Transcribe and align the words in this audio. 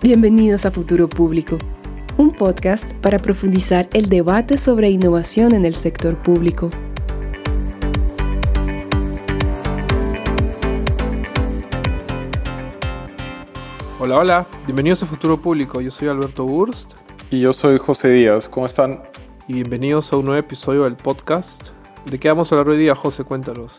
Bienvenidos 0.00 0.64
a 0.64 0.70
Futuro 0.70 1.08
Público, 1.08 1.58
un 2.18 2.30
podcast 2.32 2.92
para 2.98 3.18
profundizar 3.18 3.88
el 3.92 4.08
debate 4.08 4.56
sobre 4.56 4.90
innovación 4.90 5.56
en 5.56 5.64
el 5.64 5.74
sector 5.74 6.16
público. 6.16 6.70
Hola, 13.98 14.18
hola, 14.18 14.46
bienvenidos 14.66 15.02
a 15.02 15.06
Futuro 15.06 15.42
Público. 15.42 15.80
Yo 15.80 15.90
soy 15.90 16.06
Alberto 16.06 16.44
Burst. 16.46 16.92
Y 17.32 17.40
yo 17.40 17.52
soy 17.52 17.76
José 17.78 18.10
Díaz. 18.10 18.48
¿Cómo 18.48 18.66
están? 18.66 19.02
Y 19.48 19.54
bienvenidos 19.54 20.12
a 20.12 20.16
un 20.16 20.26
nuevo 20.26 20.38
episodio 20.38 20.84
del 20.84 20.94
podcast. 20.94 21.70
¿De 22.08 22.20
qué 22.20 22.28
vamos 22.28 22.52
a 22.52 22.54
hablar 22.54 22.72
hoy 22.72 22.78
día, 22.78 22.94
José? 22.94 23.24
Cuéntanos. 23.24 23.76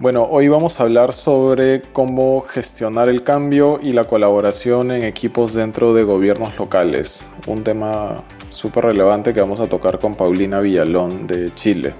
Bueno, 0.00 0.28
hoy 0.30 0.46
vamos 0.46 0.78
a 0.78 0.84
hablar 0.84 1.12
sobre 1.12 1.82
cómo 1.92 2.42
gestionar 2.42 3.08
el 3.08 3.24
cambio 3.24 3.78
y 3.82 3.90
la 3.90 4.04
colaboración 4.04 4.92
en 4.92 5.02
equipos 5.02 5.54
dentro 5.54 5.92
de 5.92 6.04
gobiernos 6.04 6.56
locales. 6.56 7.28
Un 7.48 7.64
tema 7.64 8.14
súper 8.48 8.84
relevante 8.84 9.34
que 9.34 9.40
vamos 9.40 9.58
a 9.58 9.66
tocar 9.66 9.98
con 9.98 10.14
Paulina 10.14 10.60
Villalón 10.60 11.26
de 11.26 11.52
Chile. 11.56 11.94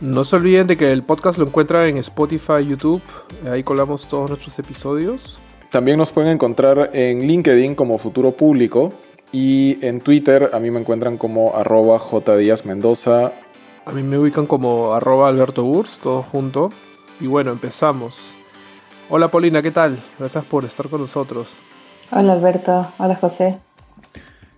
No 0.00 0.24
se 0.24 0.34
olviden 0.34 0.66
de 0.66 0.76
que 0.76 0.90
el 0.90 1.04
podcast 1.04 1.38
lo 1.38 1.46
encuentran 1.46 1.84
en 1.84 1.98
Spotify, 1.98 2.66
YouTube. 2.68 3.00
Ahí 3.48 3.62
colamos 3.62 4.08
todos 4.08 4.30
nuestros 4.30 4.58
episodios. 4.58 5.38
También 5.70 5.96
nos 5.96 6.10
pueden 6.10 6.32
encontrar 6.32 6.90
en 6.92 7.24
LinkedIn 7.24 7.76
como 7.76 7.98
Futuro 7.98 8.32
Público 8.32 8.92
y 9.30 9.78
en 9.86 10.00
Twitter 10.00 10.50
a 10.52 10.58
mí 10.58 10.72
me 10.72 10.80
encuentran 10.80 11.18
como 11.18 11.54
arroba 11.54 12.02
Mendoza. 12.64 13.30
A 13.86 13.92
mí 13.92 14.02
me 14.02 14.18
ubican 14.18 14.46
como 14.46 14.92
arroba 14.92 15.28
Alberto 15.28 15.62
Burs, 15.62 16.00
todo 16.02 16.22
junto. 16.22 16.70
Y 17.20 17.26
bueno, 17.26 17.52
empezamos. 17.52 18.18
Hola 19.08 19.28
Paulina, 19.28 19.62
¿qué 19.62 19.70
tal? 19.70 19.98
Gracias 20.18 20.44
por 20.44 20.64
estar 20.64 20.88
con 20.88 21.00
nosotros. 21.00 21.48
Hola 22.10 22.32
Alberto, 22.32 22.86
hola 22.98 23.14
José. 23.16 23.58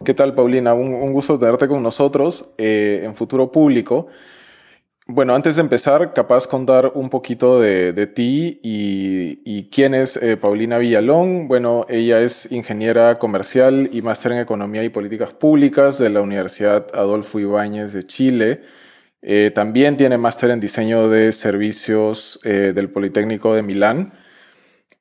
¿Qué 0.04 0.14
tal 0.14 0.34
Paulina? 0.34 0.74
Un, 0.74 1.12
gusto 1.12 1.38
tenerte 1.38 1.68
con 1.68 1.82
nosotros 1.82 2.46
eh, 2.58 3.02
en 3.04 3.14
Futuro 3.14 3.50
Público. 3.50 4.06
Bueno, 5.08 5.34
antes 5.34 5.56
de 5.56 5.62
empezar, 5.62 6.12
capaz 6.14 6.48
contar 6.48 6.92
un 6.94 7.10
poquito 7.10 7.60
de, 7.60 8.06
ti 8.08 8.58
y, 8.62 9.68
quién 9.70 9.94
es 9.94 10.16
eh, 10.16 10.36
Paulina 10.36 10.78
Villalón. 10.78 11.46
Bueno, 11.46 11.86
ella 11.88 12.20
es 12.20 12.50
ingeniera 12.50 13.14
comercial 13.14 13.88
y 13.92 14.02
máster 14.02 14.32
en 14.32 14.38
Economía 14.38 14.82
y 14.82 14.88
Políticas 14.88 15.32
Públicas 15.32 15.98
de 15.98 16.10
la 16.10 16.22
Universidad 16.22 16.88
Adolfo 16.92 17.38
Ibáñez 17.38 17.92
de 17.92 18.02
Chile. 18.02 18.62
Eh, 19.28 19.50
también 19.52 19.96
tiene 19.96 20.18
máster 20.18 20.50
en 20.50 20.60
diseño 20.60 21.08
de 21.08 21.32
servicios 21.32 22.38
eh, 22.44 22.70
del 22.72 22.90
Politécnico 22.90 23.54
de 23.54 23.62
Milán. 23.62 24.12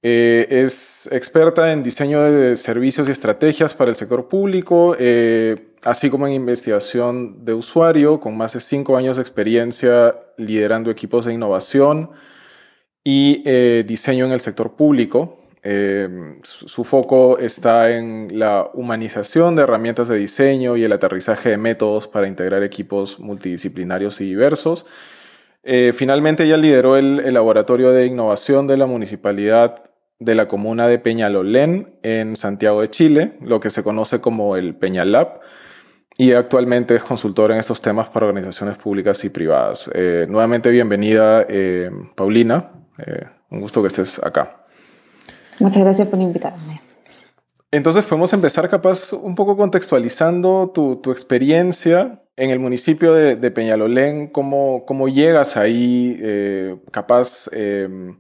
Eh, 0.02 0.48
es 0.50 1.08
experta 1.12 1.72
en 1.72 1.84
diseño 1.84 2.24
de 2.24 2.56
servicios 2.56 3.08
y 3.08 3.12
estrategias 3.12 3.76
para 3.76 3.92
el 3.92 3.96
sector 3.96 4.28
público, 4.28 4.98
así 5.84 6.10
como 6.10 6.26
en 6.26 6.34
investigación 6.34 7.46
de 7.46 7.54
usuario, 7.54 8.20
con 8.20 8.36
más 8.36 8.54
de 8.54 8.62
cinco 8.62 8.98
años 8.98 9.18
de 9.18 9.22
experiencia 9.22 10.16
liderando 10.38 10.90
equipos 10.90 11.26
de 11.26 11.34
innovación 11.34 12.10
y 13.04 13.44
diseño 13.84 14.26
en 14.26 14.32
el 14.32 14.40
sector 14.40 14.76
público. 14.76 15.45
Eh, 15.68 16.08
su 16.44 16.84
foco 16.84 17.40
está 17.40 17.90
en 17.90 18.28
la 18.38 18.70
humanización 18.76 19.56
de 19.56 19.64
herramientas 19.64 20.08
de 20.08 20.16
diseño 20.16 20.78
y 20.78 20.84
el 20.84 20.94
aterrizaje 20.94 21.50
de 21.50 21.58
métodos 21.58 22.08
para 22.08 22.28
integrar 22.28 22.62
equipos 22.62 23.20
multidisciplinarios 23.20 24.22
y 24.22 24.26
diversos. 24.26 24.86
Eh, 25.64 25.92
finalmente, 25.96 26.44
ella 26.44 26.58
lideró 26.58 26.98
el, 26.98 27.34
laboratorio 27.34 27.92
de 27.92 28.06
innovación 28.06 28.68
de 28.68 28.78
la 28.78 28.86
municipalidad 28.86 29.82
de 30.20 30.36
la 30.36 30.48
comuna 30.48 30.88
de 30.88 31.00
Peñalolén 31.00 31.98
en 32.04 32.36
Santiago 32.36 32.82
de 32.82 32.92
Chile, 32.92 33.34
lo 33.42 33.60
que 33.60 33.72
se 33.72 33.82
conoce 33.82 34.22
como 34.22 34.58
el 34.58 34.76
Peñalab, 34.76 35.40
y 36.16 36.34
actualmente 36.34 36.94
es 36.94 37.04
consultora 37.04 37.56
en 37.56 37.60
estos 37.60 37.82
temas 37.82 38.08
para 38.10 38.28
organizaciones 38.28 38.78
públicas 38.78 39.26
y 39.26 39.30
privadas. 39.30 39.90
Eh, 39.96 40.28
nuevamente, 40.30 40.70
bienvenida, 40.70 41.48
Paulina. 42.14 42.72
un 43.50 43.62
gusto 43.62 43.82
que 43.82 43.88
estés 43.88 44.20
acá. 44.24 44.65
Muchas 45.60 45.84
gracias 45.84 46.08
por 46.08 46.20
invitarme. 46.20 46.82
Entonces 47.72 48.06
podemos 48.06 48.32
empezar 48.32 48.70
capaz 48.70 49.12
un 49.12 49.36
poco 49.36 49.58
contextualizando 49.58 50.72
tu, 50.74 50.98
tu 50.98 51.12
experiencia 51.12 52.22
en 52.38 52.50
el 52.50 52.60
municipio 52.60 53.14
de, 53.14 53.36
de 53.36 53.52
Peñalolén, 53.52 54.28
cómo, 54.28 54.86
cómo, 54.86 55.08
llegas 55.08 55.58
ahí, 55.58 56.18
eh, 56.22 56.78
capaz 56.92 57.50
em, 57.52 58.18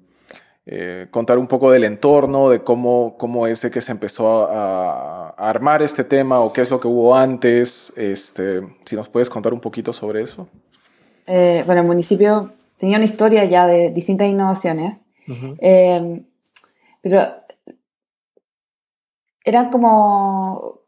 eh, 0.65 1.07
contar 1.11 1.37
un 1.37 1.47
poco 1.47 1.71
del 1.71 1.83
entorno, 1.83 2.49
de 2.49 2.63
cómo, 2.63 3.15
cómo 3.17 3.47
es 3.47 3.61
que 3.61 3.81
se 3.81 3.91
empezó 3.91 4.47
a, 4.49 5.29
a, 5.29 5.49
armar 5.49 5.81
este 5.81 6.03
tema 6.03 6.39
o 6.39 6.51
qué 6.51 6.61
es 6.61 6.69
lo 6.69 6.79
que 6.79 6.87
hubo 6.87 7.15
antes. 7.15 7.93
Este, 7.95 8.61
si 8.85 8.95
nos 8.95 9.09
puedes 9.09 9.29
contar 9.29 9.53
un 9.53 9.59
poquito 9.61 9.93
sobre 9.93 10.21
eso. 10.21 10.47
Eh, 11.27 11.63
bueno, 11.65 11.81
el 11.81 11.87
municipio 11.87 12.51
tenía 12.77 12.97
una 12.97 13.05
historia 13.05 13.45
ya 13.45 13.67
de 13.67 13.89
distintas 13.91 14.27
innovaciones. 14.27 14.97
Uh 15.27 16.25
pero 17.05 17.23
era 19.43 19.69
como, 19.69 20.79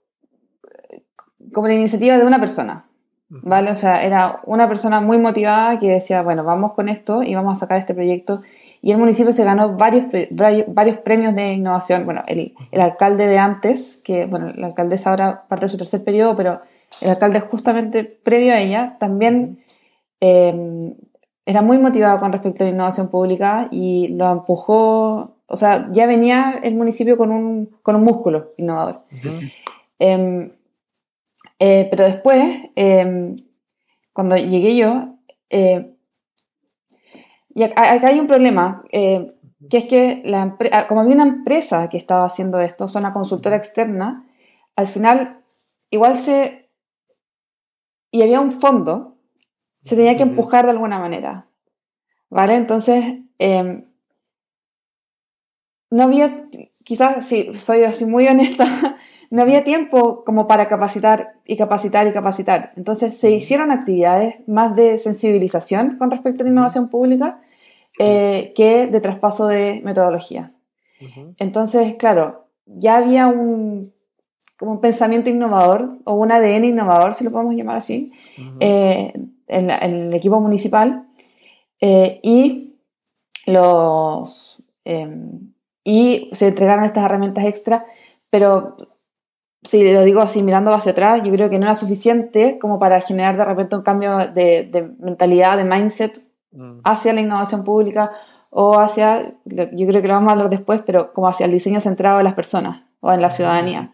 como 1.54 1.68
la 1.68 1.76
iniciativa 1.76 2.18
de 2.18 2.26
una 2.26 2.40
persona, 2.40 2.88
¿vale? 3.30 3.70
O 3.70 3.76
sea, 3.76 4.04
era 4.04 4.42
una 4.46 4.68
persona 4.68 5.00
muy 5.00 5.20
motivada 5.20 5.78
que 5.78 5.92
decía, 5.92 6.24
bueno, 6.24 6.44
vamos 6.44 6.74
con 6.74 6.90
esto 6.90 7.22
y 7.22 7.36
vamos 7.36 7.56
a 7.56 7.60
sacar 7.60 7.78
este 7.78 7.94
proyecto. 7.94 8.42
Y 8.82 8.92
el 8.92 8.98
municipio 8.98 9.32
se 9.32 9.44
ganó 9.44 9.78
varios, 9.78 10.06
varios 10.68 10.98
premios 10.98 11.36
de 11.36 11.54
innovación. 11.54 12.06
Bueno, 12.06 12.24
el, 12.26 12.56
el 12.72 12.82
alcalde 12.82 13.28
de 13.28 13.38
antes, 13.38 14.02
que, 14.04 14.26
bueno, 14.26 14.52
la 14.56 14.68
alcaldesa 14.68 15.12
ahora 15.12 15.46
parte 15.48 15.66
de 15.66 15.70
su 15.70 15.78
tercer 15.78 16.04
periodo, 16.04 16.36
pero 16.36 16.62
el 17.02 17.12
alcalde 17.12 17.42
justamente 17.42 18.04
previo 18.06 18.54
a 18.54 18.60
ella 18.60 18.98
también 19.00 19.64
eh, 20.20 20.96
era 21.48 21.64
muy 21.64 21.80
motivado 21.80 22.20
con 22.20 22.32
respecto 22.32 22.64
a 22.64 22.68
la 22.68 22.74
innovación 22.74 23.10
pública 23.10 23.68
y 23.72 24.10
lo 24.10 24.32
empujó 24.32 25.38
o 25.48 25.56
sea, 25.56 25.88
ya 25.92 26.06
venía 26.06 26.60
el 26.62 26.76
municipio 26.76 27.18
con 27.18 27.32
un, 27.32 27.78
con 27.82 27.96
un 27.96 28.04
músculo 28.04 28.54
innovador. 28.58 29.04
Em, 29.98 30.52
eh, 31.60 31.88
pero 31.90 32.04
después, 32.04 32.64
em, 32.76 33.38
cuando 34.12 34.36
llegué 34.36 34.76
yo, 34.76 35.16
eh, 35.50 35.96
y 37.56 37.64
acá 37.64 38.08
hay 38.08 38.20
un 38.20 38.28
problema, 38.28 38.84
eh, 38.92 39.34
que 39.70 39.78
es 39.78 39.86
que 39.86 40.22
la 40.26 40.58
ah, 40.72 40.88
como 40.88 41.02
había 41.02 41.16
una 41.16 41.24
empresa 41.24 41.90
que 41.90 41.98
estaba 41.98 42.26
haciendo 42.26 42.60
esto, 42.60 42.86
o 42.86 42.90
sea, 42.90 43.00
una 43.00 43.14
consultora 43.14 43.56
externa, 43.56 44.28
al 44.76 44.88
final 44.88 45.40
igual 45.90 46.16
se... 46.16 46.70
y 48.12 48.22
había 48.22 48.42
un 48.42 48.52
fondo, 48.52 49.17
se 49.88 49.96
tenía 49.96 50.18
que 50.18 50.24
empujar 50.24 50.66
de 50.66 50.72
alguna 50.72 51.00
manera. 51.00 51.48
¿Vale? 52.30 52.56
Entonces, 52.56 53.20
em, 53.40 53.86
no 55.90 56.04
había, 56.04 56.50
quizás, 56.84 57.26
si 57.26 57.54
soy 57.54 57.84
así 57.84 58.06
muy 58.06 58.28
honesta, 58.28 58.66
no 59.30 59.42
había 59.42 59.64
tiempo 59.64 60.26
como 60.26 60.46
para 60.46 60.68
capacitar 60.68 61.36
y 61.46 61.56
capacitar 61.56 62.06
y 62.06 62.12
capacitar. 62.12 62.74
Entonces 62.76 63.18
se 63.18 63.32
hicieron 63.32 63.72
actividades 63.72 64.36
más 64.46 64.76
de 64.76 64.98
sensibilización 64.98 65.98
con 65.98 66.12
respecto 66.12 66.42
a 66.42 66.44
la 66.44 66.52
innovación 66.52 66.90
pública 66.90 67.40
eh, 67.98 68.52
que 68.56 68.88
de 68.88 69.02
traspaso 69.02 69.48
de 69.48 69.82
metodología. 69.86 70.52
Entonces, 71.38 71.96
claro, 71.98 72.48
ya 72.66 72.98
había 72.98 73.28
un, 73.28 73.94
como 74.58 74.74
un 74.74 74.82
pensamiento 74.82 75.30
innovador 75.30 76.00
o 76.04 76.16
un 76.16 76.32
ADN 76.32 76.66
innovador, 76.66 77.14
si 77.14 77.24
lo 77.24 77.32
podemos 77.32 77.56
llamar 77.56 77.78
así, 77.78 78.12
eh, 78.60 79.14
en, 79.48 79.70
el 79.70 80.14
equipo 80.14 80.40
municipal 80.40 81.08
eh, 81.80 82.20
y 82.24 82.76
los 83.46 84.62
em, 84.84 85.54
y 85.84 86.30
se 86.34 86.50
entregaron 86.50 86.84
estas 86.84 87.06
herramientas 87.06 87.46
extra, 87.46 87.86
pero 88.30 88.76
si 89.64 89.90
lo 89.90 90.04
digo 90.04 90.20
así 90.20 90.44
mirando 90.44 90.74
hacia 90.74 90.92
atrás, 90.92 91.24
yo 91.24 91.32
creo 91.32 91.50
que 91.50 91.60
no 91.60 91.66
era 91.66 91.76
suficiente 91.76 92.60
como 92.60 92.78
para 92.78 93.00
generar 93.00 93.38
de 93.38 93.46
repente 93.46 93.76
un 93.78 93.84
cambio 93.84 94.18
de, 94.18 94.92
mentalidad, 95.00 95.56
de 95.56 95.64
mindset 95.64 96.22
mm. 96.52 96.80
hacia 96.84 97.14
la 97.14 97.22
innovación 97.22 97.64
pública 97.64 98.12
o 98.50 98.78
hacia, 98.80 99.34
yo 99.46 99.88
creo 99.88 100.02
que 100.02 100.08
lo 100.08 100.14
vamos 100.14 100.30
a 100.30 100.34
hablar 100.34 100.50
después, 100.50 100.82
pero 100.86 101.14
como 101.14 101.30
hacia 101.30 101.46
el 101.46 101.52
diseño 101.52 101.80
centrado 101.80 102.20
en 102.20 102.26
las 102.26 102.34
personas 102.34 102.84
o 103.00 103.12
en 103.12 103.22
la 103.22 103.30
ciudadanía. 103.30 103.94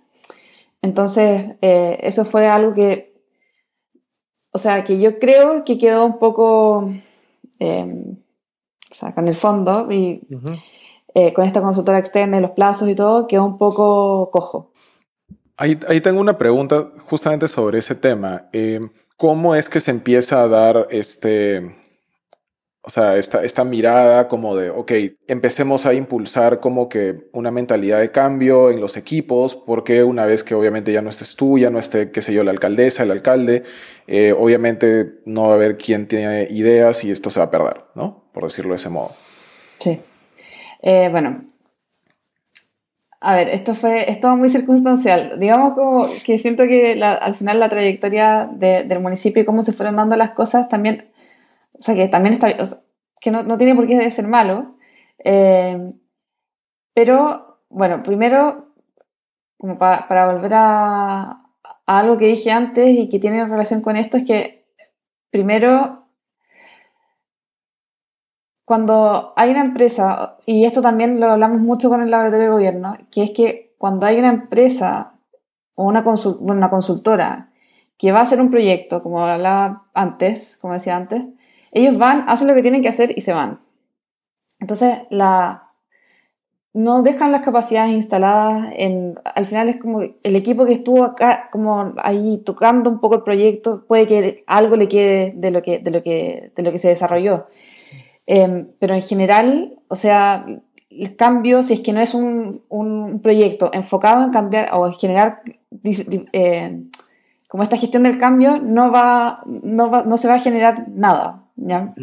Entonces, 0.81 1.56
eh, 1.62 2.00
eso 2.01 2.25
fue 2.25 2.48
algo 2.48 2.74
que, 2.74 3.12
o 4.54 4.58
sea, 4.58 4.84
que 4.84 5.00
yo 5.00 5.20
creo 5.20 5.66
que 5.66 5.78
quedó 5.78 6.06
un 6.06 6.20
poco, 6.20 6.94
eh, 7.60 7.86
o 8.90 8.94
sea, 8.94 9.14
con 9.14 9.28
el 9.28 9.36
fondo 9.36 9.92
y... 9.92 10.22
Eh, 11.16 11.32
con 11.32 11.46
esta 11.46 11.62
consultora 11.62 12.00
externa 12.00 12.38
y 12.38 12.42
los 12.42 12.52
plazos 12.52 12.90
y 12.90 12.96
todo, 12.96 13.28
quedó 13.28 13.46
un 13.46 13.60
poco 13.60 14.32
cojo. 14.32 14.72
Ahí, 15.58 15.80
ahí 15.88 16.02
tengo 16.02 16.20
una 16.20 16.40
pregunta 16.40 16.92
justamente 17.08 17.48
sobre 17.48 17.78
ese 17.78 17.94
tema. 17.94 18.50
Eh, 18.52 18.80
¿Cómo 19.16 19.54
es 19.54 19.70
que 19.70 19.80
se 19.80 19.92
empieza 19.92 20.42
a 20.42 20.48
dar 20.48 20.88
este, 20.90 21.76
O 22.85 22.89
sea, 22.89 23.15
esta, 23.15 23.45
esta 23.45 23.63
mirada 23.63 24.27
como 24.27 24.57
de, 24.57 24.69
ok, 24.69 24.91
empecemos 25.27 25.85
a 25.85 25.94
impulsar 25.94 26.59
como 26.59 26.89
que 26.89 27.30
una 27.31 27.50
mentalidad 27.50 28.00
de 28.00 28.12
cambio 28.12 28.71
en 28.71 28.81
los 28.81 28.97
equipos, 28.97 29.56
porque 29.56 30.03
una 30.03 30.25
vez 30.25 30.44
que 30.44 30.53
obviamente 30.53 30.91
ya 30.91 31.01
no 31.01 31.09
estés 31.09 31.38
tú, 31.38 31.57
ya 31.57 31.69
no 31.69 31.80
esté, 31.80 32.12
qué 32.12 32.21
sé 32.21 32.33
yo, 32.33 32.44
la 32.44 32.51
alcaldesa, 32.51 33.03
el 33.03 33.12
alcalde, 33.12 33.63
eh, 34.06 34.33
obviamente 34.38 35.13
no 35.25 35.44
va 35.44 35.51
a 35.51 35.56
haber 35.56 35.77
quien 35.77 36.09
tiene 36.09 36.47
ideas 36.50 37.06
y 37.06 37.12
esto 37.12 37.30
se 37.30 37.39
va 37.39 37.45
a 37.45 37.51
perder, 37.51 37.85
¿no? 37.95 38.25
Por 38.33 38.44
decirlo 38.44 38.71
de 38.71 38.75
ese 38.75 38.89
modo. 38.89 39.12
Sí. 39.80 40.01
Eh, 40.81 41.07
bueno, 41.09 41.45
a 43.21 43.35
ver, 43.35 43.47
esto 43.47 43.74
fue, 43.74 44.12
esto 44.12 44.35
muy 44.35 44.50
circunstancial. 44.50 45.39
Digamos 45.39 45.75
como 45.75 46.09
que 46.25 46.38
siento 46.38 46.63
que 46.68 47.01
al 47.01 47.35
final 47.35 47.62
la 47.62 47.69
trayectoria 47.69 48.50
del 48.51 49.00
municipio 49.00 49.41
y 49.41 49.45
cómo 49.45 49.63
se 49.63 49.71
fueron 49.71 49.95
dando 49.95 50.18
las 50.18 50.31
cosas 50.31 50.68
también, 50.68 51.06
o 51.83 51.85
sea, 51.85 51.95
que 51.95 52.07
también 52.07 52.33
está, 52.33 52.47
que 53.19 53.30
no, 53.30 53.44
no, 53.44 53.57
tiene 53.57 53.75
por 53.75 53.85
qué 53.88 54.09
ser 54.09 54.25
malo. 54.25 54.77
Eh, 55.18 55.91
pero, 56.94 57.59
bueno, 57.68 58.01
primero, 58.03 58.74
como 59.57 59.77
para 59.77 60.31
volver 60.31 60.53
a, 60.56 61.39
algo 61.85 62.18
que 62.18 62.27
dije 62.27 62.51
antes 62.51 62.88
y 62.88 63.09
que 63.09 63.19
tiene 63.19 63.45
relación 63.45 63.81
con 63.81 63.97
esto, 63.97 64.15
es 64.15 64.24
que 64.24 64.65
primero 65.30 66.07
cuando 68.63 69.33
hay 69.35 69.51
una 69.51 69.59
empresa, 69.59 70.38
y 70.45 70.63
esto 70.63 70.81
también 70.81 71.19
lo 71.19 71.30
hablamos 71.31 71.59
mucho 71.59 71.89
con 71.89 72.01
el 72.01 72.09
laboratorio 72.09 72.45
de 72.45 72.53
gobierno, 72.53 72.97
que 73.12 73.24
es 73.24 73.31
que 73.31 73.75
cuando 73.77 74.06
hay 74.06 74.19
una 74.19 74.30
empresa 74.30 75.19
o 75.75 75.83
una 75.83 76.69
consultora 76.69 77.51
que 77.97 78.13
va 78.13 78.19
a 78.19 78.24
hacer 78.24 78.39
un 78.39 78.51
proyecto, 78.51 79.03
como 79.03 79.25
hablaba 79.27 79.89
antes, 79.94 80.57
como 80.62 80.75
decía 80.75 80.95
antes, 80.95 81.24
ellos 81.74 81.98
van, 81.98 82.24
hacen 82.28 82.48
lo 82.48 82.56
que 82.56 82.62
tienen 82.62 82.81
que 82.81 82.90
hacer 82.90 83.14
y 83.16 83.22
se 83.22 83.34
van. 83.34 83.60
Entonces, 84.60 85.00
la, 85.10 85.74
no 86.74 87.04
dejan 87.04 87.31
las 87.31 87.42
capacidades 87.42 87.92
instaladas 87.92 88.74
en, 88.75 89.20
al 89.24 89.46
final 89.46 89.70
es 89.70 89.78
como 89.78 90.02
el 90.02 90.36
equipo 90.36 90.66
que 90.66 90.74
estuvo 90.74 91.04
acá, 91.04 91.50
como 91.52 91.94
ahí 91.98 92.42
tocando 92.46 92.90
un 92.90 93.00
poco 93.00 93.16
el 93.16 93.24
proyecto, 93.24 93.86
puede 93.88 94.08
que 94.08 94.44
algo 94.48 94.75
le 94.75 94.88
quede 94.88 95.34
de 95.36 95.52
lo 95.52 95.62
que, 95.62 95.80
de 95.80 95.92
lo 95.92 96.02
que, 96.02 96.52
de 96.56 96.64
lo 96.64 96.72
que 96.72 96.80
se 96.80 96.88
desarrolló. 96.88 97.48
Em, 98.26 98.69
pero 98.80 98.96
en 98.96 99.02
general, 99.02 99.80
o 99.88 99.96
sea, 99.96 100.46
el 100.90 101.16
cambio, 101.16 101.62
si 101.62 101.74
es 101.74 101.80
que 101.81 101.94
no 101.94 102.00
es 102.00 102.14
un, 102.14 102.64
un 102.69 103.19
proyecto 103.22 103.69
enfocado 103.74 104.24
en 104.24 104.31
cambiar 104.31 104.69
o 104.74 104.88
en 104.88 104.94
generar 104.94 105.42
eh, 105.84 106.84
como 107.48 107.64
esta 107.64 107.78
gestión 107.78 108.04
del 108.04 108.18
cambio, 108.18 108.60
no, 108.60 108.92
va, 108.92 109.44
no, 109.46 109.92
va, 109.92 110.04
no 110.04 110.18
se 110.18 110.28
va 110.28 110.36
a 110.36 110.40
generar 110.40 110.88
nada. 110.90 111.43
¿Ya? 111.68 111.94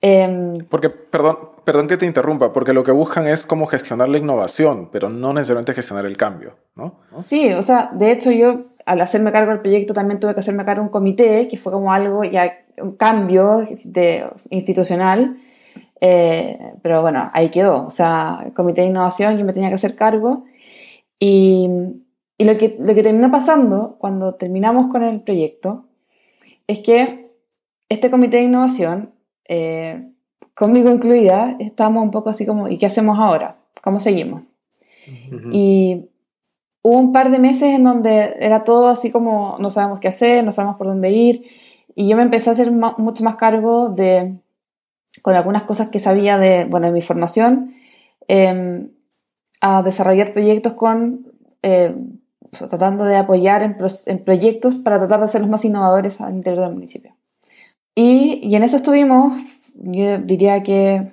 Em, 0.00 0.58
porque, 0.68 0.90
perdón, 0.90 1.38
perdón 1.64 1.88
que 1.88 1.96
te 1.96 2.04
interrumpa, 2.04 2.52
porque 2.52 2.74
lo 2.74 2.84
que 2.84 2.92
buscan 2.92 3.26
es 3.26 3.46
cómo 3.46 3.66
gestionar 3.66 4.08
la 4.08 4.18
innovación, 4.18 4.90
pero 4.92 5.08
no 5.08 5.32
necesariamente 5.32 5.72
gestionar 5.72 6.04
el 6.04 6.16
cambio, 6.16 6.56
¿no? 6.74 7.00
Sí, 7.18 7.52
o 7.52 7.62
sea, 7.62 7.90
de 7.92 8.12
hecho 8.12 8.30
yo 8.30 8.66
al 8.84 9.00
hacerme 9.00 9.32
cargo 9.32 9.52
del 9.52 9.60
proyecto 9.60 9.94
también 9.94 10.20
tuve 10.20 10.34
que 10.34 10.40
hacerme 10.40 10.64
cargo 10.64 10.82
de 10.82 10.88
un 10.88 10.92
comité, 10.92 11.48
que 11.48 11.56
fue 11.56 11.72
como 11.72 11.90
algo 11.90 12.22
ya 12.22 12.52
un 12.76 12.96
cambio 12.96 13.66
de, 13.84 14.26
institucional, 14.50 15.38
eh, 16.00 16.58
pero 16.82 17.00
bueno, 17.00 17.30
ahí 17.32 17.50
quedó. 17.50 17.86
O 17.86 17.90
sea, 17.90 18.40
el 18.44 18.52
comité 18.52 18.82
de 18.82 18.88
innovación, 18.88 19.38
yo 19.38 19.44
me 19.44 19.52
tenía 19.52 19.70
que 19.70 19.76
hacer 19.76 19.94
cargo. 19.94 20.44
Y, 21.18 21.66
y 22.36 22.44
lo, 22.44 22.58
que, 22.58 22.76
lo 22.78 22.94
que 22.94 23.02
terminó 23.02 23.30
pasando 23.30 23.96
cuando 23.98 24.34
terminamos 24.34 24.88
con 24.88 25.02
el 25.02 25.22
proyecto 25.22 25.86
es 26.66 26.80
que 26.80 27.23
este 27.94 28.10
comité 28.10 28.38
de 28.38 28.44
innovación, 28.44 29.12
eh, 29.48 30.10
conmigo 30.54 30.90
incluida, 30.90 31.56
estábamos 31.58 32.02
un 32.02 32.10
poco 32.10 32.30
así 32.30 32.46
como, 32.46 32.68
¿y 32.68 32.78
qué 32.78 32.86
hacemos 32.86 33.18
ahora? 33.18 33.56
¿Cómo 33.82 34.00
seguimos? 34.00 34.44
Y 35.52 36.08
hubo 36.82 36.98
un 36.98 37.12
par 37.12 37.30
de 37.30 37.38
meses 37.38 37.74
en 37.74 37.84
donde 37.84 38.36
era 38.40 38.64
todo 38.64 38.88
así 38.88 39.10
como 39.10 39.56
no 39.58 39.70
sabemos 39.70 40.00
qué 40.00 40.08
hacer, 40.08 40.44
no 40.44 40.52
sabemos 40.52 40.76
por 40.76 40.86
dónde 40.86 41.10
ir. 41.10 41.44
Y 41.94 42.08
yo 42.08 42.16
me 42.16 42.22
empecé 42.22 42.50
a 42.50 42.52
hacer 42.52 42.72
mucho 42.72 43.24
más 43.24 43.36
cargo 43.36 43.90
de, 43.90 44.36
con 45.22 45.34
algunas 45.34 45.62
cosas 45.62 45.90
que 45.90 45.98
sabía 45.98 46.38
de, 46.38 46.64
bueno, 46.64 46.86
de 46.86 46.92
mi 46.92 47.02
formación, 47.02 47.74
em, 48.28 48.90
a 49.60 49.82
desarrollar 49.82 50.32
proyectos 50.32 50.74
con, 50.74 51.32
eh, 51.62 51.94
tratando 52.50 53.04
de 53.04 53.16
apoyar 53.16 53.62
en, 53.62 53.76
en, 54.06 54.24
proyectos 54.24 54.76
para 54.76 54.98
tratar 54.98 55.20
de 55.20 55.24
hacerlos 55.26 55.50
más 55.50 55.64
innovadores 55.64 56.20
al 56.20 56.34
interior 56.34 56.64
del 56.64 56.74
municipio. 56.74 57.13
Y, 57.94 58.40
y 58.42 58.56
en 58.56 58.62
eso 58.62 58.76
estuvimos, 58.76 59.36
yo 59.74 60.18
diría 60.18 60.62
que 60.62 61.12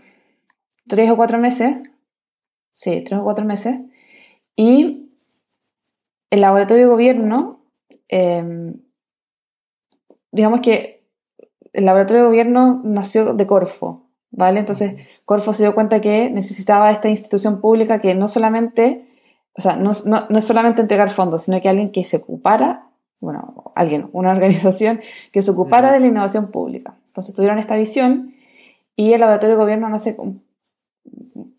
tres 0.87 1.09
o 1.11 1.15
cuatro 1.15 1.37
meses, 1.37 1.77
sí, 2.71 3.03
tres 3.05 3.19
o 3.19 3.23
cuatro 3.23 3.45
meses, 3.45 3.79
y 4.55 5.09
el 6.29 6.41
laboratorio 6.41 6.85
de 6.85 6.91
gobierno 6.91 7.61
eh, 8.09 8.73
digamos 10.31 10.61
que 10.61 11.07
el 11.73 11.85
laboratorio 11.85 12.23
de 12.23 12.27
gobierno 12.27 12.81
nació 12.83 13.33
de 13.33 13.47
Corfo, 13.47 14.09
¿vale? 14.31 14.59
Entonces, 14.59 14.95
Corfo 15.25 15.53
se 15.53 15.63
dio 15.63 15.73
cuenta 15.73 16.01
que 16.01 16.29
necesitaba 16.29 16.91
esta 16.91 17.09
institución 17.09 17.61
pública 17.61 18.01
que 18.01 18.15
no 18.15 18.27
solamente, 18.27 19.07
o 19.53 19.61
sea, 19.61 19.75
no, 19.75 19.91
no, 20.05 20.37
es 20.37 20.45
solamente 20.45 20.81
entregar 20.81 21.09
fondos, 21.09 21.43
sino 21.43 21.61
que 21.61 21.69
alguien 21.69 21.91
que 21.91 22.03
se 22.03 22.17
ocupara, 22.17 22.90
bueno, 23.21 23.71
alguien, 23.75 24.09
una 24.11 24.31
organización 24.35 24.99
que 25.31 25.41
se 25.41 25.51
ocupara 25.51 25.93
de 25.93 25.99
la 25.99 26.07
innovación 26.07 26.51
pública. 26.51 26.97
Entonces, 27.07 27.33
tuvieron 27.33 27.59
esta 27.59 27.77
visión 27.77 28.33
y 28.95 29.13
el 29.13 29.21
laboratorio 29.21 29.55
de 29.55 29.61
gobierno 29.61 29.89
nace 29.89 30.17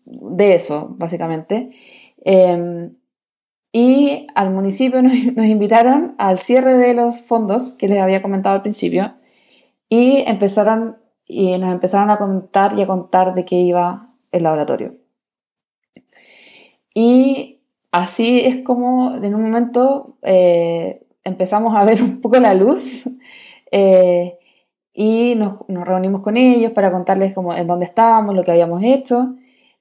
de 0.05 0.55
eso, 0.55 0.95
básicamente. 0.97 1.71
Em, 2.23 2.95
y 3.71 4.27
al 4.35 4.51
municipio 4.51 5.01
nos, 5.03 5.13
invitaron 5.13 6.15
al 6.17 6.37
cierre 6.37 6.75
de 6.75 6.93
los 6.93 7.19
fondos 7.21 7.71
que 7.73 7.87
les 7.87 7.99
había 7.99 8.21
comentado 8.21 8.55
al 8.55 8.61
principio 8.61 9.15
y 9.89 10.23
empezaron 10.27 10.97
y 11.25 11.57
nos 11.57 11.71
empezaron 11.71 12.11
a 12.11 12.17
contar 12.17 12.77
y 12.77 12.81
a 12.81 12.87
contar 12.87 13.33
de 13.33 13.45
qué 13.45 13.55
iba 13.55 14.09
el 14.31 14.43
laboratorio. 14.43 14.97
Y 16.93 17.61
así 17.91 18.41
es 18.41 18.63
como 18.63 19.15
en 19.15 19.33
un 19.33 19.41
momento 19.41 20.17
eh, 20.21 21.02
empezamos 21.23 21.75
a 21.75 21.83
ver 21.85 22.01
un 22.01 22.21
poco 22.21 22.37
la 22.39 22.53
luz 22.53 23.09
eh, 23.71 24.37
y 24.93 25.35
nos, 25.35 25.67
nos, 25.67 25.87
reunimos 25.87 26.21
con 26.21 26.37
ellos 26.37 26.71
para 26.71 26.91
contarles 26.91 27.33
cómo, 27.33 27.53
en 27.53 27.65
dónde 27.65 27.85
estábamos, 27.85 28.35
lo 28.35 28.43
que 28.43 28.51
habíamos 28.51 28.83
hecho. 28.83 29.35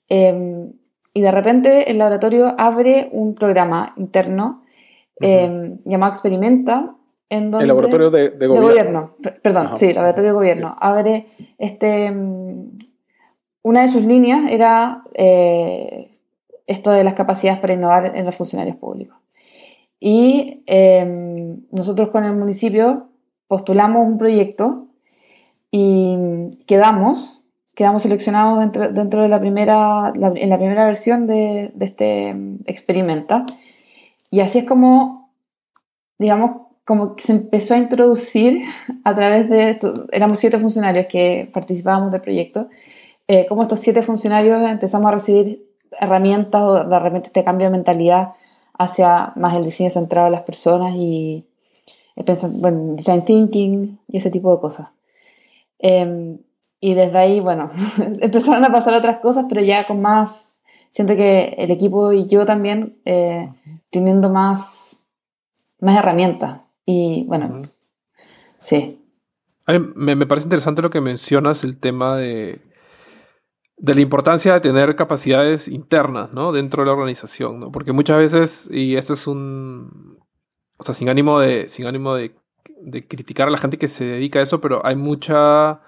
Em, 0.09 0.73
y 1.14 1.21
de 1.21 1.31
repente 1.31 1.90
el 1.90 1.99
laboratorio 1.99 2.55
abre 2.57 3.11
un 3.12 3.35
programa 3.35 3.93
interno 3.97 4.62
em, 5.21 5.78
llamado 5.85 6.12
Experimenta. 6.12 6.95
En 7.28 7.50
donde, 7.50 7.64
el 7.64 7.69
laboratorio 7.69 8.11
de, 8.11 8.28
gobierno. 8.47 9.16
Perdón, 9.43 9.76
sí, 9.76 9.87
el 9.87 9.95
laboratorio 9.95 10.31
de 10.31 10.35
gobierno. 10.35 10.76
Abre 10.78 11.26
este. 11.59 12.07
Em, 12.07 12.71
una 13.62 13.83
de 13.83 13.88
sus 13.88 14.02
líneas 14.02 14.50
era 14.50 15.05
eh, 15.14 16.19
esto 16.66 16.90
de 16.90 17.05
las 17.05 17.14
capacidades 17.14 17.61
para 17.61 17.75
innovar 17.75 18.16
en 18.16 18.25
los 18.25 18.35
funcionarios 18.35 18.76
públicos. 18.76 19.22
Y 20.04 20.64
em, 20.66 21.61
nosotros 21.71 22.09
con 22.09 22.25
el 22.25 22.32
municipio 22.35 23.09
postulamos 23.47 24.04
un 24.04 24.18
proyecto 24.18 24.88
y 25.71 26.16
quedamos 26.66 27.40
quedamos 27.76 28.02
seleccionados 28.02 28.59
dentro, 28.59 28.88
dentro 28.90 29.23
de 29.23 29.28
la 29.28 29.38
primera, 29.38 30.12
en 30.14 30.50
la 30.50 30.59
primera 30.59 30.85
versión 30.87 31.28
de, 31.28 31.71
de, 31.75 31.87
este 31.87 32.35
mm, 32.35 32.59
experimenta. 32.66 33.47
Y 34.28 34.40
así 34.40 34.59
es 34.59 34.64
como, 34.64 35.32
digamos, 36.18 36.62
como 36.85 37.14
que 37.14 37.23
se 37.23 37.32
empezó 37.32 37.75
a 37.75 37.78
introducir 37.78 38.62
a 39.04 39.14
través 39.14 39.49
de, 39.49 39.71
esto, 39.71 40.06
éramos 40.11 40.40
siete 40.40 40.59
funcionarios 40.59 41.06
que 41.06 41.49
participábamos 41.52 42.11
del 42.11 42.23
proyecto, 42.23 42.68
eh, 43.28 43.47
como 43.49 43.62
estos 43.62 43.78
siete 43.78 44.02
funcionarios 44.02 44.68
empezamos 44.68 45.06
a 45.06 45.12
recibir 45.12 45.64
herramientas 46.00 46.61
o 46.61 46.85
de 46.85 46.99
repente 46.99 47.28
este 47.28 47.44
cambio 47.44 47.68
de 47.68 47.71
mentalidad 47.71 48.32
hacia 48.79 49.33
más 49.37 49.55
el 49.55 49.64
diseño 49.64 49.91
centrado 49.91 50.26
en 50.26 50.33
las 50.33 50.43
personas 50.43 50.95
y 50.97 51.45
el 52.17 52.25
bueno, 52.55 52.95
design 52.95 53.25
thinking 53.25 53.99
y 54.09 54.17
ese 54.17 54.31
tipo 54.31 54.55
de 54.55 54.61
cosas. 54.61 54.88
Eh, 55.79 56.37
y 56.81 56.95
desde 56.95 57.17
ahí, 57.17 57.41
bueno, 57.41 57.71
empezaron 58.21 58.64
a 58.64 58.73
pasar 58.73 58.95
otras 58.95 59.21
cosas, 59.21 59.47
pero 59.49 59.61
ya 59.62 59.87
con 59.87 60.02
más, 60.02 60.50
siento 60.91 61.14
que 61.14 61.55
el 61.59 61.71
equipo 61.71 62.12
y 62.12 62.26
yo 62.26 62.45
también 62.45 62.97
eh, 63.05 63.52
teniendo 63.91 64.31
más, 64.31 64.97
más 65.81 65.97
herramientas. 65.97 66.61
Y 66.85 67.25
bueno, 67.29 67.62
sí. 68.59 68.99
Me, 69.95 70.17
me, 70.17 70.26
parece 70.26 70.47
interesante 70.47 70.83
lo 70.83 70.91
que 70.91 71.00
mencionas, 71.00 71.62
el 71.62 71.79
tema 71.79 72.17
de, 72.17 72.61
de 73.76 73.95
la 73.95 74.00
importancia 74.00 74.55
de 74.55 74.61
tener 74.61 74.97
capacidades 74.97 75.69
internas, 75.69 76.33
¿no? 76.33 76.52
Dentro 76.52 76.83
de 76.83 76.87
la 76.87 76.93
organización, 76.93 77.61
¿no? 77.61 77.73
Porque 77.73 77.93
muchas 77.93 78.19
veces, 78.19 78.69
y 78.71 78.97
esto 78.97 79.14
es 79.14 79.26
un, 79.26 80.19
o 80.76 80.85
sea, 80.85 80.95
sin 80.95 81.09
ánimo 81.09 81.41
de, 81.41 81.69
sin 81.69 81.87
ánimo 81.87 82.14
de, 82.14 82.35
de 82.81 83.07
criticar 83.07 83.49
a 83.49 83.50
la 83.50 83.59
gente 83.59 83.79
que 83.79 83.88
se 83.88 84.05
dedica 84.05 84.38
a 84.38 84.43
eso, 84.43 84.61
pero 84.61 84.85
hay 84.85 84.97
mucha 84.97 85.81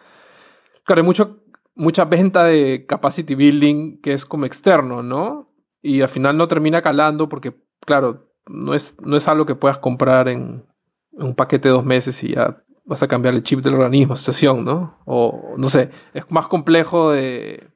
Claro, 0.85 1.01
hay 1.01 1.07
mucho 1.07 1.41
mucha 1.77 2.05
venta 2.05 2.45
de 2.45 2.87
capacity 2.87 3.35
building 3.35 4.01
que 4.01 4.13
es 4.13 4.25
como 4.25 4.47
externo, 4.47 5.03
¿no? 5.03 5.51
Y 5.83 6.03
al 6.03 6.09
final 6.09 6.37
no 6.37 6.47
termina 6.47 6.83
calando 6.83 7.29
porque, 7.29 7.55
claro, 7.81 8.29
no 8.47 8.75
es, 8.75 8.95
no 9.03 9.17
es 9.17 9.27
algo 9.27 9.45
que 9.45 9.57
puedas 9.57 9.79
comprar 9.79 10.29
en, 10.29 10.65
un 11.13 11.35
paquete 11.35 11.69
de 11.69 11.75
dos 11.75 11.85
meses 11.85 12.23
y 12.23 12.35
ya 12.35 12.63
vas 12.85 13.03
a 13.03 13.09
cambiar 13.09 13.35
el 13.35 13.43
chip 13.43 13.61
del 13.61 13.75
organismo, 13.75 14.17
situación, 14.17 14.65
¿no? 14.65 14.99
O 15.05 15.55
no 15.57 15.69
sé, 15.69 15.91
es 16.13 16.31
más 16.31 16.47
complejo 16.49 17.11
de... 17.11 17.71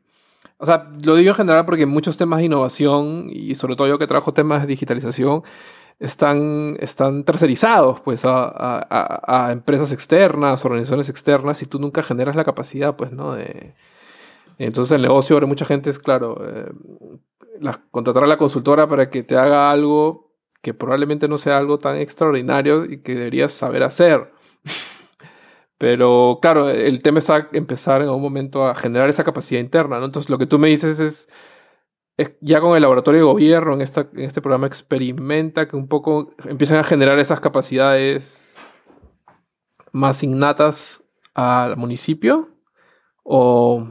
O 0.59 0.67
sea, 0.67 0.91
lo 1.03 1.15
digo 1.15 1.31
en 1.31 1.37
general 1.37 1.65
porque 1.65 1.87
muchos 1.87 2.17
temas 2.17 2.41
de 2.41 2.47
innovación 2.47 3.29
y 3.31 3.55
sobre 3.55 3.77
todo 3.77 3.87
yo 3.87 3.99
que 3.99 4.07
trabajo 4.09 4.35
temas 4.35 4.63
de 4.63 4.67
digitalización 4.67 5.43
están, 6.01 6.77
están 6.81 7.25
tercerizados 7.25 8.01
pues 8.01 8.23
a, 8.25 9.49
empresas 9.53 9.93
externas, 9.93 10.65
organizaciones 10.65 11.09
externas 11.09 11.63
y 11.63 11.67
tú 11.67 11.79
nunca 11.79 12.03
generas 12.03 12.37
la 12.37 12.45
capacidad 12.45 12.97
pues, 12.97 13.13
¿no? 13.13 13.37
Entonces 14.59 14.93
el 14.93 15.03
negocio 15.03 15.37
ahora 15.37 15.47
mucha 15.47 15.65
gente 15.65 15.91
es, 15.91 15.99
claro, 15.99 16.39
eh, 16.43 16.73
contratar 17.91 18.25
a 18.25 18.27
la 18.27 18.39
consultora 18.39 18.89
para 18.89 19.11
que 19.11 19.23
te 19.23 19.37
haga 19.37 19.71
algo 19.71 20.33
que 20.63 20.75
probablemente 20.75 21.29
no 21.29 21.39
sea 21.39 21.59
algo 21.59 21.79
tan 21.79 21.97
extraordinario 21.97 22.85
y 22.85 23.01
que 23.03 23.15
deberías 23.15 23.53
saber 23.53 23.83
hacer. 23.85 24.33
Pero 25.79 26.39
claro, 26.43 26.69
el 26.69 27.03
tema 27.03 27.21
está 27.21 27.49
empezar 27.53 28.03
en 28.03 28.09
algún 28.09 28.23
momento 28.23 28.67
a 28.67 28.75
generar 28.75 29.09
esa 29.09 29.25
capacidad 29.25 29.61
interna, 29.61 29.99
¿no? 29.99 30.07
Entonces 30.07 30.29
lo 30.29 30.39
que 30.39 30.47
tú 30.47 30.59
me 30.59 30.69
dices 30.69 30.99
es, 30.99 31.29
ya 32.41 32.61
con 32.61 32.75
el 32.75 32.83
laboratorio 32.83 33.21
de 33.21 33.27
gobierno, 33.27 33.75
en, 33.75 33.81
esta, 33.81 34.09
en 34.13 34.25
este 34.25 34.43
programa 34.43 34.67
experimenta 34.67 35.69
que 35.69 35.77
un 35.77 35.87
poco 35.87 36.35
empiezan 36.45 36.79
a 36.79 36.85
generar 36.85 37.19
esas 37.21 37.39
capacidades 37.39 38.57
más 39.93 40.23
innatas 40.23 41.03
al 41.35 41.77
municipio 41.77 42.49
o... 43.23 43.87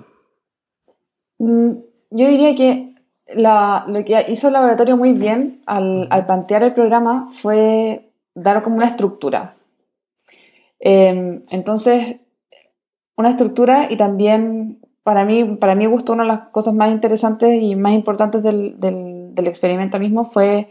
Mm, 1.39 1.71
yo 2.09 2.27
diría 2.27 2.55
que 2.55 2.95
lo 3.35 4.05
que 4.05 4.25
hizo 4.29 4.47
el 4.47 4.53
laboratorio 4.53 4.97
muy 4.97 5.13
bien 5.13 5.61
al, 5.65 6.07
plantear 6.25 6.63
el 6.63 6.73
programa 6.73 7.27
fue 7.29 8.11
dar 8.33 8.63
como 8.63 8.77
una 8.77 8.87
estructura. 8.87 9.56
Em, 10.79 11.43
entonces, 11.49 12.17
una 13.15 13.29
estructura 13.29 13.87
y 13.89 13.97
también 13.97 14.79
para 15.03 15.25
mí, 15.25 15.55
para 15.55 15.75
mí 15.75 15.85
gustó 15.85 16.13
una 16.13 16.23
de 16.23 16.29
las 16.29 16.39
cosas 16.49 16.73
más 16.73 16.91
interesantes 16.91 17.61
y 17.61 17.75
más 17.75 17.93
importantes 17.93 18.43
del, 18.43 18.79
del, 18.79 19.47
experimento 19.47 19.99
mismo 19.99 20.25
fue 20.25 20.69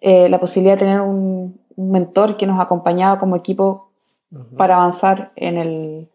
eh, 0.00 0.28
la 0.28 0.38
posibilidad 0.38 0.76
de 0.76 0.84
tener 0.84 1.00
un, 1.00 1.58
mentor 1.76 2.36
que 2.36 2.46
nos 2.46 2.58
acompañaba 2.60 3.18
como 3.18 3.36
equipo 3.36 3.90
para 4.56 4.76
avanzar 4.76 5.32
en 5.36 5.58
el, 5.58 6.08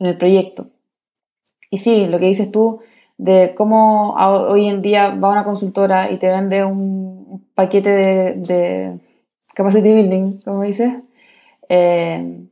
en 0.00 0.06
el 0.06 0.16
proyecto. 0.18 0.70
Y 1.70 1.78
sí, 1.78 2.06
lo 2.06 2.18
que 2.18 2.26
dices 2.26 2.50
tú, 2.50 2.80
de 3.16 3.54
cómo 3.54 4.14
hoy 4.14 4.66
en 4.66 4.82
día 4.82 5.14
va 5.14 5.30
una 5.30 5.44
consultora 5.44 6.10
y 6.10 6.16
te 6.16 6.30
vende 6.30 6.64
un 6.64 7.46
paquete 7.54 7.90
de, 7.90 8.34
de 8.34 8.98
capacity 9.54 9.92
building, 9.92 10.38
como 10.40 10.62
dices, 10.62 10.94
eh, 11.68 12.48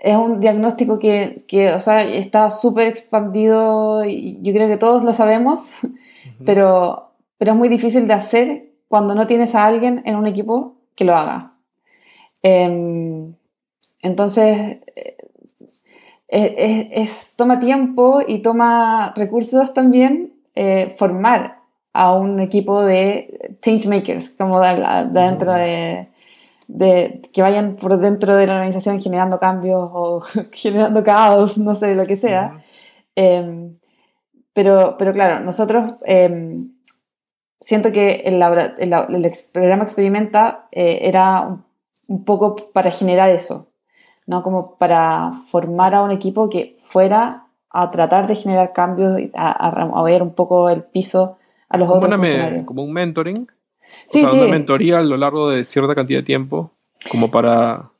es 0.00 0.16
un 0.16 0.40
diagnóstico 0.40 0.98
que, 0.98 1.44
que 1.48 1.72
o 1.72 1.80
sea, 1.80 2.02
está 2.02 2.50
súper 2.50 2.86
expandido 2.86 4.04
y 4.04 4.38
yo 4.42 4.52
creo 4.52 4.68
que 4.68 4.76
todos 4.76 5.02
lo 5.02 5.12
sabemos, 5.12 5.70
pero, 6.44 7.10
pero 7.36 7.52
es 7.52 7.58
muy 7.58 7.68
difícil 7.68 8.06
de 8.06 8.14
hacer 8.14 8.68
cuando 8.88 9.14
no 9.14 9.26
tienes 9.26 9.54
a 9.54 9.66
alguien 9.66 10.02
en 10.04 10.16
un 10.16 10.26
equipo 10.26 10.76
que 10.94 11.04
lo 11.04 11.14
haga. 11.14 11.52
Em, 12.42 13.34
entonces, 14.02 14.78
eh, 16.28 16.90
es, 16.92 17.34
toma 17.36 17.58
tiempo 17.58 18.20
y 18.26 18.40
toma 18.40 19.12
recursos 19.16 19.74
también 19.74 20.34
eh, 20.54 20.94
formar 20.96 21.58
a 21.92 22.14
un 22.14 22.38
equipo 22.38 22.82
de 22.84 23.58
change 23.60 23.86
makers, 23.86 24.28
como 24.30 24.60
de, 24.60 25.08
dentro 25.10 25.52
de, 25.54 26.08
de, 26.68 27.22
que 27.32 27.42
vayan 27.42 27.76
por 27.76 27.98
dentro 27.98 28.36
de 28.36 28.46
la 28.46 28.54
organización 28.54 29.00
generando 29.00 29.40
cambios 29.40 29.90
o 29.92 30.20
generando 30.52 31.02
caos, 31.02 31.58
no 31.58 31.74
sé, 31.74 31.94
lo 31.94 32.06
que 32.06 32.16
sea. 32.16 32.62
Em, 33.16 33.72
pero, 34.52 34.96
pero 34.98 35.12
claro, 35.12 35.44
nosotros 35.44 35.94
em, 36.04 36.70
siento 37.58 37.90
que 37.90 38.22
el, 38.26 38.42
el, 38.42 39.32
programa 39.52 39.82
Experimenta 39.82 40.68
eh, 40.70 41.00
era 41.02 41.56
un 42.06 42.24
poco 42.24 42.54
para 42.72 42.90
generar 42.90 43.30
eso, 43.30 43.68
¿no? 44.26 44.42
Como 44.42 44.76
para 44.76 45.32
formar 45.46 45.94
a 45.94 46.02
un 46.02 46.10
equipo 46.10 46.48
que 46.48 46.76
fuera 46.80 47.46
a 47.70 47.90
tratar 47.90 48.26
de 48.26 48.34
generar 48.34 48.72
cambios, 48.72 49.18
a, 49.34 49.68
a, 49.68 50.02
ver 50.02 50.22
un 50.22 50.34
poco 50.34 50.70
el 50.70 50.84
piso 50.84 51.38
a 51.68 51.76
los 51.76 51.88
otros 51.88 52.16
funcionarios. 52.16 52.64
Como 52.64 52.82
un 52.82 52.92
mentoring. 52.92 53.46
Sí, 54.08 54.24
sí. 54.24 54.38
Una 54.38 54.48
mentoría 54.48 54.98
a 54.98 55.02
lo 55.02 55.16
largo 55.16 55.50
de 55.50 55.64
cierta 55.64 55.94
cantidad 55.94 56.20
de 56.20 56.24
tiempo, 56.24 56.72
como 57.10 57.30
para 57.30 57.90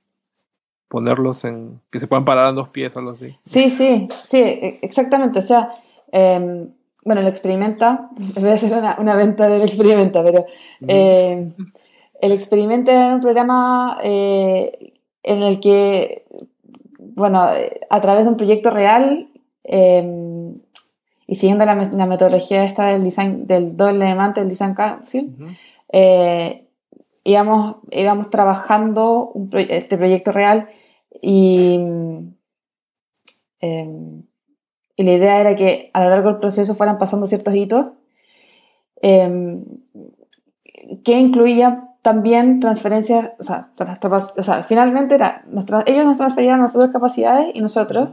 ponerlos 0.88 1.44
en. 1.44 1.80
que 1.90 2.00
se 2.00 2.06
puedan 2.06 2.24
parar 2.24 2.50
en 2.50 2.56
dos 2.56 2.68
pies 2.68 2.94
o 2.96 2.98
algo 2.98 3.12
así. 3.12 3.36
Sí, 3.44 3.70
sí, 3.70 4.08
sí, 4.22 4.38
e, 4.38 4.78
exactamente. 4.82 5.38
O 5.38 5.42
sea, 5.42 5.70
em, 6.10 6.68
bueno, 7.04 7.20
el 7.20 7.26
experimenta, 7.26 8.10
voy 8.40 8.50
a 8.50 8.54
hacer 8.54 8.72
una, 8.98 9.14
venta 9.14 9.48
del 9.48 9.62
experimenta, 9.62 10.22
pero. 10.22 10.46
Em, 10.86 11.52
el 12.20 12.32
experimenta 12.32 12.92
era 12.92 13.14
un 13.14 13.20
programa 13.20 13.98
eh, 14.02 14.92
en 15.22 15.42
el 15.42 15.60
que, 15.60 16.24
bueno, 16.98 17.42
a 17.90 18.00
través 18.00 18.24
de 18.24 18.30
un 18.30 18.36
proyecto 18.36 18.70
real 18.70 19.28
em, 19.64 20.54
y 21.26 21.36
siguiendo 21.36 21.64
la, 21.64 21.74
metodología 21.74 22.64
esta 22.64 22.86
del 22.86 23.04
design, 23.04 23.46
del 23.46 23.76
doble 23.76 24.04
diamante 24.04 24.40
del 24.40 24.48
Design 24.48 24.74
Council, 24.74 25.30
eh, 25.92 26.68
íbamos, 27.24 27.76
íbamos 27.90 28.30
trabajando 28.30 29.32
este 29.52 29.96
proyecto 29.96 30.32
real 30.32 30.68
y, 31.20 31.78
em, 33.60 34.22
y 34.96 35.02
la 35.02 35.12
idea 35.12 35.40
era 35.40 35.54
que 35.54 35.90
a 35.92 36.04
lo 36.04 36.10
largo 36.10 36.30
del 36.30 36.38
proceso 36.38 36.74
fueran 36.74 36.98
pasando 36.98 37.26
ciertos 37.26 37.54
hitos 37.54 37.86
em, 39.02 39.64
que 41.04 41.18
incluía 41.18 41.88
también 42.02 42.60
transferencias, 42.60 43.32
o 43.38 43.42
sea, 43.42 43.70
o 43.78 44.42
sea 44.42 44.64
finalmente 44.64 45.14
era, 45.14 45.44
ellos 45.86 46.06
nos 46.06 46.16
transferían 46.16 46.54
a 46.58 46.62
nosotros 46.62 46.90
capacidades 46.90 47.50
y 47.54 47.60
nosotros 47.60 48.08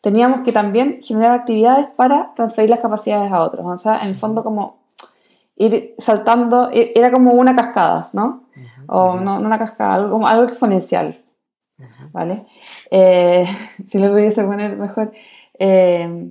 teníamos 0.00 0.42
que 0.42 0.52
también 0.52 1.00
generar 1.02 1.32
actividades 1.32 1.88
para 1.96 2.32
transferir 2.34 2.70
las 2.70 2.80
capacidades 2.80 3.32
a 3.32 3.42
otros. 3.42 3.66
O 3.66 3.78
sea, 3.78 4.00
en 4.02 4.08
el 4.08 4.16
fondo 4.16 4.44
como 4.44 4.79
ir 5.60 5.94
saltando, 5.98 6.70
e, 6.72 6.92
era 6.96 7.12
como 7.12 7.32
una 7.34 7.54
cascada, 7.54 8.08
¿no? 8.12 8.48
O 8.86 9.20
no, 9.20 9.38
una 9.38 9.58
cascada, 9.58 9.94
algo, 9.94 10.26
algo 10.26 10.44
exponencial, 10.44 11.22
¿vale? 12.12 12.46
Eh, 12.90 13.46
si 13.86 13.98
lo 13.98 14.10
pudiese 14.10 14.42
poner 14.42 14.76
mejor. 14.76 15.12
Eh, 15.58 16.30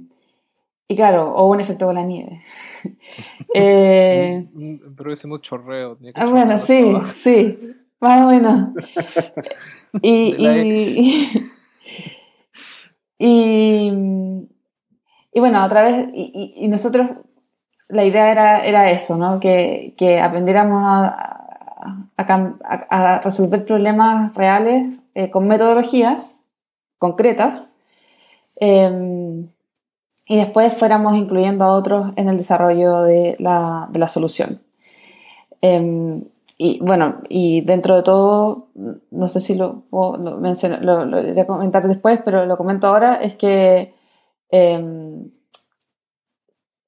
y 0.87 0.95
claro, 0.95 1.35
o 1.35 1.47
un 1.47 1.61
efecto 1.61 1.85
con 1.85 1.95
la 1.95 2.03
nieve. 2.03 2.41
eh, 3.53 4.47
Pero 4.97 5.11
decimos 5.11 5.41
chorreo. 5.41 5.99
Ah, 6.15 6.25
bueno, 6.25 6.57
sí, 6.57 6.93
sí, 7.13 7.59
más 7.99 8.21
o 8.21 8.27
menos. 8.27 8.69
Y, 10.03 10.35
y, 10.37 11.33
y, 13.17 13.91
y, 15.33 15.39
bueno, 15.39 15.61
a 15.63 15.67
través, 15.67 16.09
y, 16.13 16.53
y, 16.57 16.67
nosotros, 16.67 17.09
la 17.89 18.05
idea 18.05 18.31
era, 18.31 18.65
era 18.65 18.91
eso, 18.91 19.17
¿no? 19.17 19.39
Que, 19.39 19.93
que 19.97 20.21
aprendiéramos 20.21 20.81
a, 20.81 21.39
a, 22.17 23.19
resolver 23.19 23.65
problemas 23.65 24.33
reales 24.35 24.99
eh, 25.15 25.29
con 25.29 25.47
metodologías 25.47 26.39
concretas. 26.97 27.71
Eh, 28.61 29.45
y 30.29 30.35
después 30.35 30.75
fuéramos 30.75 31.15
incluyendo 31.15 31.65
a 31.65 31.73
otros 31.73 32.13
en 32.15 32.29
el 32.29 32.37
desarrollo 32.37 33.01
de 33.01 33.35
la, 33.39 33.89
de 33.91 33.97
la 33.97 34.07
solución. 34.07 34.61
Em, 35.59 36.23
y 36.55 36.79
bueno, 36.81 37.15
y 37.29 37.61
dentro 37.61 37.95
de 37.95 38.03
todo, 38.03 38.67
no 39.09 39.27
sé 39.27 39.39
si 39.39 39.55
lo, 39.55 39.85
lo, 39.91 40.37
lo 40.37 41.27
iré 41.27 41.41
a 41.41 41.47
comentar 41.47 41.87
después, 41.87 42.19
pero 42.23 42.45
lo 42.45 42.57
comento 42.57 42.85
ahora, 42.85 43.15
es 43.15 43.33
que 43.35 43.95
em, 44.51 45.31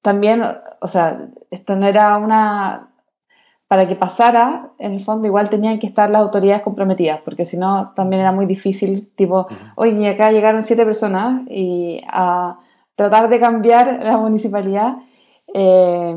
también, 0.02 0.42
o 0.80 0.88
sea, 0.88 1.28
esto 1.50 1.76
no 1.76 1.86
era 1.86 2.18
una... 2.18 2.88
Para 3.68 3.88
que 3.88 3.96
pasara, 3.96 4.72
en 4.78 4.92
el 4.92 5.00
fondo 5.00 5.26
igual 5.26 5.48
tenían 5.48 5.78
que 5.78 5.86
estar 5.86 6.10
las 6.10 6.20
autoridades 6.20 6.60
comprometidas, 6.60 7.20
porque 7.24 7.46
si 7.46 7.56
no 7.56 7.94
también 7.96 8.20
era 8.20 8.30
muy 8.30 8.44
difícil, 8.44 9.10
tipo, 9.16 9.46
oye, 9.76 10.10
acá 10.10 10.30
llegaron 10.30 10.62
siete 10.62 10.84
personas 10.84 11.40
y 11.48 12.02
a 12.06 12.58
tratar 12.96 13.30
de 13.30 13.40
cambiar 13.40 14.00
la 14.02 14.18
municipalidad 14.18 14.98
eh, 15.54 16.14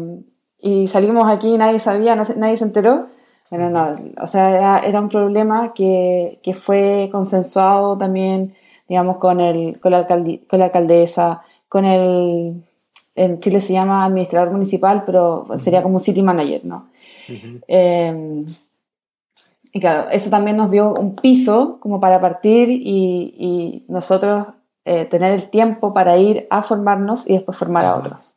y 0.60 0.88
salimos 0.90 1.30
aquí 1.30 1.54
y 1.54 1.58
nadie 1.58 1.80
sabía, 1.80 2.18
nadie 2.18 2.58
se 2.58 2.66
enteró. 2.66 3.08
Bueno, 3.50 3.70
no, 3.70 3.96
o 4.22 4.28
sea, 4.28 4.82
era, 4.86 5.00
un 5.00 5.08
problema 5.08 5.74
que, 5.74 6.40
que, 6.44 6.54
fue 6.54 7.08
consensuado 7.10 7.98
también, 7.98 8.54
digamos, 8.90 9.16
con, 9.18 9.40
el, 9.40 9.80
con, 9.80 9.92
la, 9.92 10.06
con 10.08 10.60
la 10.60 10.66
alcaldesa, 10.66 11.42
con 11.70 11.86
el, 11.86 12.66
en 13.16 13.40
Chile 13.40 13.62
se 13.62 13.74
llama 13.74 14.06
administrador 14.06 14.52
municipal, 14.52 15.04
pero 15.06 15.48
sería 15.58 15.82
como 15.82 16.00
city 16.00 16.22
manager, 16.22 16.66
¿no? 16.66 16.90
Em, 17.68 18.46
y 19.72 19.80
claro, 19.80 20.10
eso 20.12 20.30
también 20.30 20.58
nos 20.58 20.70
dio 20.72 20.94
un 20.94 21.16
piso 21.16 21.80
como 21.80 22.00
para 22.00 22.22
partir 22.22 22.70
y, 22.70 23.34
y 23.38 23.86
nosotros 23.88 24.48
eh, 24.86 25.06
tener 25.06 25.34
el 25.34 25.50
tiempo 25.50 25.94
para 25.94 26.18
ir 26.18 26.46
a 26.50 26.62
formarnos 26.62 27.28
y 27.28 27.34
después 27.34 27.58
formar 27.58 27.86
a 27.86 27.96
otros. 27.96 28.32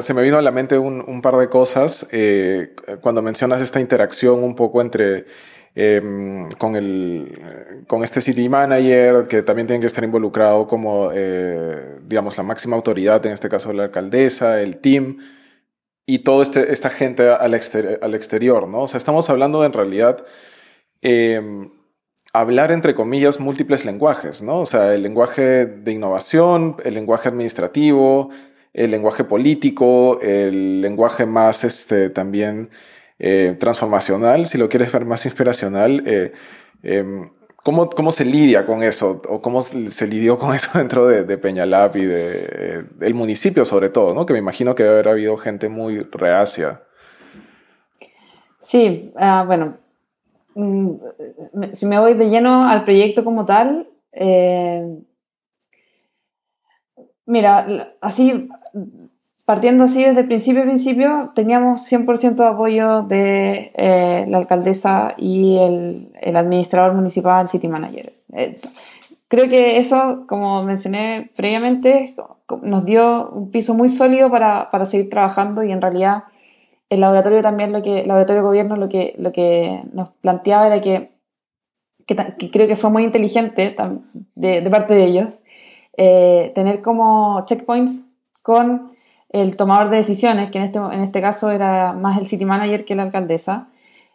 Se 0.00 0.12
me 0.12 0.22
vino 0.22 0.36
a 0.36 0.42
la 0.42 0.50
mente 0.50 0.76
un, 0.76 1.02
un 1.06 1.22
par 1.22 1.36
de 1.36 1.48
cosas 1.48 2.06
eh, 2.12 2.74
cuando 3.00 3.22
mencionas 3.22 3.62
esta 3.62 3.80
interacción 3.80 4.42
un 4.42 4.54
poco 4.54 4.80
entre 4.82 5.24
em, 5.74 6.48
con, 6.58 6.76
el, 6.76 7.84
con 7.86 8.04
este 8.04 8.20
city 8.20 8.48
manager, 8.48 9.26
que 9.28 9.42
también 9.42 9.66
tiene 9.66 9.80
que 9.80 9.86
estar 9.86 10.04
involucrado 10.04 10.66
como, 10.66 11.10
eh, 11.14 11.98
digamos, 12.06 12.36
la 12.36 12.42
máxima 12.42 12.76
autoridad, 12.76 13.24
en 13.26 13.32
este 13.32 13.48
caso 13.48 13.72
la 13.72 13.84
alcaldesa, 13.84 14.60
el 14.60 14.78
team, 14.78 15.18
y 16.06 16.20
toda 16.20 16.42
este, 16.42 16.72
esta 16.72 16.90
gente 16.90 17.28
al, 17.28 17.54
al, 18.02 18.14
exterior, 18.14 18.68
¿no? 18.68 18.82
O 18.82 18.88
sea, 18.88 18.98
estamos 18.98 19.30
hablando 19.30 19.60
de, 19.60 19.68
en 19.68 19.72
realidad 19.72 20.26
em, 21.00 21.70
hablar, 22.32 22.72
entre 22.72 22.94
comillas, 22.94 23.40
múltiples 23.40 23.84
lenguajes, 23.84 24.42
¿no? 24.42 24.60
O 24.60 24.66
sea, 24.66 24.94
el 24.94 25.02
lenguaje 25.02 25.66
de 25.66 25.92
innovación, 25.92 26.76
el 26.84 26.94
lenguaje 26.94 27.28
administrativo, 27.28 28.30
el 28.72 28.90
lenguaje 28.90 29.24
político, 29.24 30.20
el 30.22 30.80
lenguaje 30.80 31.26
más 31.26 31.64
este, 31.64 32.10
también 32.10 32.70
eh, 33.22 33.56
transformacional, 33.58 34.44
si 34.46 34.58
lo 34.58 34.68
quieres 34.68 34.92
ver 34.92 35.06
más 35.06 35.24
inspiracional. 35.24 36.02
Eh, 36.06 36.32
em, 36.82 37.30
¿cómo, 37.56 37.88
¿cómo, 37.88 38.12
se 38.12 38.24
lidia 38.24 38.66
con 38.66 38.82
eso? 38.82 39.22
¿O 39.28 39.40
cómo 39.40 39.62
se 39.62 40.06
lidió 40.06 40.38
con 40.38 40.54
eso 40.54 40.78
dentro 40.78 41.06
de, 41.06 41.24
de 41.24 41.38
Peñalab 41.38 41.96
y 41.96 42.02
eh, 42.04 42.84
del 42.96 43.14
municipio 43.14 43.64
sobre 43.64 43.88
todo? 43.88 44.12
¿no? 44.12 44.26
Que 44.26 44.34
me 44.34 44.40
imagino 44.40 44.74
que 44.74 44.82
debe 44.82 44.96
haber 44.96 45.08
habido 45.08 45.36
gente 45.38 45.68
muy 45.70 46.00
reacia. 46.00 46.82
Sí, 48.60 49.12
uh, 49.16 49.44
bueno, 49.46 49.78
Mm, 50.54 50.96
si 51.72 51.86
me 51.86 51.98
voy 51.98 52.14
de 52.14 52.28
lleno 52.28 52.66
al 52.68 52.84
proyecto 52.84 53.24
como 53.24 53.46
tal, 53.46 53.88
mira, 57.26 57.94
así, 58.00 58.48
partiendo 59.44 59.84
así 59.84 60.04
desde 60.04 60.24
principio 60.24 60.62
principio, 60.62 61.32
teníamos 61.34 61.90
100% 61.90 62.36
de 62.36 62.46
apoyo 62.46 63.02
de 63.02 63.72
eh, 63.74 64.24
la 64.28 64.38
alcaldesa 64.38 65.14
y 65.16 65.58
el, 65.58 66.12
el, 66.20 66.36
administrador 66.36 66.94
municipal, 66.94 67.48
city 67.48 67.68
manager. 67.68 68.12
Eh, 68.32 68.60
creo 69.28 69.48
que 69.48 69.78
eso, 69.78 70.24
como 70.28 70.62
mencioné 70.62 71.30
previamente, 71.34 72.14
nos 72.62 72.84
dio 72.84 73.30
un 73.30 73.50
piso 73.50 73.74
muy 73.74 73.88
sólido 73.88 74.30
para, 74.30 74.70
para 74.70 74.86
seguir 74.86 75.10
trabajando 75.10 75.62
y 75.64 75.72
en 75.72 75.80
realidad 75.80 76.24
el 76.90 77.00
laboratorio 77.00 77.42
también, 77.42 77.72
lo 77.72 77.82
que, 77.82 78.00
el 78.00 78.08
laboratorio 78.08 78.42
de 78.42 78.46
gobierno 78.46 78.76
lo 78.76 78.88
que, 78.88 79.14
lo 79.18 79.32
que 79.32 79.82
nos 79.92 80.10
planteaba 80.20 80.66
era 80.66 80.80
que, 80.82 81.12
que, 82.06 82.50
creo 82.50 82.68
que 82.68 82.76
fue 82.76 82.90
muy 82.90 83.02
inteligente 83.02 83.74
de, 84.34 84.60
de 84.60 84.70
parte 84.70 84.94
de 84.94 85.04
ellos, 85.04 85.40
eh, 85.96 86.52
tener 86.54 86.82
como 86.82 87.44
checkpoints 87.46 88.06
con 88.42 88.91
el 89.32 89.56
tomador 89.56 89.90
de 89.90 89.96
decisiones, 89.96 90.50
que 90.50 90.58
en 90.58 90.64
este, 90.64 90.78
en 90.78 91.00
este 91.00 91.20
caso 91.20 91.50
era 91.50 91.92
más 91.92 92.18
el 92.18 92.26
city 92.26 92.44
manager 92.44 92.84
que 92.84 92.94
la 92.94 93.04
alcaldesa, 93.04 93.68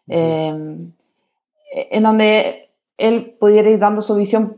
eh, 0.07 0.77
en 1.71 2.03
donde 2.03 2.69
él 2.97 3.35
pudiera 3.39 3.69
ir 3.69 3.79
dando 3.79 4.01
su 4.01 4.15
visión, 4.15 4.57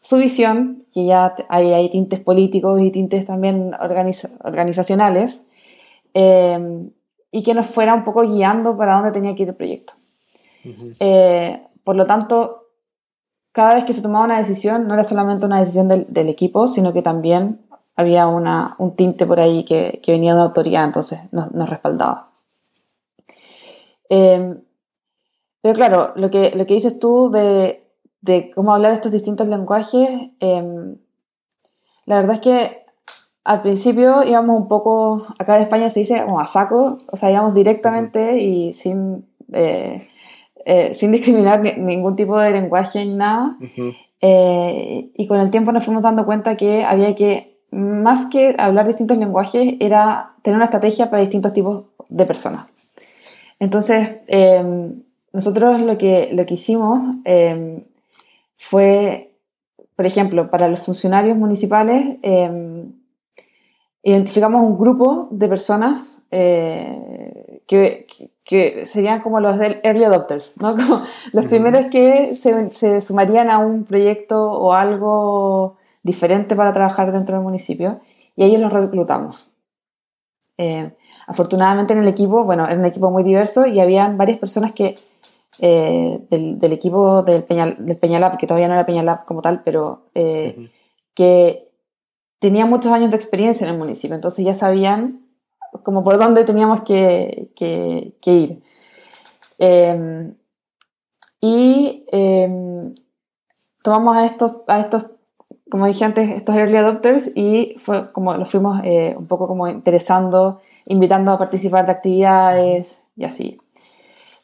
su 0.00 0.16
visión, 0.16 0.84
que 0.92 1.04
ya 1.04 1.34
hay, 1.48 1.72
hay 1.72 1.90
tintes 1.90 2.20
políticos 2.20 2.80
y 2.80 2.90
tintes 2.90 3.26
también 3.26 3.72
organizacionales, 4.42 5.44
eh, 6.14 6.90
y 7.30 7.42
que 7.42 7.54
nos 7.54 7.66
fuera 7.66 7.94
un 7.94 8.04
poco 8.04 8.22
guiando 8.22 8.76
para 8.76 8.94
dónde 8.94 9.12
tenía 9.12 9.34
que 9.34 9.42
ir 9.42 9.48
el 9.50 9.54
proyecto. 9.54 9.92
Eh, 10.98 11.62
por 11.84 11.96
lo 11.96 12.06
tanto, 12.06 12.66
cada 13.52 13.74
vez 13.74 13.84
que 13.84 13.92
se 13.92 14.02
tomaba 14.02 14.24
una 14.24 14.38
decisión, 14.38 14.86
no 14.86 14.94
era 14.94 15.04
solamente 15.04 15.46
una 15.46 15.60
decisión 15.60 15.88
del, 15.88 16.28
equipo, 16.28 16.68
sino 16.68 16.92
que 16.92 17.02
también 17.02 17.60
había 18.00 18.26
una, 18.26 18.74
un 18.78 18.94
tinte 18.94 19.26
por 19.26 19.40
ahí 19.40 19.64
que, 19.64 20.00
que 20.02 20.12
venía 20.12 20.34
de 20.34 20.42
autoridad, 20.42 20.84
entonces 20.84 21.20
nos, 21.32 21.52
nos 21.52 21.68
respaldaba. 21.68 22.30
Em, 24.08 24.60
pero 25.62 25.74
claro, 25.74 26.12
lo 26.16 26.30
que, 26.30 26.52
lo 26.56 26.66
que 26.66 26.74
dices 26.74 26.98
tú 26.98 27.30
de, 27.30 27.84
de 28.20 28.50
cómo 28.52 28.74
hablar 28.74 28.92
estos 28.92 29.12
distintos 29.12 29.46
lenguajes, 29.46 30.08
em, 30.40 30.96
la 32.06 32.16
verdad 32.16 32.34
es 32.34 32.40
que 32.40 32.80
al 33.44 33.62
principio 33.62 34.22
íbamos 34.24 34.60
un 34.60 34.68
poco, 34.68 35.26
acá 35.38 35.56
en 35.56 35.62
España 35.62 35.90
se 35.90 36.00
dice 36.00 36.22
como 36.24 36.40
a 36.40 36.46
saco, 36.46 36.98
o 37.10 37.16
sea, 37.16 37.30
íbamos 37.30 37.54
directamente 37.54 38.40
y 38.40 38.74
sin, 38.74 39.26
eh, 39.52 40.08
eh, 40.64 40.92
sin 40.94 41.12
discriminar 41.12 41.60
ningún 41.78 42.16
tipo 42.16 42.38
de 42.38 42.50
lenguaje 42.50 43.04
ni 43.04 43.14
nada. 43.14 43.56
Eh, 44.20 45.10
y 45.14 45.26
con 45.26 45.40
el 45.40 45.50
tiempo 45.50 45.72
nos 45.72 45.84
fuimos 45.84 46.02
dando 46.02 46.26
cuenta 46.26 46.56
que 46.56 46.84
había 46.84 47.14
que, 47.14 47.49
más 47.70 48.26
que 48.26 48.54
hablar 48.58 48.86
distintos 48.86 49.16
lenguajes, 49.16 49.74
era 49.80 50.32
tener 50.42 50.56
una 50.56 50.64
estrategia 50.64 51.10
para 51.10 51.22
distintos 51.22 51.52
tipos 51.52 51.84
de 52.08 52.26
personas. 52.26 52.66
Entonces, 53.58 54.18
em, 54.26 55.02
nosotros 55.32 55.80
lo 55.82 55.96
que, 55.98 56.30
lo 56.32 56.46
que 56.46 56.54
hicimos 56.54 57.16
em, 57.24 57.82
fue, 58.56 59.32
por 59.96 60.06
ejemplo, 60.06 60.50
para 60.50 60.68
los 60.68 60.80
funcionarios 60.80 61.36
municipales, 61.36 62.16
em, 62.22 62.92
identificamos 64.02 64.62
un 64.62 64.78
grupo 64.78 65.28
de 65.30 65.48
personas 65.48 66.20
eh, 66.30 67.62
que, 67.66 68.06
que, 68.44 68.86
serían 68.86 69.20
como 69.20 69.40
los 69.40 69.58
del 69.58 69.80
early 69.82 70.04
adopters, 70.04 70.56
¿no? 70.60 70.76
Como 70.76 71.02
los 71.32 71.46
primeros 71.46 71.86
que 71.86 72.36
se, 72.36 72.72
se, 72.72 73.02
sumarían 73.02 73.50
a 73.50 73.58
un 73.58 73.84
proyecto 73.84 74.40
o 74.52 74.72
algo 74.72 75.76
diferente 76.02 76.56
para 76.56 76.72
trabajar 76.72 77.12
dentro 77.12 77.36
del 77.36 77.44
municipio 77.44 78.00
y 78.36 78.44
ellos 78.44 78.60
los 78.60 78.72
reclutamos. 78.72 79.50
Eh, 80.58 80.92
afortunadamente 81.26 81.92
en 81.92 82.00
el 82.00 82.08
equipo, 82.08 82.44
bueno, 82.44 82.66
era 82.66 82.78
un 82.78 82.84
equipo 82.84 83.10
muy 83.10 83.22
diverso 83.22 83.66
y 83.66 83.80
habían 83.80 84.18
varias 84.18 84.38
personas 84.38 84.72
que 84.72 84.98
eh, 85.58 86.20
del, 86.30 86.58
del, 86.58 86.72
equipo 86.72 87.22
del, 87.22 87.44
Peñal, 87.44 87.76
del 87.78 87.96
Peñalab, 87.96 88.36
que 88.38 88.46
todavía 88.46 88.68
no 88.68 88.74
era 88.74 88.86
Peñalab 88.86 89.24
como 89.24 89.42
tal, 89.42 89.62
pero 89.62 90.06
que 91.14 91.68
tenía 92.38 92.66
muchos 92.66 92.92
años 92.92 93.10
de 93.10 93.16
experiencia 93.16 93.66
en 93.66 93.74
el 93.74 93.78
municipio, 93.78 94.14
entonces 94.14 94.44
ya 94.44 94.54
sabían 94.54 95.20
como 95.82 96.02
por 96.02 96.18
dónde 96.18 96.44
teníamos 96.44 96.82
que, 96.82 97.50
que, 97.54 98.32
ir. 98.32 98.62
Em, 99.58 100.34
y 101.40 102.04
eh, 102.10 102.92
tomamos 103.82 104.16
a 104.16 104.26
estos, 104.26 104.52
a 104.66 104.80
estos, 104.80 105.06
como 105.70 105.86
dije 105.86 106.04
antes, 106.04 106.28
estos 106.30 106.56
early 106.56 106.76
adopters 106.76 107.32
y 107.34 107.74
fue 107.78 108.12
como 108.12 108.34
los 108.34 108.50
fuimos 108.50 108.80
eh, 108.84 109.14
un 109.16 109.26
poco 109.26 109.46
como 109.48 109.68
interesando, 109.68 110.60
invitando 110.86 111.32
a 111.32 111.38
participar 111.38 111.86
de 111.86 111.92
actividades 111.92 113.00
y 113.16 113.24
así. 113.24 113.58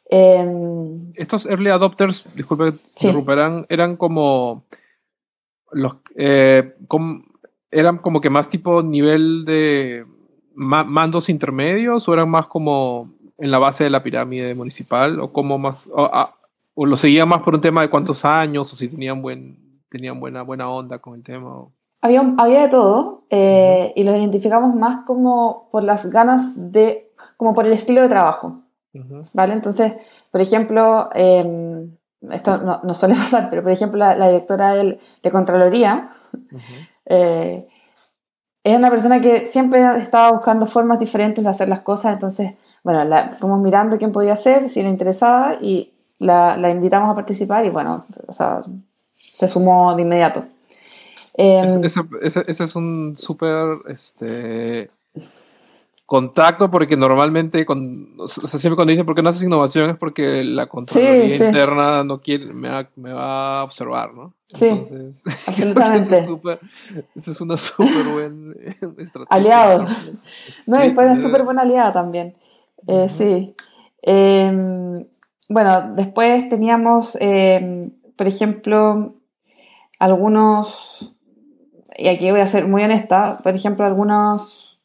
Em, 0.08 1.12
estos 1.14 1.46
early 1.46 1.70
adopters, 1.70 2.26
disculpe 2.34 2.72
que 3.00 3.64
eran 3.68 3.96
como 3.96 4.64
los, 5.72 5.96
eh, 6.14 6.74
eran 7.70 7.98
como 7.98 8.20
que 8.20 8.30
más 8.30 8.48
tipo 8.48 8.82
nivel 8.82 9.44
de 9.44 10.06
mandos 10.54 11.28
intermedios 11.28 12.08
o 12.08 12.14
eran 12.14 12.30
más 12.30 12.46
como 12.46 13.12
en 13.36 13.50
la 13.50 13.58
base 13.58 13.84
de 13.84 13.90
la 13.90 14.02
pirámide 14.02 14.54
municipal 14.54 15.20
o 15.20 15.32
como 15.32 15.58
más 15.58 15.86
o, 15.92 16.86
lo 16.86 16.96
seguían 16.96 17.28
más 17.28 17.42
por 17.42 17.54
un 17.54 17.60
tema 17.60 17.82
de 17.82 17.90
cuántos 17.90 18.24
años 18.24 18.72
o 18.72 18.76
si 18.76 18.88
tenían 18.88 19.20
buen 19.20 19.65
tenían 19.88 20.20
buena 20.20 20.42
buena 20.42 20.68
onda 20.68 20.98
con 20.98 21.14
el 21.14 21.22
tema 21.22 21.66
había, 22.02 22.34
había 22.38 22.62
de 22.62 22.68
todo 22.68 23.24
eh, 23.30 23.92
y 23.96 24.04
los 24.04 24.16
identificamos 24.16 24.74
más 24.74 25.04
como 25.06 25.68
por 25.70 25.82
las 25.82 26.10
ganas 26.10 26.72
de 26.72 27.12
como 27.36 27.54
por 27.54 27.66
el 27.66 27.72
estilo 27.72 28.02
de 28.02 28.08
trabajo 28.08 28.62
vale 29.32 29.54
entonces 29.54 29.94
por 30.30 30.40
ejemplo 30.40 31.10
em, 31.14 31.96
esto 32.30 32.58
no, 32.58 32.80
no, 32.82 32.94
suele 32.94 33.14
pasar 33.16 33.50
pero 33.50 33.62
por 33.62 33.72
ejemplo 33.72 33.98
la, 33.98 34.26
directora 34.26 34.74
de, 34.74 34.98
de 35.22 35.30
Contraloría 35.30 36.10
eh, 37.06 37.68
es 38.66 38.76
una 38.76 38.90
persona 38.90 39.20
que 39.20 39.46
siempre 39.46 39.80
estaba 39.98 40.32
buscando 40.32 40.66
formas 40.66 40.98
diferentes 40.98 41.44
de 41.44 41.48
hacer 41.48 41.68
las 41.68 41.82
cosas, 41.82 42.14
entonces, 42.14 42.54
bueno, 42.82 43.04
la, 43.04 43.30
fuimos 43.38 43.60
mirando 43.60 43.96
quién 43.96 44.10
podía 44.10 44.32
hacer, 44.32 44.68
si 44.68 44.82
le 44.82 44.88
interesaba, 44.88 45.54
y 45.60 45.94
la, 46.18 46.56
la 46.56 46.70
invitamos 46.70 47.08
a 47.08 47.14
participar 47.14 47.64
y 47.64 47.70
bueno, 47.70 48.04
o 48.26 48.32
sea, 48.32 48.62
se 49.32 49.48
sumó 49.48 49.94
de 49.94 50.02
inmediato. 50.02 50.44
Em, 51.34 51.84
ese, 51.84 52.00
ese, 52.22 52.64
es 52.64 52.76
un 52.76 53.16
súper, 53.18 53.78
este, 53.88 54.90
contacto 56.06 56.70
porque 56.70 56.96
normalmente, 56.96 57.66
con, 57.66 58.14
o 58.16 58.28
sea, 58.28 58.60
siempre 58.60 58.76
cuando 58.76 58.92
dicen 58.92 59.04
por 59.04 59.16
qué 59.16 59.22
no 59.22 59.30
haces 59.30 59.42
innovación 59.42 59.90
es 59.90 59.96
porque 59.96 60.44
la 60.44 60.68
Contraloría 60.68 61.34
interna 61.34 62.04
no 62.04 62.20
quiere, 62.20 62.46
me 62.54 62.68
va, 62.68 62.88
me 62.94 63.12
va, 63.12 63.60
a 63.60 63.64
observar, 63.64 64.14
¿no? 64.14 64.32
Sí, 64.54 64.68
absolutamente. 65.46 66.18
Esa 67.16 67.30
es 67.32 67.40
una 67.40 67.56
súper 67.56 68.04
buena 68.14 68.54
estrategia. 68.98 69.26
Aliado. 69.28 69.86
No, 70.66 70.84
y 70.84 70.94
fue 70.94 71.06
una 71.06 71.20
súper 71.20 71.42
buena 71.42 71.62
aliada 71.62 71.92
también. 71.92 72.36
Eh, 72.86 73.08
sí. 73.08 73.52
Em, 74.00 75.04
bueno, 75.48 75.92
después 75.96 76.48
teníamos, 76.48 77.18
em, 77.20 77.90
por 78.14 78.28
ejemplo, 78.28 79.15
algunos, 79.98 81.14
y 81.96 82.08
aquí 82.08 82.30
voy 82.30 82.40
a 82.40 82.46
ser 82.46 82.68
muy 82.68 82.82
honesta, 82.82 83.38
por 83.42 83.54
ejemplo, 83.54 83.84
algunos 83.84 84.78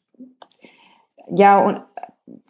ya, 1.28 1.86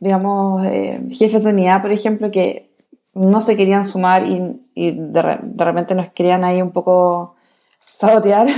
digamos, 0.00 0.64
eh, 0.66 1.00
jefes 1.10 1.44
de 1.44 1.50
unidad, 1.50 1.82
por 1.82 1.92
ejemplo, 1.92 2.30
que 2.30 2.72
no 3.14 3.40
se 3.40 3.56
querían 3.56 3.84
sumar 3.84 4.24
y, 4.26 4.90
de, 4.90 5.22
repente 5.64 5.94
nos 5.94 6.08
querían 6.10 6.44
ahí 6.44 6.62
un 6.62 6.72
poco 6.72 7.36
sabotear. 7.84 8.48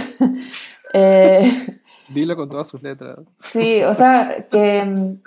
eh, 0.95 1.53
Dilo 2.09 2.37
con 2.37 2.49
todas 2.49 2.69
sus 2.69 2.83
letras. 2.83 3.19
Sí, 3.39 3.83
o 3.83 3.95
sea, 3.95 4.47
que 4.51 5.19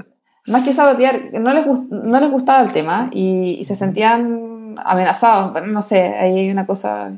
más 0.48 0.64
que 0.64 0.74
sabotear, 0.74 1.34
no 1.34 1.54
les, 1.54 1.68
no 1.68 2.20
les 2.20 2.32
gustaba 2.32 2.62
el 2.62 2.72
tema 2.72 3.10
y, 3.12 3.64
se 3.66 3.76
sentían 3.76 4.76
amenazados, 4.78 5.52
pero 5.54 5.68
no 5.68 5.82
sé, 5.82 6.02
ahí 6.02 6.40
hay 6.40 6.50
una 6.50 6.66
cosa 6.66 7.12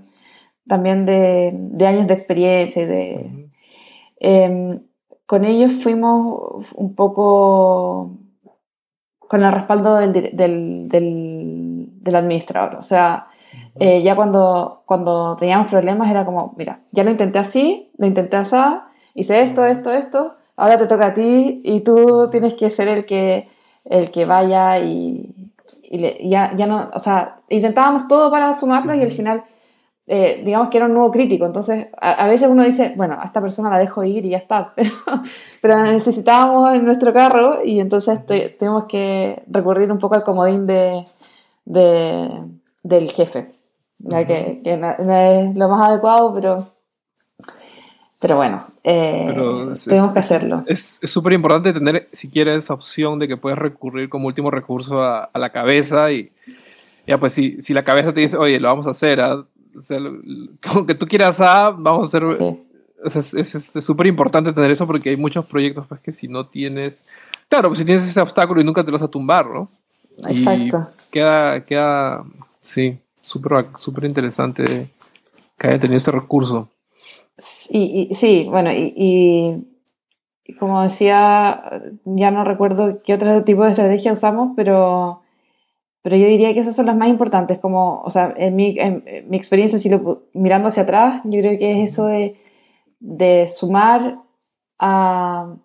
también 0.70 1.06
de, 1.06 1.52
de 1.54 1.86
años 1.86 2.08
de 2.08 2.14
experiencia 2.14 2.84
y 2.84 2.86
de... 2.86 3.50
Em, 4.22 4.80
con 5.26 5.46
ellos 5.46 5.74
fuimos 5.84 6.72
un 6.74 6.96
poco 6.96 8.18
con 9.30 9.44
el 9.44 9.52
respaldo 9.52 9.96
del, 9.98 10.12
del, 10.34 10.90
del, 10.90 12.16
administrador. 12.16 12.78
O 12.78 12.84
sea, 12.84 13.28
eh, 13.80 14.02
ya 14.02 14.16
cuando, 14.16 14.82
cuando 14.88 15.36
teníamos 15.36 15.68
problemas 15.68 16.10
era 16.10 16.26
como, 16.26 16.56
mira, 16.58 16.80
ya 16.92 17.04
lo 17.04 17.12
intenté 17.12 17.38
así, 17.38 17.92
lo 17.98 18.08
intenté 18.08 18.38
así, 18.38 18.58
hice 19.14 19.42
esto, 19.42 19.66
esto, 19.68 19.94
esto, 19.94 20.36
ahora 20.56 20.80
te 20.80 20.88
toca 20.88 21.08
a 21.08 21.14
ti 21.14 21.62
y 21.64 21.82
tú 21.82 22.28
tienes 22.32 22.56
que 22.56 22.72
ser 22.72 22.88
el 22.88 23.06
que, 23.06 23.48
el 23.86 24.10
que 24.10 24.26
vaya 24.26 24.80
y, 24.80 25.52
y 25.84 26.30
ya, 26.30 26.56
ya 26.56 26.66
no, 26.66 26.90
o 26.92 27.00
sea, 27.00 27.42
intentábamos 27.50 28.08
todo 28.08 28.32
para 28.32 28.56
sumarlos 28.56 28.98
y 28.98 29.02
al 29.02 29.12
final 29.12 29.44
eh, 30.12 30.42
digamos 30.44 30.70
que 30.70 30.78
era 30.78 30.88
un 30.88 30.94
nuevo 30.94 31.12
crítico. 31.12 31.46
Entonces, 31.46 31.88
a, 32.02 32.28
veces 32.28 32.50
uno 32.50 32.64
dice, 32.64 32.94
bueno, 32.98 33.16
a 33.20 33.26
esta 33.26 33.42
persona 33.42 33.70
la 33.70 33.78
dejo 33.78 34.04
ir 34.04 34.26
y 34.26 34.30
ya 34.30 34.40
está. 34.40 34.74
Pero, 35.62 35.78
la 35.78 35.84
necesitábamos 35.84 36.74
en 36.74 36.84
nuestro 36.84 37.14
carro 37.14 37.64
y 37.64 37.80
entonces 37.80 38.26
tenemos 38.26 38.86
que 38.86 39.44
recurrir 39.46 39.92
un 39.92 40.00
poco 40.00 40.16
al 40.16 40.24
comodín 40.24 40.66
de, 40.66 41.06
del 41.64 43.12
jefe. 43.12 43.52
que, 44.00 44.78
no, 44.78 44.90
es 44.90 45.56
lo 45.56 45.70
más 45.70 45.90
adecuado, 45.90 46.34
pero, 46.34 46.68
pero 48.20 48.38
bueno, 48.38 48.66
eh, 48.84 49.32
tenemos 49.86 50.12
que 50.12 50.20
hacerlo. 50.20 50.64
Es 50.66 51.00
súper 51.04 51.34
importante 51.34 51.72
tener 51.72 52.08
siquiera 52.14 52.56
esa 52.56 52.74
opción 52.74 53.20
de 53.20 53.28
que 53.28 53.38
puedes 53.38 53.60
recurrir 53.60 54.10
como 54.10 54.26
último 54.26 54.50
recurso 54.50 55.04
a, 55.04 55.30
la 55.36 55.52
cabeza 55.52 56.12
y 56.12 56.32
ya 57.06 57.20
pues 57.20 57.34
si, 57.34 57.62
si 57.62 57.74
la 57.76 57.84
cabeza 57.84 58.12
te 58.12 58.22
dice, 58.22 58.38
oye, 58.38 58.60
lo 58.60 58.70
vamos 58.70 58.88
a 58.88 58.92
hacer, 58.92 59.22
¿ah? 59.22 59.46
O 59.78 59.82
sea, 59.82 60.00
que 60.88 60.96
tú 60.96 61.08
quieras 61.08 61.40
A, 61.42 61.72
vamos 61.72 62.14
a 62.14 62.18
hacer... 62.18 62.64
Es 63.02 63.72
súper 63.80 64.08
importante 64.08 64.52
tener 64.52 64.72
eso 64.72 64.86
porque 64.86 65.10
hay 65.10 65.16
muchos 65.16 65.46
proyectos 65.46 65.88
pues, 65.88 66.02
que 66.02 66.12
si 66.12 66.28
no 66.28 66.48
tienes... 66.48 67.02
Claro, 67.48 67.70
pues 67.70 67.80
si 67.80 67.86
tienes 67.86 68.04
ese 68.04 68.22
obstáculo 68.22 68.62
y 68.62 68.64
nunca 68.64 68.84
te 68.84 68.92
lo 68.92 68.98
vas 68.98 69.08
a 69.08 69.12
tumbar, 69.12 69.48
¿no? 69.48 69.70
Exacto. 70.28 70.90
queda, 71.10 71.66
queda, 71.66 72.24
sí, 72.62 73.00
súper 73.22 73.68
super 73.76 74.04
interesante 74.04 74.90
que 75.58 75.68
haya 75.68 75.80
tenido 75.80 75.98
este 75.98 76.12
recurso. 76.12 76.70
Sí, 77.38 78.10
sí 78.12 78.48
bueno, 78.50 78.72
y, 78.72 78.94
y, 80.46 80.54
como 80.56 80.82
decía, 80.84 81.82
ya 82.06 82.32
no 82.32 82.44
recuerdo 82.44 83.02
qué 83.04 83.14
otro 83.14 83.44
tipo 83.44 83.64
de 83.64 83.70
estrategia 83.70 84.14
usamos, 84.14 84.54
pero 84.56 85.22
pero 86.02 86.16
yo 86.16 86.28
diría 86.28 86.54
que 86.54 86.62
esas 86.62 86.76
son 86.76 86.86
las 86.86 86.96
más 86.96 87.10
importantes, 87.10 87.60
como, 87.60 88.02
o 88.02 88.10
sea, 88.10 88.34
en 88.38 88.56
mi, 88.56 88.76
en 88.80 89.04
mi 89.28 89.36
experiencia, 89.36 89.78
si 89.80 89.90
lo, 89.90 90.24
mirando 90.34 90.70
hacia 90.70 90.84
atrás, 90.84 91.22
yo 91.26 91.40
creo 91.40 91.60
que 91.60 91.72
es 91.74 91.92
eso 91.92 92.06
de, 92.06 92.38
de 93.00 93.48
sumar 93.50 94.20
a, 94.78 95.56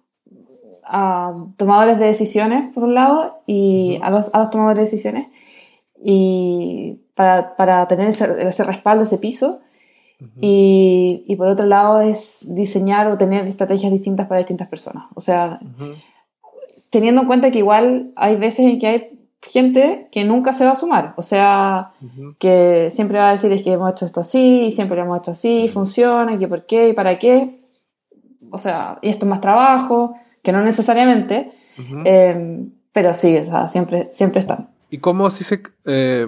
a, 0.83 1.37
tomadores 1.57 1.99
de 2.01 2.07
decisiones, 2.07 2.73
por 2.75 2.83
un 2.83 2.95
lado, 2.95 3.43
y 3.47 4.01
a 4.03 4.11
los, 4.11 4.27
a 4.33 4.41
los 4.41 4.51
tomadores 4.51 4.77
de 4.77 4.83
decisiones, 4.83 5.29
y 6.03 7.01
para, 7.15 7.55
para 7.55 7.87
tener 7.87 8.09
ese, 8.09 8.27
ese, 8.47 8.65
respaldo, 8.65 9.05
ese 9.05 9.19
piso, 9.19 9.61
y, 10.41 11.25
y, 11.27 11.37
por 11.37 11.49
otro 11.49 11.67
lado 11.67 12.01
es 12.01 12.47
diseñar 12.55 13.09
o 13.09 13.19
tener 13.19 13.47
estrategias 13.47 13.93
distintas 13.93 14.27
para 14.27 14.39
distintas 14.39 14.69
personas. 14.69 15.05
O 15.15 15.21
sea, 15.21 15.61
teniendo 16.89 17.23
en 17.23 17.27
cuenta 17.27 17.51
que 17.51 17.59
igual 17.59 18.13
hay 18.17 18.37
veces 18.37 18.61
en 18.61 18.79
que 18.79 18.87
hay 18.87 19.24
gente 19.45 20.09
que 20.11 20.25
nunca 20.25 20.53
se 20.53 20.65
va 20.65 20.73
a 20.73 20.77
sumar, 20.77 21.15
o 21.17 21.23
sea, 21.23 21.93
que 22.39 22.89
siempre 22.91 23.19
va 23.19 23.29
a 23.29 23.33
decir 23.33 23.53
es 23.53 23.63
que 23.63 23.73
hemos 23.73 23.91
hecho 23.93 24.07
esto 24.07 24.21
así, 24.21 24.71
siempre 24.71 24.97
lo 24.97 25.05
hemos 25.05 25.19
hecho 25.19 25.33
así, 25.33 25.69
funciona, 25.69 26.35
y 26.35 26.39
que 26.39 26.49
por 26.49 26.67
qué 26.67 26.89
y 26.89 26.93
para 26.93 27.19
qué, 27.19 27.61
o 28.51 28.59
sea, 28.59 28.99
y 29.03 29.09
esto 29.11 29.27
es 29.27 29.31
más 29.31 29.41
trabajo, 29.41 30.17
que 30.43 30.53
no 30.53 30.63
necesariamente, 30.63 31.53
em, 32.05 32.71
pero 32.93 33.13
sí, 33.15 33.37
o 33.37 33.45
sea, 33.45 33.69
siempre, 33.69 34.09
siempre 34.13 34.41
están. 34.41 34.71
¿Y 34.91 34.99
cómo 34.99 35.27
así 35.27 35.45
se, 35.45 35.63
eh, 35.85 36.27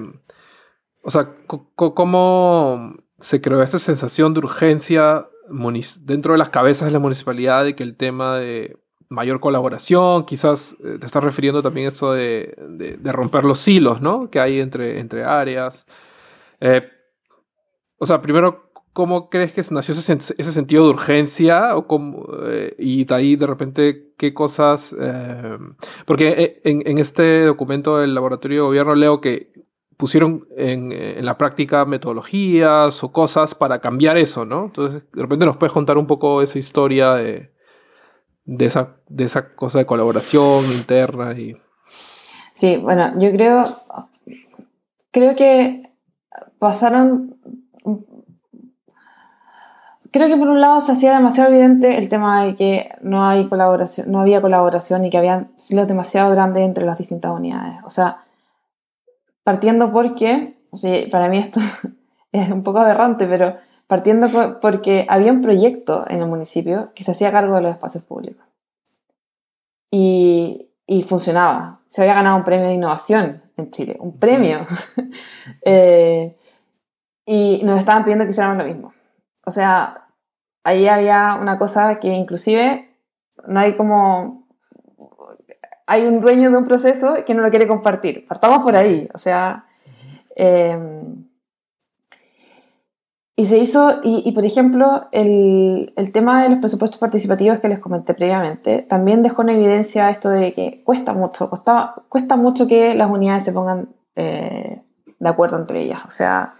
o 1.02 1.11
sea, 1.11 1.31
cómo 1.76 2.96
se 3.18 3.40
creó 3.40 3.62
esa 3.62 3.79
sensación 3.79 4.35
de 4.35 4.40
urgencia 4.40 5.26
dentro 6.00 6.33
de 6.33 6.38
las 6.38 6.48
cabezas 6.48 6.87
de 6.87 6.92
la 6.92 6.98
municipalidad 6.98 7.64
de 7.64 7.76
que 7.76 7.85
el 7.85 7.96
tema 7.96 8.38
de 8.38 8.76
mayor 9.08 9.40
colaboración, 9.40 10.24
quizás 10.24 10.76
eh, 10.84 10.98
te 10.98 11.06
estás 11.06 11.22
refiriendo 11.22 11.62
también 11.62 11.86
a 11.86 11.88
esto 11.88 12.12
de, 12.12 12.54
de, 12.58 13.12
romper 13.12 13.44
los 13.44 13.66
hilos, 13.68 14.00
¿no? 14.00 14.30
Que 14.30 14.40
hay 14.40 14.60
entre, 14.60 14.98
entre 14.98 15.24
áreas. 15.24 15.86
Eh, 16.60 16.88
o 17.98 18.06
sea, 18.06 18.20
primero, 18.20 18.70
¿cómo 18.92 19.30
crees 19.30 19.52
que 19.52 19.62
nació 19.72 19.94
ese, 19.94 20.12
ese 20.14 20.52
sentido 20.52 20.84
de 20.84 20.90
urgencia? 20.90 21.76
O 21.76 21.86
eh, 22.46 22.74
y 22.78 23.04
de 23.04 23.14
ahí, 23.14 23.36
de 23.36 23.46
repente, 23.46 24.12
¿qué 24.16 24.34
cosas...? 24.34 24.94
porque 26.04 26.60
en, 26.64 26.82
en, 26.86 26.98
este 26.98 27.44
documento 27.44 27.98
del 27.98 28.14
Laboratorio 28.14 28.62
de 28.62 28.66
Gobierno 28.66 28.94
leo 28.94 29.20
que 29.20 29.52
pusieron 29.96 30.46
en, 30.56 30.92
en, 30.92 31.24
la 31.24 31.38
práctica 31.38 31.84
metodologías 31.86 33.02
o 33.02 33.12
cosas 33.12 33.54
para 33.54 33.80
cambiar 33.80 34.18
eso, 34.18 34.44
¿no? 34.44 34.66
Entonces, 34.66 35.02
de 35.12 35.22
repente 35.22 35.46
nos 35.46 35.56
puedes 35.56 35.72
contar 35.72 35.96
un 35.96 36.06
poco 36.06 36.42
esa 36.42 36.58
historia 36.58 37.14
de 37.14 37.55
de 38.46 38.64
esa, 38.64 38.96
de 39.09 39.24
esa 39.24 39.54
cosa 39.54 39.78
de 39.78 39.87
colaboración 39.87 40.64
interna 40.72 41.32
y... 41.32 41.56
Sí, 42.54 42.76
bueno, 42.78 43.12
yo 43.18 43.30
creo, 43.32 43.64
creo 45.11 45.37
que 45.37 45.82
pasaron, 46.59 47.37
creo 50.11 50.28
que 50.28 50.37
por 50.38 50.48
un 50.48 50.61
lado 50.61 50.80
se 50.80 50.92
hacía 50.92 51.12
demasiado 51.12 51.50
evidente 51.50 51.98
el 51.98 52.09
tema 52.09 52.44
de 52.44 52.56
que 52.56 52.94
no 53.02 53.26
hay 53.26 53.46
colaboración, 53.46 54.11
no 54.11 54.20
había 54.20 54.40
colaboración 54.40 55.04
y 55.04 55.11
que 55.11 55.18
habían 55.18 55.50
silos 55.56 55.87
demasiado 55.87 56.30
grandes 56.30 56.64
entre 56.64 56.87
las 56.87 56.96
distintas 56.96 57.32
unidades. 57.32 57.76
O 57.85 57.90
sea, 57.90 58.24
partiendo 59.44 59.92
porque, 59.92 60.56
o 60.70 60.78
para 61.11 61.28
mí 61.28 61.38
esto 61.38 61.61
es 62.32 62.50
un 62.50 62.62
poco 62.62 62.78
aberrante, 62.78 63.26
pero 63.26 63.56
partiendo 63.87 64.61
porque 64.61 65.07
había 65.09 65.33
un 65.33 65.42
proyecto 65.42 66.05
en 66.09 66.20
el 66.20 66.27
municipio 66.27 66.92
que 66.94 67.05
se 67.05 67.12
hacía 67.12 67.33
cargo 67.33 67.55
de 67.55 67.62
los 67.62 67.72
espacios 67.72 68.05
públicos. 68.05 68.44
Y, 69.90 70.70
y 70.87 71.03
funcionaba. 71.05 71.81
Se 71.88 72.03
había 72.03 72.14
ganado 72.14 72.37
un 72.37 72.44
premio 72.44 72.66
de 72.66 72.75
innovación 72.75 73.42
en 73.57 73.70
Chile, 73.70 73.96
un 74.01 74.18
premio. 74.18 74.66
Eh, 75.68 76.37
y 77.25 77.61
nos 77.64 77.81
estaban 77.81 78.05
pidiendo 78.05 78.25
que 78.25 78.31
hiciéramos 78.31 78.59
lo 78.59 78.64
mismo. 78.64 78.92
O 79.44 79.51
sea, 79.51 80.09
ahí 80.62 80.87
había 80.87 81.38
una 81.40 81.59
cosa 81.59 81.99
que 81.99 82.09
inclusive 82.09 82.88
no 83.46 83.61
hay 83.61 83.77
como... 83.77 84.46
Hay 85.87 86.07
un 86.07 86.20
dueño 86.20 86.51
de 86.51 86.57
un 86.57 86.66
proceso 86.66 87.25
que 87.25 87.35
no 87.35 87.42
lo 87.42 87.51
quiere 87.51 87.66
compartir. 87.66 88.27
Partamos 88.29 88.62
por 88.62 88.77
ahí. 88.77 89.09
O 89.14 89.18
sea... 89.18 89.66
Eh, 90.37 90.79
y 93.38 93.46
se 93.46 93.59
hizo, 93.59 94.01
y, 94.03 94.33
por 94.33 94.46
ejemplo, 94.46 95.09
el, 95.12 95.92
el, 95.94 96.11
tema 96.11 96.42
de 96.42 96.49
los 96.49 96.59
presupuestos 96.59 96.99
participativos 96.99 97.59
que 97.59 97.68
les 97.68 97.81
comenté 97.81 98.14
previamente, 98.14 98.81
también 98.81 99.22
dejó 99.22 99.42
en 99.42 99.51
evidencia 99.51 100.09
esto 100.09 100.31
de 100.31 100.55
que 100.55 100.83
cuesta 100.85 101.12
mucho, 101.12 101.51
cuesta, 101.51 101.96
cuesta 102.09 102.37
mucho 102.37 102.66
que 102.66 102.94
las 102.94 103.11
unidades 103.11 103.44
se 103.44 103.53
pongan 103.53 103.90
eh, 104.14 104.81
de 105.18 105.29
acuerdo 105.29 105.59
entre 105.59 105.83
ellas. 105.83 106.01
O 106.09 106.11
sea, 106.11 106.55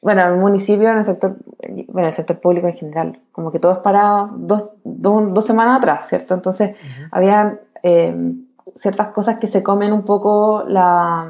bueno, 0.00 0.22
en 0.22 0.28
el 0.28 0.36
municipio, 0.36 0.88
en 0.88 0.98
el 0.98 1.04
sector, 1.04 1.36
bueno, 1.88 2.06
el 2.06 2.14
sector 2.14 2.38
público 2.38 2.68
en 2.68 2.74
general, 2.74 3.20
como 3.32 3.50
que 3.50 3.58
todo 3.58 3.72
es 3.72 3.78
parado 3.78 4.30
dos, 4.36 4.70
dos, 4.84 5.44
semanas 5.44 5.78
atrás, 5.78 6.06
¿cierto? 6.06 6.32
Entonces, 6.34 6.76
habían, 7.10 7.58
eh, 7.82 8.14
ciertas 8.76 9.08
cosas 9.08 9.38
que 9.38 9.48
se 9.48 9.64
comen 9.64 9.92
un 9.92 10.04
poco 10.04 10.64
la 10.68 11.28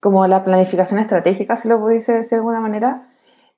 como 0.00 0.26
la 0.26 0.44
planificación 0.44 1.00
estratégica, 1.00 1.56
si 1.56 1.68
lo 1.68 1.80
pudiese 1.80 2.12
decir 2.12 2.30
de 2.30 2.36
alguna 2.36 2.60
manera, 2.60 3.08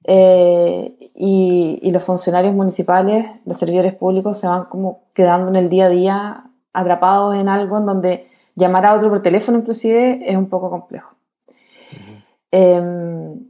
eh, 0.04 0.96
y, 1.14 1.80
y, 1.82 1.90
los 1.90 2.04
funcionarios 2.04 2.54
municipales, 2.54 3.26
los 3.44 3.58
servidores 3.58 3.94
públicos 3.94 4.38
se 4.38 4.46
van 4.46 4.66
como 4.66 5.08
quedando 5.12 5.48
en 5.48 5.56
el 5.56 5.68
día 5.68 5.86
a 5.86 5.88
día 5.88 6.44
atrapados 6.72 7.34
en 7.34 7.48
algo 7.48 7.78
en 7.78 7.86
donde 7.86 8.28
llamar 8.54 8.86
a 8.86 8.94
otro 8.94 9.08
por 9.08 9.22
teléfono 9.22 9.58
inclusive 9.58 10.20
es 10.24 10.36
un 10.36 10.48
poco 10.48 10.70
complejo. 10.70 11.14
Em, 12.50 13.48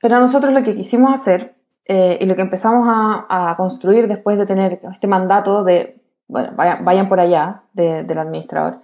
pero 0.00 0.20
nosotros 0.20 0.52
lo 0.52 0.62
que 0.62 0.74
quisimos 0.74 1.12
hacer 1.12 1.56
eh, 1.84 2.18
y 2.20 2.24
lo 2.26 2.36
que 2.36 2.42
empezamos 2.42 2.86
a, 2.88 3.50
a, 3.50 3.56
construir 3.56 4.08
después 4.08 4.38
de 4.38 4.46
tener 4.46 4.80
este 4.92 5.06
mandato 5.06 5.64
de, 5.64 6.00
bueno, 6.28 6.52
vayan, 6.56 7.08
por 7.08 7.20
allá 7.20 7.62
del 7.72 8.18
administrador, 8.18 8.80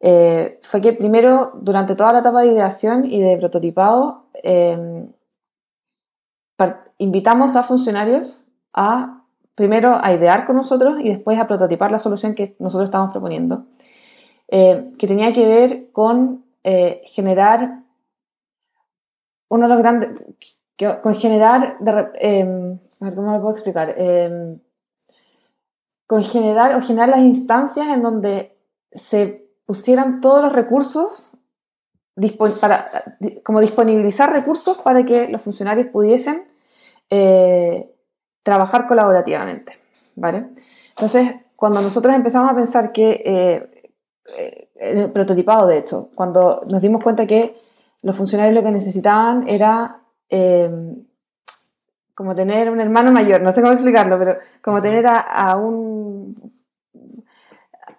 eh, 0.00 0.60
fue 0.62 0.80
que 0.80 0.92
primero, 0.92 1.52
durante 1.54 1.94
toda 1.94 2.12
la 2.12 2.18
etapa 2.20 2.42
de 2.42 2.48
ideación 2.48 3.04
y 3.04 3.20
de 3.20 3.36
prototipado, 3.38 4.24
em, 4.42 5.08
invitamos 6.98 7.56
a 7.56 7.62
funcionarios 7.62 8.40
a 8.72 9.22
primero 9.54 9.98
a 10.02 10.12
idear 10.12 10.46
con 10.46 10.56
nosotros 10.56 10.96
y 11.00 11.08
después 11.08 11.38
a 11.38 11.46
prototipar 11.46 11.90
la 11.90 11.98
solución 11.98 12.34
que 12.34 12.56
nosotros 12.58 12.88
estamos 12.88 13.10
proponiendo, 13.10 13.64
eh, 14.48 14.92
que 14.98 15.06
tenía 15.06 15.32
que 15.32 15.46
ver 15.46 15.90
con 15.92 16.44
eh, 16.62 17.02
generar 17.06 17.82
uno 19.48 19.62
de 19.64 19.68
los 19.68 19.78
grandes, 19.78 20.10
con 21.02 21.14
generar, 21.14 21.78
em, 22.16 22.78
a 23.00 23.04
ver 23.04 23.14
cómo 23.14 23.32
lo 23.32 23.40
puedo 23.40 23.52
explicar, 23.52 23.94
em, 23.96 24.58
con 26.06 26.22
generar 26.22 26.74
o 26.74 26.82
generar 26.82 27.08
las 27.08 27.20
instancias 27.20 27.88
en 27.88 28.02
donde 28.02 28.56
se 28.92 29.45
pusieran 29.66 30.20
todos 30.20 30.42
los 30.42 30.52
recursos 30.52 31.32
para, 32.58 32.90
como 33.44 33.60
disponibilizar 33.60 34.32
recursos 34.32 34.78
para 34.78 35.04
que 35.04 35.28
los 35.28 35.42
funcionarios 35.42 35.88
pudiesen 35.88 36.48
eh, 37.10 37.92
trabajar 38.42 38.86
colaborativamente, 38.86 39.78
¿vale? 40.14 40.46
Entonces, 40.90 41.36
cuando 41.56 41.82
nosotros 41.82 42.14
empezamos 42.14 42.50
a 42.50 42.54
pensar 42.54 42.92
que, 42.92 43.22
eh, 43.24 43.90
eh, 44.38 44.68
el 44.76 45.10
prototipado 45.10 45.66
de 45.66 45.78
hecho, 45.78 46.10
cuando 46.14 46.62
nos 46.70 46.80
dimos 46.80 47.02
cuenta 47.02 47.26
que 47.26 47.60
los 48.02 48.16
funcionarios 48.16 48.54
lo 48.54 48.62
que 48.62 48.70
necesitaban 48.70 49.48
era 49.48 50.00
como 52.16 52.34
tener 52.34 52.70
un 52.70 52.80
hermano 52.80 53.12
mayor, 53.12 53.42
no 53.42 53.52
sé 53.52 53.60
cómo 53.60 53.74
explicarlo, 53.74 54.18
pero 54.18 54.38
como 54.62 54.80
tener 54.80 55.06
a, 55.06 55.56
un 55.56 56.34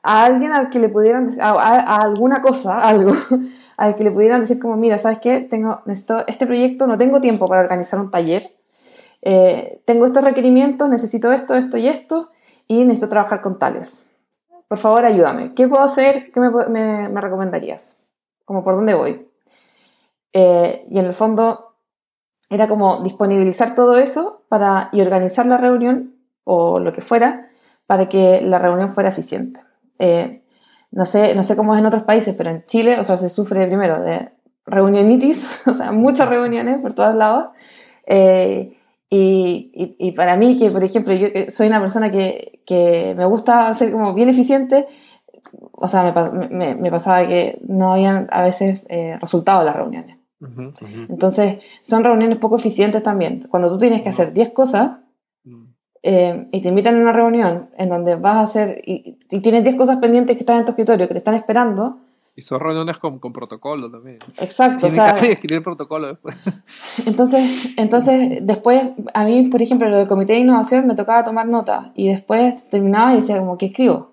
a 0.07 0.23
alguien 0.23 0.53
al 0.53 0.69
que 0.69 0.79
le 0.79 0.87
pudieran 0.87 1.35
a, 1.41 1.51
a, 1.51 1.97
alguna 1.97 2.41
cosa, 2.41 2.79
algo, 2.87 3.11
al 3.75 3.95
que 3.97 4.05
le 4.05 4.11
pudieran 4.11 4.41
decir 4.41 4.57
como, 4.57 4.77
mira, 4.77 4.97
¿sabes 4.97 5.19
qué? 5.19 5.41
Tengo 5.41 5.81
esto, 5.87 6.23
este 6.27 6.47
proyecto, 6.47 6.87
no 6.87 6.97
tengo 6.97 7.19
tiempo 7.19 7.45
para 7.47 7.61
organizar 7.61 7.99
un 7.99 8.09
taller, 8.09 8.55
eh, 9.21 9.81
tengo 9.85 10.05
estos 10.05 10.23
requerimientos, 10.23 10.89
necesito 10.89 11.33
esto, 11.33 11.55
esto 11.55 11.77
y 11.77 11.89
esto, 11.89 12.29
y 12.67 12.85
necesito 12.85 13.09
trabajar 13.09 13.41
con 13.41 13.59
tales. 13.59 14.07
Por 14.69 14.77
favor, 14.77 15.05
ayúdame. 15.05 15.53
¿Qué 15.53 15.67
puedo 15.67 15.83
hacer? 15.83 16.31
¿Qué 16.31 16.39
me, 16.39 17.09
me, 17.09 17.21
recomendarías? 17.21 18.03
Como 18.45 18.63
por 18.63 18.75
dónde 18.75 18.93
voy. 18.93 19.29
Eh, 20.31 20.85
y 20.89 20.99
en 20.99 21.05
el 21.05 21.13
fondo 21.13 21.75
era 22.49 22.69
como 22.69 23.01
disponibilizar 23.01 23.75
todo 23.75 23.97
eso 23.97 24.43
para, 24.47 24.89
y 24.93 25.01
organizar 25.01 25.45
la 25.45 25.57
reunión 25.57 26.15
o 26.45 26.79
lo 26.79 26.93
que 26.93 27.01
fuera 27.01 27.49
para 27.85 28.07
que 28.07 28.41
la 28.41 28.59
reunión 28.59 28.93
fuera 28.93 29.09
eficiente. 29.09 29.66
Eh, 29.99 30.43
no, 30.91 31.05
sé, 31.05 31.35
no 31.35 31.43
sé 31.43 31.55
cómo 31.55 31.73
es 31.73 31.79
en 31.79 31.85
otros 31.85 32.03
países, 32.03 32.35
pero 32.35 32.49
en 32.49 32.65
Chile, 32.65 32.99
o 32.99 33.03
sea, 33.03 33.17
se 33.17 33.29
sufre 33.29 33.67
primero 33.67 34.01
de 34.01 34.29
reunionitis, 34.65 35.61
o 35.67 35.73
sea, 35.73 35.91
muchas 35.91 36.29
reuniones 36.29 36.79
por 36.79 36.93
todos 36.93 37.15
lados. 37.15 37.49
Y, 39.09 39.95
y, 39.97 40.11
para 40.11 40.35
mí, 40.35 40.57
que 40.57 40.69
por 40.69 40.83
ejemplo, 40.83 41.13
yo 41.13 41.27
soy 41.49 41.67
una 41.67 41.79
persona 41.79 42.11
que, 42.11 42.61
que 42.65 43.13
me 43.15 43.25
gusta 43.25 43.73
ser 43.73 43.91
como 43.93 44.13
bien 44.13 44.27
eficiente, 44.27 44.85
o 45.71 45.87
sea, 45.87 46.31
me, 46.33 46.49
me, 46.49 46.75
me 46.75 46.91
pasaba 46.91 47.25
que 47.25 47.59
no 47.67 47.93
habían 47.93 48.27
a 48.31 48.43
veces 48.43 48.81
eh, 48.89 49.17
resultados 49.21 49.63
las 49.63 49.75
reuniones. 49.75 50.17
Entonces, 51.09 51.59
son 51.81 52.03
reuniones 52.03 52.37
poco 52.37 52.57
eficientes 52.57 53.01
también. 53.01 53.47
Cuando 53.49 53.69
tú 53.69 53.77
tienes 53.79 54.01
que 54.03 54.09
hacer 54.09 54.33
10 54.33 54.51
cosas. 54.51 54.97
Eh, 56.09 56.47
y 56.53 56.61
te 56.61 56.69
invitan 56.69 56.95
a 56.95 56.99
una 57.01 57.11
reunión 57.11 57.69
en 57.77 57.89
donde 57.89 58.15
vas 58.15 58.37
a 58.37 58.41
hacer 58.43 58.81
y, 58.85 59.17
y 59.29 59.41
tienes 59.41 59.65
10 59.65 59.75
cosas 59.75 59.97
pendientes 59.97 60.37
que 60.37 60.43
están 60.43 60.59
en 60.59 60.63
tu 60.63 60.71
escritorio, 60.71 61.05
que 61.05 61.13
te 61.13 61.17
están 61.17 61.35
esperando, 61.35 61.97
y 62.33 62.43
son 62.43 62.59
reuniones 62.59 62.97
con, 62.97 63.17
con 63.17 63.33
protocolo 63.33 63.89
también. 63.89 64.19
Exacto. 64.37 64.87
Tienes 64.87 64.99
o 64.99 65.03
sea, 65.03 65.15
que 65.15 65.31
escribir 65.33 65.63
protocolo 65.63 66.07
después. 66.07 66.35
Entonces, 67.07 67.41
entonces, 67.77 68.45
después, 68.45 68.83
a 69.15 69.25
mí, 69.25 69.47
por 69.47 69.59
ejemplo, 69.59 69.89
lo 69.89 69.97
del 69.97 70.07
comité 70.07 70.33
de 70.33 70.39
innovación 70.39 70.85
me 70.85 70.93
tocaba 70.93 71.23
tomar 71.23 71.47
nota 71.47 71.91
y 71.95 72.09
después 72.09 72.69
terminaba 72.69 73.13
y 73.13 73.17
decía 73.17 73.39
como, 73.39 73.57
¿qué 73.57 73.65
escribo? 73.65 74.11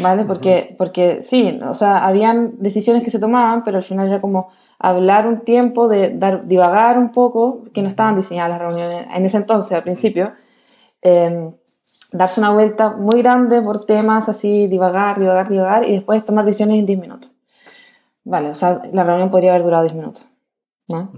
¿Vale? 0.00 0.24
Porque, 0.24 0.76
porque 0.78 1.20
sí, 1.20 1.58
o 1.66 1.74
sea, 1.74 2.06
habían 2.06 2.54
decisiones 2.58 3.02
que 3.02 3.10
se 3.10 3.18
tomaban, 3.18 3.64
pero 3.64 3.78
al 3.78 3.82
final 3.82 4.06
era 4.06 4.20
como 4.20 4.50
hablar 4.78 5.26
un 5.26 5.40
tiempo, 5.40 5.88
de 5.88 6.16
dar, 6.16 6.46
divagar 6.46 6.96
un 6.96 7.10
poco, 7.10 7.64
que 7.74 7.82
no 7.82 7.88
estaban 7.88 8.14
diseñadas 8.14 8.50
las 8.50 8.60
reuniones 8.60 9.06
en 9.12 9.26
ese 9.26 9.36
entonces, 9.36 9.72
al 9.72 9.82
principio. 9.82 10.32
Eh, 11.02 11.52
darse 12.12 12.40
una 12.40 12.52
vuelta 12.52 12.90
muy 12.90 13.22
grande 13.22 13.62
por 13.62 13.84
temas 13.84 14.28
así, 14.28 14.66
divagar, 14.66 15.18
divagar, 15.18 15.48
divagar 15.48 15.84
y 15.84 15.92
después 15.92 16.24
tomar 16.24 16.44
decisiones 16.44 16.78
en 16.78 16.86
10 16.86 17.00
minutos. 17.00 17.30
Vale, 18.24 18.50
o 18.50 18.54
sea, 18.54 18.82
la 18.92 19.04
reunión 19.04 19.30
podría 19.30 19.50
haber 19.50 19.64
durado 19.64 19.84
10 19.84 19.94
minutos. 19.94 20.24
¿no? 20.88 21.12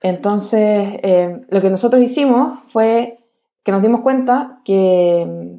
Entonces, 0.00 1.00
eh, 1.02 1.44
lo 1.48 1.60
que 1.60 1.70
nosotros 1.70 2.02
hicimos 2.02 2.58
fue 2.68 3.18
que 3.62 3.72
nos 3.72 3.82
dimos 3.82 4.00
cuenta 4.00 4.60
que, 4.64 5.58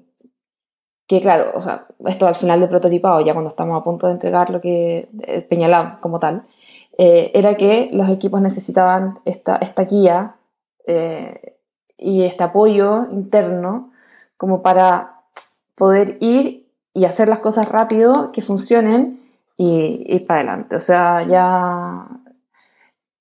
que, 1.07 1.21
claro, 1.21 1.51
o 1.55 1.61
sea, 1.61 1.87
esto 2.05 2.27
al 2.27 2.35
final 2.35 2.59
del 2.59 2.69
prototipado, 2.69 3.21
ya 3.21 3.33
cuando 3.33 3.49
estamos 3.49 3.79
a 3.79 3.83
punto 3.83 4.07
de 4.07 4.13
entregar 4.13 4.49
lo 4.49 4.61
que, 4.61 5.09
el 5.23 5.43
Peñalab 5.45 5.99
como 5.99 6.19
tal, 6.19 6.45
eh, 6.97 7.31
era 7.33 7.55
que 7.55 7.89
los 7.91 8.09
equipos 8.09 8.41
necesitaban 8.41 9.19
esta, 9.25 9.57
esta 9.57 9.85
guía 9.85 10.35
eh, 10.85 11.56
y 11.97 12.23
este 12.23 12.43
apoyo 12.43 13.07
interno 13.11 13.91
como 14.37 14.61
para 14.61 15.21
poder 15.75 16.17
ir 16.21 16.67
y 16.93 17.05
hacer 17.05 17.27
las 17.27 17.39
cosas 17.39 17.69
rápido, 17.69 18.31
que 18.31 18.41
funcionen 18.41 19.19
y 19.55 20.03
ir 20.07 20.25
para 20.25 20.39
adelante. 20.39 20.75
O 20.75 20.79
sea, 20.79 21.23
ya... 21.27 22.07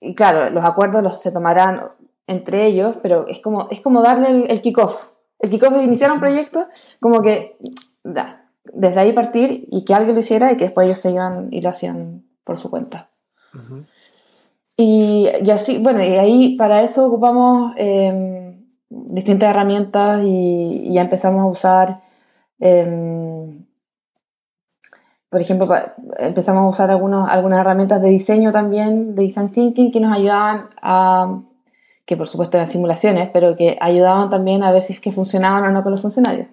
Y 0.01 0.15
claro, 0.15 0.51
los 0.51 0.65
acuerdos 0.65 1.03
los 1.03 1.21
se 1.21 1.33
tomarán 1.33 1.83
entre 2.27 2.67
ellos, 2.67 2.97
pero 3.03 3.27
es 3.29 3.41
como, 3.41 3.69
es 3.71 3.81
como 3.81 4.03
darle 4.03 4.31
el, 4.31 4.51
el 4.51 4.63
kickoff. 4.63 5.09
El 5.39 5.51
kickoff 5.51 5.75
de 5.75 5.85
iniciar 5.85 6.11
un 6.13 6.21
proyecto, 6.21 6.67
como 7.01 7.21
que 7.23 7.59
da, 8.03 8.47
desde 8.65 9.01
ahí 9.01 9.13
partir 9.13 9.69
y 9.71 9.85
que 9.85 9.95
alguien 9.95 10.15
lo 10.15 10.21
hiciera 10.21 10.53
y 10.53 10.57
que 10.57 10.65
después 10.65 10.87
ellos 10.87 10.99
se 10.99 11.13
iban 11.13 11.49
y 11.51 11.61
lo 11.61 11.69
hacían 11.71 12.25
por 12.45 12.57
su 12.57 12.71
cuenta. 12.71 13.11
y, 14.77 15.29
y, 15.43 15.51
así, 15.51 15.79
bueno, 15.79 16.03
y 16.03 16.17
ahí 16.17 16.57
para 16.57 16.83
eso 16.83 17.07
ocupamos... 17.07 17.75
Eh, 17.77 18.46
distintas 18.89 19.51
herramientas 19.51 20.23
y, 20.25 20.93
ya 20.93 21.03
empezamos 21.03 21.43
a 21.43 21.47
usar, 21.47 22.01
em, 22.59 23.65
por 25.29 25.41
ejemplo, 25.41 25.69
empezamos 26.19 26.63
a 26.65 26.69
usar 26.69 26.91
algunos, 26.91 27.29
algunas 27.29 27.59
herramientas 27.59 28.01
de 28.01 28.09
diseño 28.09 28.53
también, 28.53 29.15
de 29.15 29.23
design 29.23 29.51
thinking, 29.51 29.93
que 29.93 30.01
nos 30.01 30.13
ayudaban 30.13 30.71
a, 30.81 31.43
que 32.05 32.17
por 32.17 32.29
supuesto 32.29 32.57
eran 32.57 32.69
simulaciones, 32.69 33.29
pero 33.33 33.57
que 33.57 33.77
ayudaban 33.81 34.31
también 34.31 34.63
a 34.63 34.73
ver 34.73 34.83
si 34.83 34.93
es 34.93 35.01
que 35.01 35.13
funcionaban 35.13 35.65
o 35.65 35.71
no 35.71 35.83
con 35.83 35.93
los 35.93 36.01
funcionarios. 36.01 36.49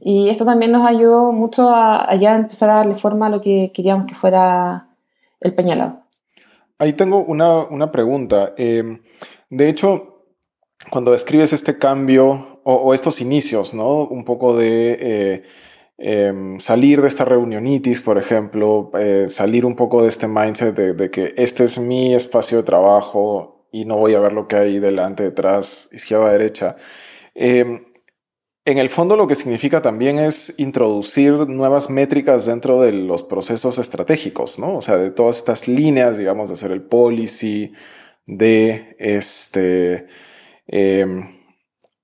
Y 0.00 0.28
esto 0.28 0.44
también 0.44 0.72
nos 0.72 0.84
ayudó 0.84 1.30
mucho 1.30 1.70
a, 1.70 2.12
ya 2.16 2.36
empezar 2.36 2.68
a 2.70 2.74
darle 2.78 2.96
forma 2.96 3.26
a 3.26 3.30
lo 3.30 3.40
que 3.40 3.70
queríamos 3.72 4.06
que 4.06 4.14
fuera 4.14 4.88
el 5.40 5.54
Peñalado. 5.54 6.00
Ahí 6.78 6.94
tengo 6.94 7.22
una, 7.22 7.58
una 7.58 7.92
pregunta. 7.92 8.54
Em, 8.56 9.02
de 9.50 9.68
hecho, 9.68 10.11
cuando 10.90 11.12
describes 11.12 11.52
este 11.52 11.78
cambio 11.78 12.60
o, 12.64 12.94
estos 12.94 13.20
inicios, 13.20 13.74
¿no? 13.74 14.04
Un 14.04 14.24
poco 14.24 14.56
de 14.56 14.96
eh, 15.00 15.42
em, 15.98 16.60
salir 16.60 17.02
de 17.02 17.08
esta 17.08 17.24
reunionitis, 17.24 18.00
por 18.00 18.18
ejemplo, 18.18 18.90
eh, 18.98 19.26
salir 19.28 19.66
un 19.66 19.76
poco 19.76 20.02
de 20.02 20.08
este 20.08 20.28
mindset 20.28 20.74
de, 20.74 21.10
que 21.10 21.34
este 21.36 21.64
es 21.64 21.78
mi 21.78 22.14
espacio 22.14 22.58
de 22.58 22.64
trabajo 22.64 23.66
y 23.72 23.84
no 23.84 23.96
voy 23.96 24.14
a 24.14 24.20
ver 24.20 24.32
lo 24.32 24.46
que 24.46 24.56
hay 24.56 24.78
delante, 24.78 25.24
detrás, 25.24 25.88
izquierda, 25.92 26.30
derecha. 26.30 26.76
Em, 27.34 27.84
en 28.64 28.78
el 28.78 28.90
fondo 28.90 29.16
lo 29.16 29.26
que 29.26 29.34
significa 29.34 29.82
también 29.82 30.18
es 30.20 30.54
introducir 30.56 31.32
nuevas 31.48 31.90
métricas 31.90 32.46
dentro 32.46 32.80
de 32.80 32.92
los 32.92 33.24
procesos 33.24 33.78
estratégicos, 33.78 34.58
¿no? 34.58 34.76
O 34.76 34.82
sea, 34.82 34.96
de 34.98 35.10
todas 35.10 35.38
estas 35.38 35.66
líneas, 35.66 36.16
digamos, 36.16 36.48
de 36.48 36.54
hacer 36.54 36.70
el 36.70 36.82
policy, 36.82 37.72
de 38.26 38.94
este 38.98 40.06
Em, 40.74 41.28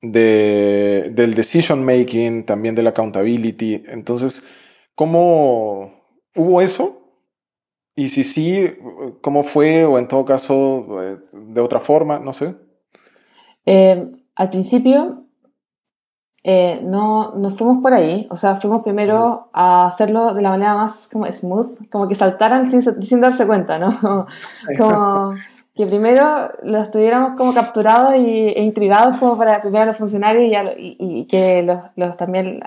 de, 0.03 1.11
del 1.15 1.35
decision 1.35 1.83
making, 1.83 2.45
también 2.45 2.75
del 2.75 2.87
accountability. 2.87 3.83
Entonces, 3.89 4.45
¿cómo 4.95 6.05
hubo 6.37 6.61
eso? 6.61 7.01
Y 7.97 8.11
si 8.11 8.25
sí, 8.25 8.77
¿cómo 9.23 9.43
fue? 9.43 9.87
O 9.87 9.99
en 9.99 10.07
todo 10.07 10.27
caso, 10.27 11.03
eh, 11.03 11.19
de 11.33 11.61
otra 11.63 11.81
forma, 11.81 12.19
no 12.19 12.35
sé. 12.35 12.55
Eh, 13.65 14.07
al 14.37 14.51
principio 14.51 15.25
eh, 16.45 16.81
no 16.85 17.35
nos 17.37 17.57
fuimos 17.57 17.83
por 17.83 17.95
ahí, 17.95 18.29
o 18.31 18.37
sea, 18.37 18.55
fuimos 18.57 18.83
primero 18.83 19.49
a 19.53 19.89
hacerlo 19.89 20.35
de 20.35 20.43
la 20.43 20.51
manera 20.51 20.75
más 20.77 21.09
como 21.11 21.27
smooth, 21.27 21.89
como 21.91 22.07
que 22.07 22.15
saltaran 22.15 22.69
sin, 22.69 22.83
sin 23.03 23.21
darse 23.21 23.47
cuenta, 23.47 23.79
¿no? 23.79 24.27
Como, 24.79 25.35
que 25.79 25.87
primero 25.87 26.51
los 26.65 26.91
tuviéramos 26.91 27.37
como 27.37 27.55
capturados 27.55 28.17
y, 28.17 28.49
e 28.49 28.65
intrigados 28.65 29.17
como 29.19 29.39
para 29.39 29.63
primero 29.63 29.85
a 29.85 29.87
los 29.87 29.97
funcionarios 29.97 30.75
y, 30.77 30.97
y, 30.99 31.25
que 31.27 31.63
los, 31.63 32.17
también 32.17 32.59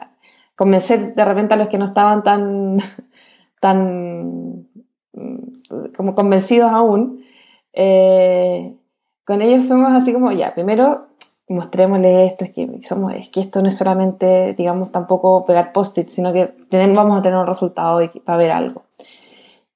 convencer 0.55 1.13
de 1.13 1.25
repente 1.25 1.53
a 1.53 1.57
los 1.57 1.67
que 1.67 1.77
no 1.77 1.83
estaban 1.83 2.23
tan, 2.23 2.77
tan 3.59 4.65
mm, 5.11 5.91
como 5.97 6.15
convencidos 6.15 6.71
aún. 6.71 7.25
Eh, 7.73 8.77
con 9.25 9.41
ellos 9.41 9.67
fuimos 9.67 9.91
así 9.91 10.13
como, 10.13 10.31
ya, 10.31 10.53
primero 10.53 11.07
mostrémosle 11.49 12.27
esto, 12.27 12.45
es 12.45 12.51
que, 12.51 12.79
somos, 12.83 13.13
es 13.13 13.27
que 13.27 13.41
esto 13.41 13.61
no 13.61 13.67
es 13.67 13.75
solamente, 13.75 14.53
digamos, 14.53 14.89
tampoco 14.89 15.45
pegar 15.45 15.73
post-it, 15.73 16.07
sino 16.07 16.31
que 16.31 16.45
tenemos, 16.69 16.95
vamos 16.95 17.19
a 17.19 17.21
tener 17.21 17.37
un 17.37 17.47
resultado 17.47 17.99
para 18.23 18.37
ver 18.37 18.51
algo. 18.51 18.85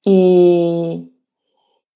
Y, 0.02 1.12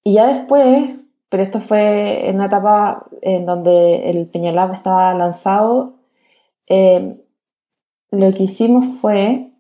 y 0.05 0.15
ya 0.15 0.27
después, 0.27 1.01
pero 1.31 1.45
esto 1.45 1.61
fue 1.61 2.29
en 2.29 2.37
una 2.37 2.47
etapa 2.47 3.07
en 3.23 3.47
donde 3.47 4.11
el 4.11 4.27
Peñalab 4.27 4.75
estaba 4.75 5.15
lanzado, 5.15 5.95
eh, 6.67 7.17
lo 8.11 8.33
que 8.33 8.43
hicimos 8.43 8.85
fue 9.01 9.53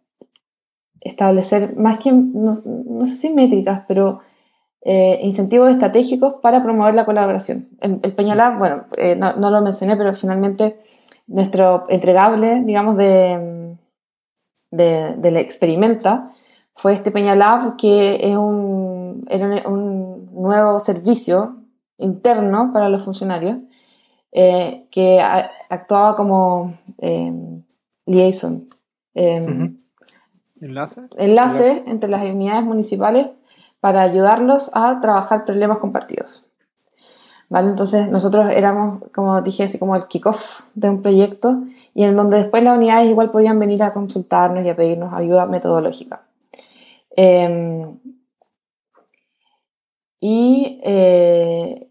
establecer, 1.00 1.76
más 1.76 1.98
que, 1.98 2.12
no, 2.12 2.52
no 2.64 3.06
sé 3.06 3.16
si 3.16 3.30
métricas, 3.30 3.84
pero 3.86 4.20
eh, 4.82 5.20
incentivos 5.22 5.70
estratégicos 5.70 6.34
para 6.42 6.62
promover 6.62 6.94
la 6.94 7.04
colaboración. 7.04 7.68
El, 7.80 8.00
el 8.02 8.14
Peñalab, 8.14 8.58
bueno, 8.58 8.84
eh, 8.96 9.14
no, 9.14 9.36
no, 9.36 9.50
lo 9.50 9.62
mencioné, 9.62 9.96
pero 9.96 10.14
finalmente 10.14 10.80
nuestro 11.28 11.86
entregable, 11.88 12.62
digamos, 12.64 12.96
de, 12.96 13.76
de, 14.72 15.14
de 15.16 15.30
la 15.30 15.38
experimenta 15.38 16.32
fue 16.74 16.94
este 16.94 17.12
Peñalab, 17.12 17.76
que 17.76 18.16
es 18.28 18.36
un, 18.36 19.24
era 19.28 19.68
un 19.68 20.34
nuevo 20.34 20.80
servicio 20.80 21.59
interno 22.00 22.72
para 22.72 22.88
los 22.88 23.02
funcionarios 23.02 23.58
eh, 24.32 24.86
que 24.90 25.20
a, 25.20 25.50
actuaba 25.68 26.16
como 26.16 26.74
eh, 26.98 27.32
liaison. 28.06 28.68
Eh, 29.14 29.74
¿Enlace? 30.60 31.02
Enlace 31.16 31.84
entre 31.86 32.10
las 32.10 32.22
unidades 32.22 32.64
municipales 32.64 33.28
para 33.80 34.02
ayudarlos 34.02 34.70
a 34.74 35.00
trabajar 35.00 35.44
problemas 35.44 35.78
compartidos. 35.78 36.44
¿Vale? 37.48 37.70
Entonces 37.70 38.08
nosotros 38.08 38.46
éramos, 38.52 39.02
como 39.12 39.40
dije, 39.42 39.64
así 39.64 39.78
como 39.78 39.96
el 39.96 40.06
kickoff 40.06 40.62
de 40.74 40.88
un 40.88 41.02
proyecto 41.02 41.64
y 41.94 42.04
en 42.04 42.14
donde 42.14 42.36
después 42.36 42.62
las 42.62 42.76
unidades 42.76 43.10
igual 43.10 43.30
podían 43.32 43.58
venir 43.58 43.82
a 43.82 43.92
consultarnos 43.92 44.64
y 44.64 44.68
a 44.68 44.76
pedirnos 44.76 45.12
ayuda 45.12 45.46
metodológica. 45.46 46.22
Eh, 47.16 47.88
y 50.20 50.80
eh, 50.84 51.89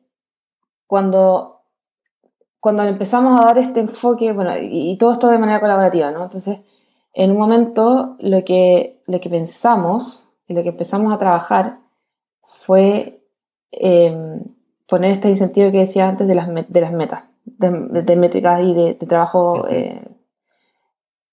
cuando, 0.89 1.61
cuando 2.59 2.81
empezamos 2.81 3.39
a 3.39 3.45
dar 3.45 3.59
este 3.59 3.79
enfoque, 3.79 4.33
bueno, 4.33 4.57
y, 4.57 4.93
y, 4.93 4.97
todo 4.97 5.13
esto 5.13 5.27
de 5.27 5.37
manera 5.37 5.59
colaborativa, 5.59 6.09
¿no? 6.09 6.23
Entonces, 6.23 6.61
en 7.13 7.29
un 7.29 7.37
momento 7.37 8.15
lo 8.17 8.43
que, 8.43 8.99
lo 9.05 9.21
que 9.21 9.29
pensamos 9.29 10.23
y 10.47 10.55
lo 10.55 10.63
que 10.63 10.69
empezamos 10.69 11.13
a 11.13 11.19
trabajar 11.19 11.77
fue 12.41 13.21
eh, 13.71 14.41
poner 14.87 15.11
este 15.11 15.29
incentivo 15.29 15.71
que 15.71 15.77
decía 15.77 16.09
antes 16.09 16.27
de 16.27 16.33
las, 16.33 16.47
de 16.47 16.81
las 16.81 16.91
metas, 16.91 17.25
de, 17.45 17.69
de, 18.01 18.15
métricas 18.15 18.63
y 18.63 18.73
de, 18.73 18.95
de 18.95 19.05
trabajo. 19.05 19.67
Eh, 19.69 20.03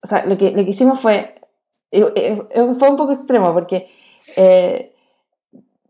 o 0.03 0.07
sea, 0.07 0.27
lo 0.27 0.37
que, 0.37 0.51
lo 0.51 0.65
que 0.65 0.71
hicimos 0.71 1.01
fue, 1.01 1.41
eh, 1.93 2.43
fue 2.79 2.91
un 2.91 2.97
poco 2.97 3.13
extremo 3.13 3.55
porque 3.55 3.89
eh, 4.37 4.95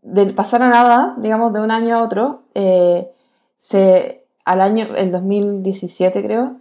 de 0.03 0.25
pasar 0.27 0.61
a 0.61 0.69
nada, 0.69 1.15
digamos, 1.17 1.51
de 1.51 1.59
un 1.59 1.69
año 1.69 1.97
a 1.97 2.03
otro, 2.03 2.43
eh, 2.53 3.11
se, 3.57 4.25
al 4.45 4.61
año, 4.61 4.87
el 4.95 5.11
2017 5.11 6.23
creo, 6.23 6.57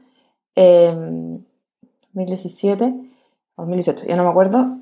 2017, 0.54 2.94
2018, 3.56 4.06
ya 4.06 4.16
no 4.16 4.24
me 4.24 4.30
acuerdo, 4.30 4.78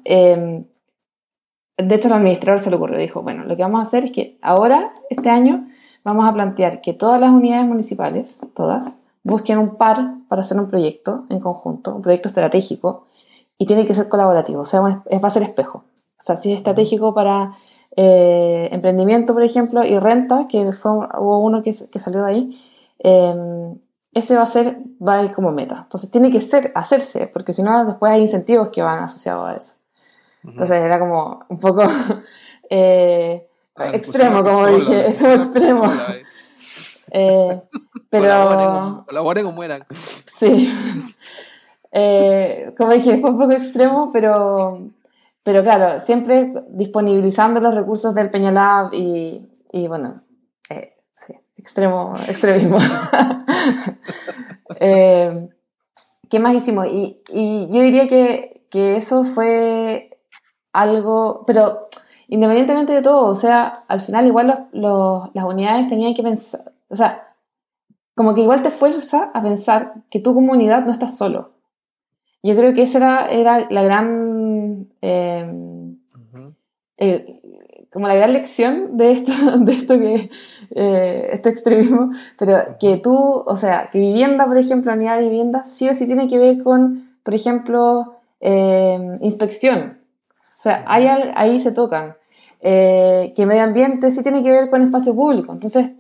de 1.77 1.97
hecho, 1.97 2.07
el 2.07 2.15
administrador 2.15 2.61
se 2.61 2.71
le 2.71 2.77
ocurrió, 2.77 2.99
dijo, 2.99 3.23
bueno, 3.23 3.45
lo 3.45 3.57
que 3.57 3.63
vamos 3.63 3.81
a 3.81 3.83
hacer 3.83 4.05
es 4.05 4.13
que 4.13 4.39
ahora, 4.43 4.95
este 5.11 5.29
año, 5.29 5.67
vamos 6.05 6.25
a 6.25 6.33
plantear 6.33 6.81
que 6.81 6.93
todas 6.93 7.21
las 7.21 7.33
unidades 7.33 7.67
municipales, 7.67 8.39
todas, 8.55 8.97
busquen 9.25 9.59
un 9.59 9.77
par 9.77 10.15
para 10.29 10.43
hacer 10.43 10.59
un 10.61 10.69
proyecto 10.69 11.25
en 11.31 11.41
conjunto, 11.41 11.95
un 11.95 12.03
proyecto 12.03 12.29
estratégico, 12.29 13.07
y 13.59 13.67
tiene 13.67 13.87
que 13.87 13.95
ser 13.95 14.09
colaborativo, 14.09 14.61
o 14.61 14.67
sea, 14.67 14.81
va 14.81 15.03
a 15.05 15.31
ser 15.31 15.43
espejo. 15.43 15.85
O 16.19 16.23
sea, 16.23 16.37
si 16.37 16.53
es 16.53 16.59
estratégico 16.59 17.13
para 17.13 17.55
eh, 17.97 18.69
emprendimiento, 18.73 19.35
por 19.35 19.43
ejemplo, 19.43 19.85
y 19.85 19.99
renta, 19.99 20.47
que 20.49 20.73
fue 20.73 20.93
hubo 20.93 21.39
uno 21.39 21.63
que, 21.63 21.75
que 21.91 22.01
salió 22.01 22.23
de 22.23 22.31
ahí, 22.31 22.61
eh, 22.99 23.75
ese 24.15 24.37
va 24.37 24.43
a 24.43 24.47
ser, 24.47 24.79
va 25.07 25.19
a 25.19 25.25
ir 25.25 25.33
como 25.33 25.51
meta. 25.51 25.81
Entonces 25.83 26.11
tiene 26.11 26.31
que 26.31 26.41
ser, 26.41 26.73
hacerse, 26.75 27.27
porque 27.27 27.53
si 27.53 27.63
no, 27.63 27.85
después 27.85 28.13
hay 28.13 28.23
incentivos 28.23 28.69
que 28.69 28.83
van 28.83 29.01
asociados 29.01 29.49
a 29.49 29.57
eso. 29.57 29.73
Entonces 30.45 30.77
era 30.79 30.99
como 30.99 31.45
un 31.49 31.59
poco 31.59 31.83
eh, 32.71 33.47
extremo, 33.93 34.43
como 34.45 34.67
dije, 34.69 35.09
es 35.09 35.15
como 35.21 35.33
extremo. 35.33 35.83
Eh, 37.17 37.61
pero... 38.11 39.05
Colaboren 39.07 39.47
o, 39.47 39.53
mueran. 39.53 39.87
Sí. 40.37 40.75
Eh, 41.93 42.75
como 42.77 42.93
dije, 42.93 43.19
fue 43.19 43.31
un 43.31 43.39
poco 43.39 43.53
extremo, 43.53 44.11
pero, 44.13 44.81
pero 45.45 45.63
claro, 45.63 46.01
siempre 46.01 46.53
disponibilizando 46.71 47.61
los 47.61 47.75
recursos 47.75 48.15
del 48.15 48.31
Peñalab 48.31 48.95
y, 48.95 49.47
y 49.71 49.87
bueno, 49.87 50.23
eh, 50.71 50.95
sí, 51.15 51.35
extremo, 51.57 52.15
extremismo. 52.29 52.79
eh, 54.81 55.49
¿Qué 56.31 56.39
más 56.41 56.55
hicimos? 56.55 56.87
Y, 56.87 57.21
y 57.33 57.69
yo 57.71 57.83
diría 57.83 58.09
que, 58.09 58.67
que 58.71 58.97
eso 58.97 59.25
fue 59.25 60.19
algo, 60.73 61.45
pero 61.47 61.89
independientemente 62.29 62.95
de 62.95 63.03
todo, 63.03 63.27
o 63.27 63.37
sea, 63.37 63.73
al 63.87 64.01
final 64.01 64.27
igual 64.27 64.47
los, 64.47 64.59
los, 64.73 65.35
las 65.35 65.45
unidades 65.45 65.89
tenían 65.89 66.15
que 66.15 66.23
pensar, 66.23 66.73
o 66.89 66.97
sea, 66.97 67.35
como 68.15 68.35
que 68.35 68.41
igual 68.41 68.63
te 68.63 68.71
fuerza 68.71 69.31
a 69.35 69.43
pensar 69.43 69.95
que 70.11 70.21
tu 70.21 70.33
comunidad 70.33 70.87
no 70.87 70.93
estás 70.93 71.17
solo. 71.19 71.53
Yo 72.43 72.55
creo 72.55 72.75
que 72.75 72.83
esa 72.83 72.99
era, 72.99 73.29
era 73.29 73.67
la 73.71 73.83
gran, 73.83 74.34
eh, 75.03 75.45
uh 75.47 76.37
-huh. 76.37 76.55
eh, 76.99 77.41
como 77.93 78.09
la 78.09 78.17
gran 78.17 78.33
lección 78.33 78.97
de 78.97 79.13
esto, 79.13 79.33
de 79.59 79.73
esto 79.73 79.99
que, 79.99 80.31
eh, 80.71 81.29
este 81.33 81.49
extremismo, 81.49 82.11
pero 82.37 82.77
que 82.81 82.97
tú, 82.97 83.17
o 83.17 83.57
sea, 83.57 83.89
que 83.91 83.99
vivienda, 83.99 84.47
por 84.47 84.57
ejemplo, 84.57 84.93
unidad 84.93 85.19
de 85.19 85.29
vivienda, 85.29 85.65
sí 85.67 85.89
o 85.89 85.95
sí 85.95 86.07
tiene 86.07 86.29
que 86.29 86.39
ver 86.39 86.63
con, 86.63 87.17
por 87.23 87.35
ejemplo, 87.35 88.17
eh, 88.41 89.17
inspección, 89.21 89.99
o 90.59 90.61
sea, 90.61 90.85
ahí, 90.87 91.07
ahí 91.07 91.61
se 91.61 91.73
tocan. 91.73 92.17
Eh, 92.67 93.35
que 93.37 93.45
medio 93.45 93.63
ambiente 93.63 94.11
sí 94.11 94.23
tiene 94.23 94.43
que 94.43 94.51
ver 94.51 94.71
con 94.71 94.81
espacio 94.81 95.15
público. 95.15 95.53
Entonces, 95.53 95.91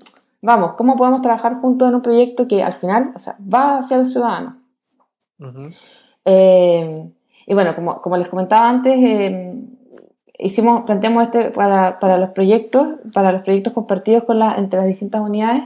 vamos, 0.40 0.73
¿cómo 0.73 0.97
podemos 0.97 1.20
trabajar 1.20 1.61
juntos 1.61 1.87
en 1.87 1.97
un 1.97 2.01
proyecto 2.01 2.49
que 2.49 2.62
al 2.62 2.73
final 2.73 3.12
o 3.14 3.18
sea, 3.18 3.37
va 3.38 3.79
hacia 3.79 3.99
el 3.99 4.07
ciudadano? 4.07 4.57
Uh 5.38 5.44
-huh. 5.44 5.75
Y 7.46 7.54
bueno, 7.54 7.74
como, 7.74 8.00
como, 8.00 8.16
les 8.16 8.28
comentaba 8.28 8.68
antes, 8.68 8.96
eh, 8.98 9.54
hicimos, 10.38 10.85
planteamos 10.85 11.24
este 11.24 11.50
para, 11.50 11.99
para, 11.99 12.16
los 12.16 12.30
proyectos, 12.30 12.97
para 13.12 13.32
los 13.32 13.42
proyectos 13.42 13.72
compartidos 13.72 14.24
con 14.24 14.38
la, 14.38 14.55
entre 14.57 14.78
las 14.78 14.88
distintas 14.88 15.20
unidades. 15.20 15.64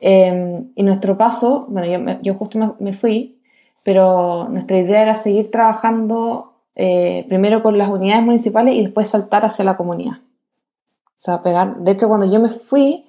Eh, 0.00 0.64
y 0.74 0.82
nuestro 0.82 1.16
paso, 1.16 1.66
bueno, 1.68 1.86
yo, 1.88 2.20
yo 2.20 2.34
justo 2.34 2.76
me, 2.78 2.92
fui, 2.92 3.40
pero 3.82 4.48
nuestra 4.50 4.78
idea 4.78 5.02
era 5.02 5.16
seguir 5.16 5.50
trabajando 5.50 6.54
eh, 6.74 7.24
primero 7.28 7.62
con 7.62 7.78
las 7.78 7.88
unidades 7.88 8.24
municipales 8.24 8.74
y 8.74 8.82
después 8.82 9.08
saltar 9.08 9.44
hacia 9.44 9.64
la 9.64 9.76
comunidad. 9.76 10.18
O 10.18 11.20
sea, 11.24 11.42
pegar. 11.42 11.78
De 11.78 11.92
hecho, 11.92 12.08
cuando 12.08 12.30
yo 12.30 12.40
me 12.40 12.50
fui, 12.50 13.06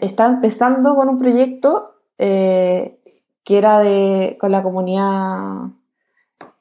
estaba 0.00 0.30
empezando 0.30 0.96
con 0.96 1.08
un 1.08 1.18
proyecto 1.18 1.94
eh, 2.18 2.98
que 3.44 3.58
era 3.58 3.78
de, 3.80 4.36
con 4.40 4.50
la 4.52 4.62
comunidad, 4.62 5.68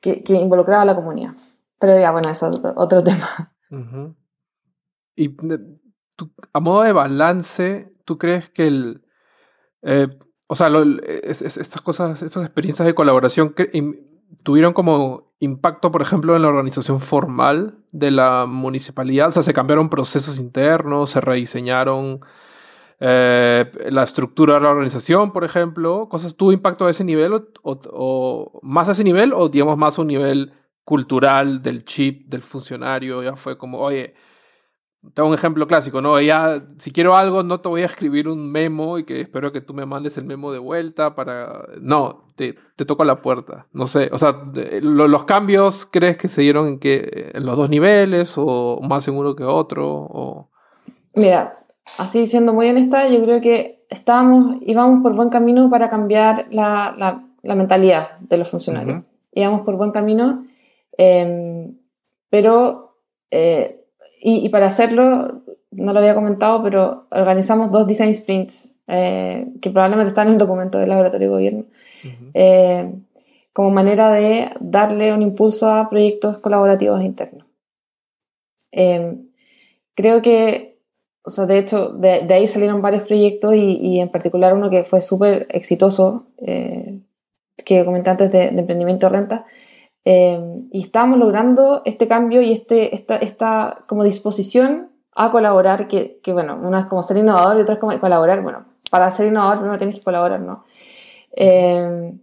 que, 0.02 0.24
involucraba 0.28 0.82
a 0.82 0.86
la 0.86 0.96
comunidad. 0.96 1.36
Pero 1.80 1.98
ya, 2.00 2.12
bueno, 2.12 2.30
eso 2.30 2.50
es 2.52 2.60
otro, 2.76 3.04
tema. 3.04 3.54
Y 5.16 5.36
a 6.54 6.60
modo 6.60 6.84
de 6.84 6.92
balance, 6.92 7.94
¿tú 8.06 8.18
crees 8.18 8.50
que 8.50 8.68
el... 8.68 9.06
Eh, 9.84 10.08
o 10.48 10.56
sea, 10.56 10.70
estas 11.32 11.82
cosas, 11.82 12.22
estas 12.22 12.44
experiencias 12.44 12.86
de 12.86 12.94
colaboración 12.94 13.56
tuvieron 14.44 14.74
como 14.74 15.32
impacto, 15.40 15.92
por 15.92 16.02
ejemplo, 16.02 16.36
en 16.36 16.42
la 16.42 16.50
organización 16.50 17.00
formal 17.00 17.78
de 17.92 18.12
la 18.12 18.46
municipalidad. 18.46 19.30
O 19.30 19.32
sea, 19.32 19.44
se 19.44 19.54
cambiaron 19.54 19.90
procesos 19.90 20.40
internos, 20.40 21.12
se 21.12 21.22
rediseñaron 21.22 22.20
eh, 23.04 23.66
la 23.90 24.04
estructura 24.04 24.54
de 24.54 24.62
la 24.62 24.70
organización, 24.70 25.34
por 25.34 25.44
ejemplo. 25.44 26.08
¿Cosas 26.08 26.36
tuvo 26.36 26.52
impacto 26.52 26.86
a 26.86 26.92
ese 26.92 27.04
nivel 27.04 27.34
o, 27.34 27.42
o, 27.64 28.60
más 28.62 28.90
a 28.90 28.92
ese 28.92 29.04
nivel 29.04 29.34
o 29.34 29.50
digamos 29.50 29.76
más 29.76 29.98
a 29.98 30.02
un 30.02 30.08
nivel 30.08 30.54
cultural 30.84 31.64
del 31.64 31.84
chip, 31.84 32.28
del 32.28 32.44
funcionario? 32.44 33.24
Ya 33.24 33.36
fue 33.36 33.58
como, 33.58 33.80
oye, 33.80 34.14
tengo 35.16 35.30
un 35.30 35.34
ejemplo 35.34 35.66
clásico, 35.66 36.00
¿no? 36.00 36.22
Ya, 36.22 36.64
si 36.78 36.92
quiero 36.92 37.16
algo, 37.16 37.42
no 37.42 37.60
te 37.60 37.70
voy 37.70 37.82
a 37.82 37.88
escribir 37.88 38.28
un 38.28 38.52
memo 38.52 39.00
y 39.00 39.04
que 39.04 39.22
espero 39.22 39.52
que 39.52 39.62
tú 39.62 39.74
me 39.74 39.88
mandes 39.88 40.16
el 40.20 40.26
memo 40.26 40.52
de 40.52 40.60
vuelta 40.60 41.16
para... 41.16 41.64
No, 41.82 42.28
te, 42.36 42.56
te 42.76 42.86
toco 42.86 43.04
la 43.04 43.24
puerta. 43.24 43.66
No 43.74 43.88
sé, 43.88 44.10
o 44.12 44.20
sea, 44.20 44.44
¿los 44.84 45.26
cambios 45.26 45.88
crees 45.92 46.18
que 46.18 46.28
se 46.28 46.44
dieron 46.44 46.68
en, 46.68 46.80
que, 46.80 47.32
en 47.34 47.48
los 47.48 47.58
dos 47.58 47.68
niveles 47.68 48.36
o 48.38 48.80
más 48.88 49.08
en 49.08 49.16
uno 49.16 49.36
que 49.36 49.44
otro? 49.44 49.88
O... 49.90 50.52
Mira, 51.16 51.61
así 51.98 52.28
siendo 52.28 52.54
muy 52.54 52.70
honesta, 52.70 53.08
yo 53.08 53.24
creo 53.24 53.42
que 53.42 53.86
estábamos, 53.90 54.58
íbamos 54.62 55.02
por 55.02 55.16
buen 55.16 55.30
camino 55.30 55.70
para 55.70 55.90
cambiar 55.90 56.48
la, 56.52 56.96
la, 56.98 57.24
la 57.42 57.56
mentalidad 57.56 58.20
de 58.20 58.38
los 58.38 58.50
funcionarios. 58.50 59.04
Íbamos 59.34 59.62
por 59.62 59.76
buen 59.78 59.92
camino, 59.92 60.46
em, 60.98 61.76
pero... 62.30 62.98
Eh, 63.30 63.78
y, 64.24 64.50
para 64.50 64.68
hacerlo, 64.68 65.42
no 65.72 65.94
lo 65.94 66.00
había 66.00 66.14
comentado, 66.14 66.62
pero 66.62 67.08
organizamos 67.10 67.72
dos 67.72 67.88
design 67.88 68.14
sprints 68.14 68.72
eh, 68.88 69.48
que 69.62 69.72
probablemente 69.72 70.10
están 70.10 70.28
en 70.28 70.34
el 70.34 70.40
documento 70.40 70.78
del 70.78 70.90
laboratorio 70.90 71.28
de 71.28 71.34
gobierno, 71.34 71.66
eh, 72.36 72.94
como 73.52 73.72
manera 73.72 74.12
de 74.12 74.52
darle 74.60 75.12
un 75.12 75.24
impulso 75.24 75.72
a 75.72 75.90
proyectos 75.90 76.38
colaborativos 76.38 77.02
internos. 77.02 77.48
Eh, 78.72 79.18
creo 79.96 80.22
que, 80.22 80.71
o 81.24 81.30
sea, 81.30 81.46
de 81.46 81.60
hecho, 81.60 81.90
de, 81.90 82.28
ahí 82.34 82.48
salieron 82.48 82.82
varios 82.82 83.04
proyectos 83.04 83.54
y, 83.56 84.00
en 84.00 84.10
particular 84.10 84.54
uno 84.54 84.70
que 84.70 84.84
fue 84.84 85.02
súper 85.02 85.48
exitoso, 85.50 86.28
que 86.38 87.86
comenté 87.86 88.10
antes 88.10 88.32
de, 88.32 88.50
de 88.50 88.60
emprendimiento 88.60 89.08
de 89.08 89.18
renta, 89.18 89.46
Em, 90.04 90.68
y 90.72 90.80
estábamos 90.80 91.20
logrando 91.20 91.84
este 91.86 92.08
cambio 92.08 92.42
y 92.42 92.52
este, 92.52 92.96
esta, 92.96 93.18
esta 93.18 93.84
como 93.88 94.04
disposición 94.04 94.92
a 95.14 95.30
colaborar, 95.30 95.88
que, 95.88 96.20
que, 96.24 96.34
bueno, 96.34 96.56
una 96.62 96.80
es 96.80 96.86
como 96.88 97.04
ser 97.04 97.18
innovador 97.18 97.58
y 97.58 97.62
otra 97.62 97.76
es 97.76 97.80
como 97.80 98.00
colaborar. 98.00 98.42
Bueno, 98.42 98.66
para 98.90 99.12
ser 99.12 99.28
innovador 99.28 99.60
primero 99.60 99.78
tienes 99.78 99.98
que 99.98 100.04
colaborar, 100.04 100.40
¿no? 100.40 100.64
Eh, 101.34 102.14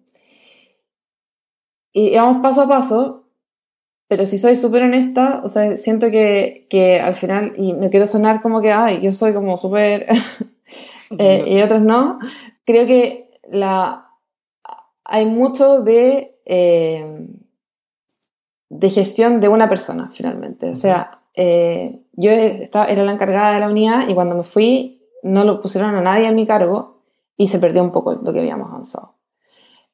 y 1.93 2.17
vamos 2.17 2.43
paso 2.43 2.63
a 2.63 2.69
paso, 2.69 3.18
pero 4.09 4.27
si 4.27 4.39
soy 4.39 4.57
súper 4.57 4.83
honesta, 4.83 5.43
o 5.45 5.49
sea, 5.49 5.77
siento 5.77 6.11
que, 6.11 6.67
que, 6.69 7.01
al 7.01 7.15
final, 7.15 7.53
y 7.57 7.73
no 7.75 7.91
quiero 7.91 8.07
sonar 8.07 8.43
como 8.43 8.61
que, 8.61 8.73
ay, 8.73 9.01
yo 9.01 9.13
soy 9.13 9.33
como 9.35 9.57
súper, 9.57 10.07
eh, 11.19 11.45
y 11.47 11.63
otros 11.63 11.83
no, 11.83 12.19
creo 12.65 12.87
que 12.87 13.31
la, 13.51 14.11
hay 15.05 15.27
mucho 15.27 15.83
de... 15.83 16.41
Eh, 16.47 17.29
de 18.71 18.91
gestión 18.91 19.41
de 19.41 19.49
una 19.49 19.69
persona, 19.69 20.11
finalmente. 20.13 20.71
O 20.71 20.77
sea, 20.77 21.23
eh, 21.35 22.01
yo 22.13 22.31
estaba, 22.31 22.87
era 22.87 23.05
la 23.05 23.13
encargada 23.13 23.55
de 23.55 23.61
la 23.61 23.69
unidad 23.69 24.09
y 24.09 24.15
cuando 24.15 24.35
me 24.35 24.45
fui 24.45 25.03
no 25.23 25.45
lo 25.45 25.61
pusieron 25.61 25.95
a 25.95 26.01
nadie 26.01 26.27
a 26.27 26.33
mi 26.33 26.47
cargo 26.47 27.03
y 27.37 27.49
se 27.49 27.59
perdió 27.59 27.83
un 27.83 27.93
poco 27.93 28.15
lo 28.15 28.33
que 28.33 28.41
habíamos 28.41 28.69
avanzado. 28.69 29.15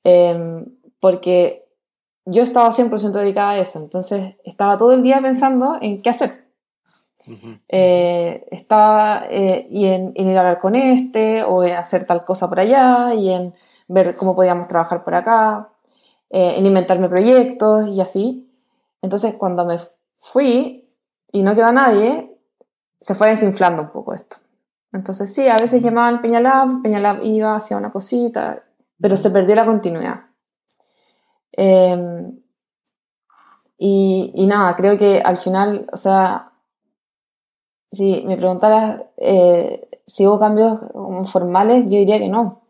Em, 0.03 0.67
porque 1.01 1.64
yo 2.27 2.43
estaba 2.43 2.73
100% 2.73 3.13
dedicada 3.13 3.51
a 3.51 3.59
eso, 3.59 3.79
entonces 3.79 4.37
estaba 4.45 4.79
todo 4.79 4.93
el 4.93 5.03
día 5.03 5.21
pensando 5.21 5.79
en 5.81 6.03
qué 6.03 6.11
hacer. 6.11 6.45
Eh, 7.69 8.47
estaba 8.51 9.25
eh, 9.31 9.67
y 9.71 9.87
en, 9.87 10.13
en, 10.15 10.29
ir 10.29 10.37
a 10.37 10.41
hablar 10.41 10.61
con 10.61 10.75
este 10.75 11.43
o 11.43 11.65
en 11.65 11.75
hacer 11.75 12.05
tal 12.05 12.23
cosa 12.25 12.51
por 12.51 12.61
allá 12.61 13.15
y 13.15 13.33
en 13.33 13.55
ver 13.89 14.15
cómo 14.17 14.37
podíamos 14.37 14.69
trabajar 14.69 15.05
por 15.05 15.15
acá, 15.15 15.71
en 16.29 16.67
inventarme 16.67 17.09
proyectos 17.09 17.89
y 17.89 18.01
así. 18.01 18.51
Entonces, 19.01 19.35
cuando 19.35 19.65
me 19.65 19.79
fui 20.19 20.89
y 21.31 21.43
no 21.43 21.55
quedó 21.55 21.73
nadie, 21.73 22.39
se 23.01 23.15
fue 23.15 23.29
desinflando 23.29 23.83
un 23.83 23.91
poco 23.91 24.15
esto. 24.15 24.37
Entonces, 24.93 25.35
sí, 25.35 25.47
a 25.49 25.57
veces 25.57 25.83
llamaban 25.83 26.23
Peñalab, 26.23 26.81
Peñalab 26.83 27.23
iba, 27.23 27.57
hacía 27.57 27.77
una 27.77 27.93
cosita, 27.93 28.63
pero 28.99 29.17
se 29.17 29.31
perdió 29.31 29.55
la 29.57 29.67
continuidad. 29.67 30.21
Em, 31.57 32.41
y, 33.79 34.47
nada, 34.47 34.77
creo 34.77 34.99
que 34.99 35.21
al 35.21 35.37
final, 35.37 35.87
o 35.93 35.97
sea, 35.97 36.53
si 37.91 38.23
me 38.27 38.37
preguntaras 38.37 39.03
eh, 39.17 39.89
si 40.07 40.27
hubo 40.27 40.39
cambios 40.39 40.79
formales, 41.31 41.85
yo 41.85 41.99
diría 41.99 42.19
que 42.19 42.29
no. 42.29 42.63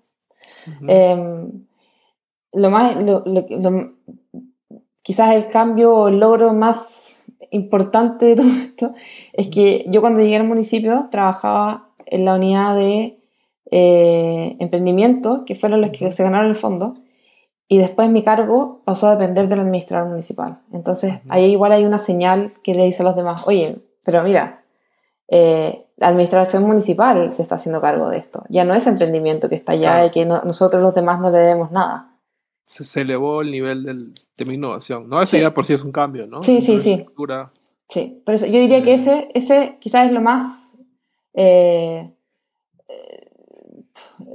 Em, 0.86 1.66
lo 2.52 2.70
más, 2.70 2.96
quizás 5.02 5.34
el 5.34 5.48
cambio 5.48 5.94
o 5.94 6.10
logro 6.10 6.54
más 6.54 7.22
importante 7.50 8.26
de 8.26 8.36
todo 8.36 8.46
esto 8.64 8.94
es 9.32 9.48
que 9.48 9.84
yo 9.88 10.00
cuando 10.00 10.20
llegué 10.20 10.36
al 10.36 10.46
municipio 10.46 11.08
trabajaba 11.10 11.88
en 12.06 12.24
la 12.24 12.34
unidad 12.34 12.76
de 12.76 13.18
eh, 13.70 14.56
emprendimiento, 14.58 15.44
que 15.44 15.54
fueron 15.54 15.80
los 15.80 15.90
que 15.90 16.12
se 16.12 16.22
ganaron 16.22 16.50
el 16.50 16.56
fondo, 16.56 16.94
y 17.68 17.78
después 17.78 18.10
mi 18.10 18.22
cargo 18.22 18.82
pasó 18.84 19.08
a 19.08 19.16
depender 19.16 19.48
del 19.48 19.60
administrador 19.60 20.08
municipal. 20.08 20.60
Entonces 20.72 21.14
ahí 21.28 21.52
igual 21.52 21.72
hay 21.72 21.84
una 21.84 21.98
señal 21.98 22.54
que 22.62 22.74
le 22.74 22.84
dice 22.84 23.02
a 23.02 23.06
los 23.06 23.16
demás, 23.16 23.46
oye, 23.46 23.78
pero 24.04 24.22
mira, 24.22 24.64
eh, 25.28 25.86
la 25.96 26.08
administración 26.08 26.64
municipal 26.64 27.32
se 27.32 27.42
está 27.42 27.54
haciendo 27.54 27.80
cargo 27.80 28.10
de 28.10 28.18
esto, 28.18 28.44
ya 28.48 28.64
no 28.64 28.74
es 28.74 28.86
emprendimiento 28.86 29.48
que 29.48 29.54
está 29.54 29.72
allá 29.72 30.04
y 30.06 30.10
que 30.10 30.26
nosotros 30.26 30.82
los 30.82 30.94
demás 30.94 31.20
no 31.20 31.30
le 31.30 31.38
debemos 31.38 31.70
nada 31.70 32.14
se, 32.66 33.00
elevó 33.00 33.42
el 33.42 33.50
nivel 33.50 33.84
del, 33.84 34.14
de 34.36 34.44
mi 34.44 34.54
innovación, 34.54 35.08
¿no? 35.08 35.20
Eso 35.22 35.36
ya 35.36 35.52
por 35.52 35.66
sí 35.66 35.74
es 35.74 35.82
un 35.82 35.92
cambio, 35.92 36.26
¿no? 36.26 36.42
Sí, 36.42 36.60
sí, 36.60 36.80
sí. 36.80 37.04
Sí, 37.88 38.22
por 38.24 38.34
eso 38.34 38.46
yo 38.46 38.58
diría 38.58 38.82
que 38.82 38.94
ese, 38.94 39.28
ese 39.34 39.76
quizás 39.80 40.06
es 40.06 40.12
lo 40.12 40.22
más, 40.22 40.76
eh, 41.34 42.10
eh, 42.10 42.12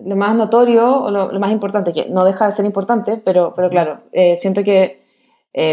lo 0.06 0.16
más 0.16 0.36
notorio 0.36 1.04
o 1.04 1.12
lo, 1.12 1.40
más 1.40 1.52
importante, 1.52 1.94
que 1.94 2.10
no 2.10 2.26
deja 2.26 2.46
de 2.46 2.52
ser 2.52 2.66
importante, 2.66 3.22
pero, 3.24 3.54
pero 3.56 3.70
claro, 3.70 4.02
eh, 4.12 4.38
siento 4.38 4.64
que 4.64 5.00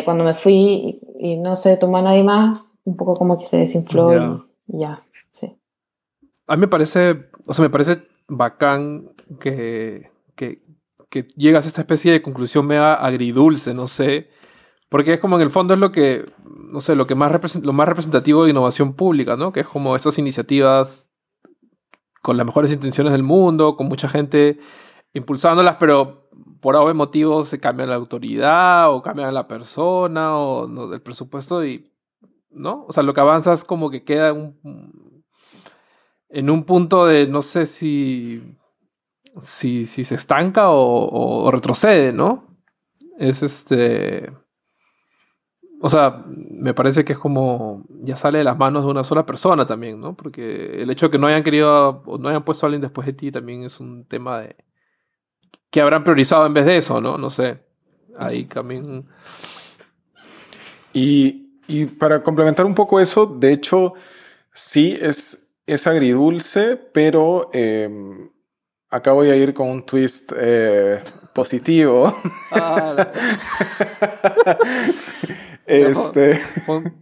cuando 0.05 0.25
me 0.25 0.35
fui 0.35 1.01
y, 1.19 1.37
no 1.37 1.55
se 1.55 1.77
tomó 1.77 1.99
a 1.99 2.03
nadie 2.03 2.25
más, 2.25 2.61
un 2.85 2.97
poco 2.97 3.15
como 3.15 3.39
que 3.39 3.45
se 3.45 3.59
desinfló 3.59 4.47
y 4.67 4.81
ya, 4.81 5.05
sí. 5.31 5.57
A 6.47 6.57
mí 6.57 6.63
me 6.63 6.69
parece, 6.69 7.29
o 7.47 7.55
sea, 7.55 7.63
me 7.63 7.71
parece 7.71 8.03
bacán 8.27 9.11
que, 9.39 10.11
que, 10.35 10.63
que 11.09 11.29
llegas 11.37 11.67
a 11.67 11.69
esta 11.69 11.83
especie 11.83 12.13
de 12.13 12.23
conclusión 12.23 12.67
mega 12.67 12.95
agridulce, 12.95 13.75
no 13.75 13.87
sé, 13.87 14.29
porque 14.89 15.15
es 15.15 15.21
como 15.21 15.37
en 15.37 15.43
el 15.43 15.51
fondo 15.51 15.75
es 15.75 15.81
lo 15.81 15.91
que, 15.91 16.27
no 16.45 16.81
sé, 16.81 16.95
lo 16.95 17.07
que 17.07 17.15
más 17.15 17.57
lo 17.63 17.73
más 17.73 17.89
representativo 17.89 18.45
de 18.45 18.51
innovación 18.51 18.95
pública, 18.95 19.37
¿no? 19.37 19.53
Que 19.53 19.61
es 19.61 19.67
como 19.67 19.97
estas 19.97 20.19
iniciativas 20.19 21.09
con 22.27 22.37
las 22.37 22.45
mejores 22.45 22.73
intenciones 22.73 23.13
del 23.13 23.23
mundo, 23.23 23.77
con 23.77 23.87
mucha 23.87 24.09
gente 24.09 24.59
impulsándolas, 25.15 25.77
pero 25.79 26.29
por 26.61 26.75
algún 26.75 26.97
motivo 26.97 27.45
se 27.45 27.61
cambia 27.61 27.87
la 27.87 27.95
autoridad 27.95 28.93
o 28.93 29.01
cambia 29.01 29.31
la 29.31 29.47
persona 29.47 30.37
o 30.37 30.93
el 30.93 31.01
presupuesto 31.03 31.65
y, 31.65 31.93
¿no? 32.51 32.85
O 32.89 32.93
sea, 32.93 33.05
lo 33.05 33.15
que 33.15 33.21
avanza 33.21 33.53
es 33.53 33.63
como 33.63 33.91
que 33.91 34.03
queda 34.03 34.31
en 36.31 36.51
un 36.51 36.65
punto 36.65 37.07
de, 37.07 37.29
no 37.29 37.43
sé 37.43 37.65
si 37.65 38.43
si, 39.41 39.85
si 39.85 40.03
se 40.03 40.17
estanca 40.17 40.71
o, 40.71 41.49
retrocede, 41.53 42.13
¿no? 42.13 42.43
Es 43.21 43.45
este... 43.45 44.33
O 45.81 45.91
sea, 45.91 46.25
me 46.27 46.75
parece 46.75 47.05
que 47.05 47.13
es 47.13 47.19
como 47.19 47.85
ya 48.03 48.17
sale 48.17 48.39
de 48.39 48.45
las 48.45 48.57
manos 48.57 48.85
de 48.85 48.91
una 48.91 49.05
sola 49.05 49.27
persona 49.27 49.67
también, 49.67 50.01
¿no? 50.01 50.17
Porque 50.17 50.83
el 50.83 50.91
hecho 50.91 51.07
de 51.07 51.13
que 51.13 51.19
no 51.19 51.27
hayan 51.27 51.43
querido 51.43 52.03
o 52.07 52.19
no 52.19 52.29
hayan 52.29 52.45
puesto 52.45 52.65
a 52.65 52.69
alguien 52.69 52.81
después 52.81 53.07
de 53.07 53.13
ti 53.13 53.31
también 53.31 53.63
es 53.63 53.79
un 53.79 54.05
tema 54.05 54.41
de 54.41 54.57
que 55.71 55.81
habrán 55.81 56.05
priorizado 56.05 56.47
en 56.47 56.55
vez 56.55 56.65
de 56.65 56.79
eso, 56.79 57.01
¿no? 57.01 57.19
No 57.19 57.29
sé. 57.29 57.59
Ahí 58.19 58.47
también. 58.47 59.07
Y, 60.93 61.61
y 61.67 61.85
para 61.85 62.23
complementar 62.23 62.65
un 62.65 62.75
poco 62.75 62.99
eso, 62.99 63.27
de 63.27 63.53
hecho, 63.53 63.93
sí 64.55 64.97
es, 64.99 65.51
es 65.67 65.87
agridulce, 65.87 66.77
pero 66.77 67.51
acá 68.89 69.13
voy 69.13 69.29
a 69.29 69.37
ir 69.37 69.53
con 69.53 69.69
un 69.69 69.85
twist 69.85 70.33
eh, 70.37 71.03
positivo. 71.35 72.17
Ah, 72.51 73.13
este... 75.67 76.39
Pon, 76.67 76.95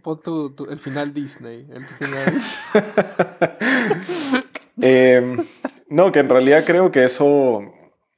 el 0.69 0.77
final 0.77 1.13
Disney. 1.13 1.67
Em, 4.81 5.37
no, 5.87 6.11
que 6.11 6.19
en 6.19 6.27
realidad 6.27 6.65
creo 6.65 6.91
que 6.91 7.05
eso 7.05 7.61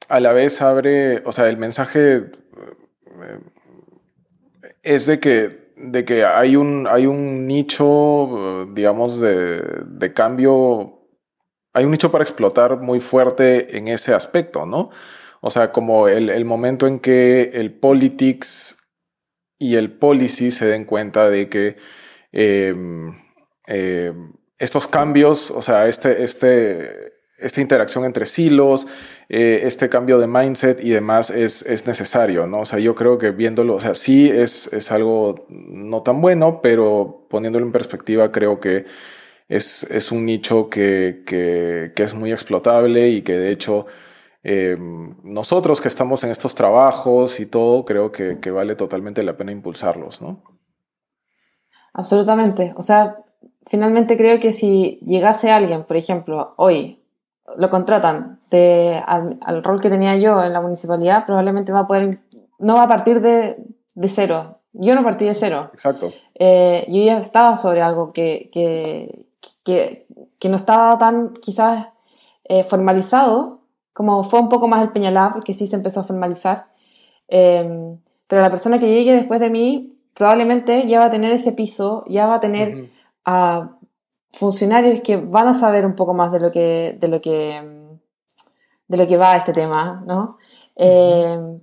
a 0.08 0.18
la 0.20 0.32
vez 0.32 0.60
abre, 0.60 1.22
o 1.24 1.30
sea, 1.30 1.48
el 1.48 1.56
mensaje 1.56 2.16
eh, 2.16 3.40
es 4.82 5.06
de 5.06 5.20
que, 5.20 5.72
de 5.76 6.04
que 6.04 6.24
hay, 6.24 6.56
un, 6.56 6.88
hay 6.90 7.06
un 7.06 7.46
nicho, 7.46 8.66
digamos, 8.72 9.20
de, 9.20 9.62
de 9.86 10.12
cambio, 10.12 11.06
hay 11.72 11.84
un 11.84 11.92
nicho 11.92 12.10
para 12.10 12.24
explotar 12.24 12.78
muy 12.78 13.00
fuerte 13.00 13.76
en 13.76 13.86
ese 13.88 14.12
aspecto, 14.14 14.66
¿no? 14.66 14.90
O 15.40 15.50
sea, 15.50 15.70
como 15.70 16.08
el, 16.08 16.30
el 16.30 16.44
momento 16.44 16.86
en 16.88 16.98
que 16.98 17.50
el 17.54 17.72
politics 17.72 18.77
y 19.58 19.76
el 19.76 19.92
policy 19.92 20.50
se 20.50 20.66
den 20.66 20.84
cuenta 20.84 21.28
de 21.30 21.48
que 21.48 21.76
em, 22.32 23.14
em, 23.66 24.32
estos 24.58 24.88
cambios, 24.88 25.50
o 25.50 25.62
sea, 25.62 25.88
este, 25.88 26.22
este, 26.24 27.12
esta 27.38 27.60
interacción 27.60 28.04
entre 28.04 28.26
silos, 28.26 28.86
eh, 29.28 29.60
este 29.64 29.88
cambio 29.88 30.18
de 30.18 30.26
mindset 30.26 30.82
y 30.82 30.90
demás 30.90 31.30
es, 31.30 31.62
es, 31.62 31.86
necesario, 31.86 32.46
¿no? 32.46 32.60
O 32.60 32.64
sea, 32.66 32.78
yo 32.78 32.94
creo 32.94 33.18
que 33.18 33.30
viéndolo, 33.30 33.76
o 33.76 33.80
sea, 33.80 33.94
sí 33.94 34.28
es, 34.28 34.72
es 34.72 34.90
algo 34.90 35.46
no 35.48 36.02
tan 36.02 36.20
bueno, 36.20 36.60
pero 36.62 37.26
poniéndolo 37.30 37.66
en 37.66 37.72
perspectiva 37.72 38.32
creo 38.32 38.60
que 38.60 38.86
es, 39.48 39.84
es 39.84 40.12
un 40.12 40.26
nicho 40.26 40.68
que, 40.68 41.22
que, 41.26 41.92
que, 41.94 42.02
es 42.02 42.14
muy 42.14 42.32
explotable 42.32 43.08
y 43.08 43.22
que 43.22 43.34
de 43.34 43.50
hecho 43.52 43.86
em, 44.42 45.16
nosotros 45.22 45.80
que 45.80 45.88
estamos 45.88 46.24
en 46.24 46.30
estos 46.30 46.54
trabajos 46.54 47.40
y 47.40 47.46
todo, 47.46 47.84
creo 47.84 48.12
que, 48.12 48.38
que 48.40 48.50
vale 48.50 48.76
totalmente 48.76 49.22
la 49.22 49.36
pena 49.36 49.52
impulsarlos, 49.52 50.22
¿no? 50.22 50.42
Absolutamente. 51.92 52.74
O 52.76 52.82
sea, 52.82 53.16
finalmente 53.66 54.16
creo 54.16 54.40
que 54.40 54.52
si 54.52 55.00
llegase 55.04 55.50
alguien, 55.50 55.84
por 55.84 55.96
ejemplo, 55.96 56.54
hoy 56.56 57.02
lo 57.56 57.70
contratan 57.70 58.40
de, 58.50 59.02
al, 59.06 59.62
rol 59.62 59.80
que 59.80 59.90
tenía 59.90 60.16
yo 60.16 60.42
en 60.42 60.52
la 60.52 60.60
municipalidad, 60.60 61.26
probablemente 61.26 61.72
va 61.72 61.80
a 61.80 61.86
poder, 61.86 62.20
no 62.58 62.74
va 62.74 62.84
a 62.84 62.88
partir 62.88 63.20
de, 63.20 63.56
de 63.94 64.08
cero. 64.08 64.60
Yo 64.72 64.94
no 64.94 65.02
partí 65.02 65.24
de 65.24 65.34
cero. 65.34 65.70
Exacto. 65.72 66.12
Eh, 66.34 66.84
yo 66.88 67.02
ya 67.02 67.18
estaba 67.18 67.56
sobre 67.56 67.82
algo 67.82 68.12
que, 68.12 68.50
que, 68.52 69.26
que, 69.64 70.06
que 70.38 70.48
no 70.48 70.56
estaba 70.56 70.98
tan 70.98 71.32
quizás 71.32 71.88
eh, 72.44 72.64
formalizado, 72.64 73.57
como 73.98 74.22
fue 74.22 74.38
un 74.38 74.48
poco 74.48 74.68
más 74.68 74.80
el 74.84 74.92
Peñalab, 74.92 75.42
que 75.42 75.52
sí 75.52 75.66
se 75.66 75.74
empezó 75.74 75.98
a 75.98 76.04
formalizar. 76.04 76.68
Eh, 77.26 77.96
pero 78.28 78.42
la 78.42 78.48
persona 78.48 78.78
que 78.78 78.86
llegue 78.86 79.12
después 79.12 79.40
de 79.40 79.50
mí 79.50 79.98
probablemente 80.14 80.86
ya 80.86 81.00
va 81.00 81.06
a 81.06 81.10
tener 81.10 81.32
ese 81.32 81.50
piso, 81.50 82.04
ya 82.06 82.28
va 82.28 82.36
a 82.36 82.40
tener 82.40 82.90
a 83.24 83.76
funcionarios 84.32 85.00
que 85.00 85.16
van 85.16 85.48
a 85.48 85.54
saber 85.54 85.84
un 85.84 85.96
poco 85.96 86.14
más 86.14 86.30
de 86.30 86.38
lo 86.38 86.52
que, 86.52 86.96
de 87.00 87.08
lo 87.08 87.20
que, 87.20 87.60
de 88.86 88.96
lo 88.96 89.08
que 89.08 89.16
va 89.16 89.36
este 89.36 89.52
tema, 89.52 90.04
¿no? 90.06 90.38
Eh, 90.76 91.58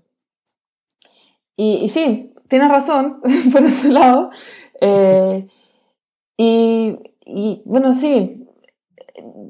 y, 1.55 1.87
sí, 1.87 2.33
tienes 2.49 2.67
razón 2.67 3.21
por 3.53 3.63
ese 3.63 3.93
lado. 3.93 4.29
Eh, 4.81 5.47
y, 6.35 6.97
y, 7.25 7.61
bueno, 7.63 7.93
sí, 7.93 8.45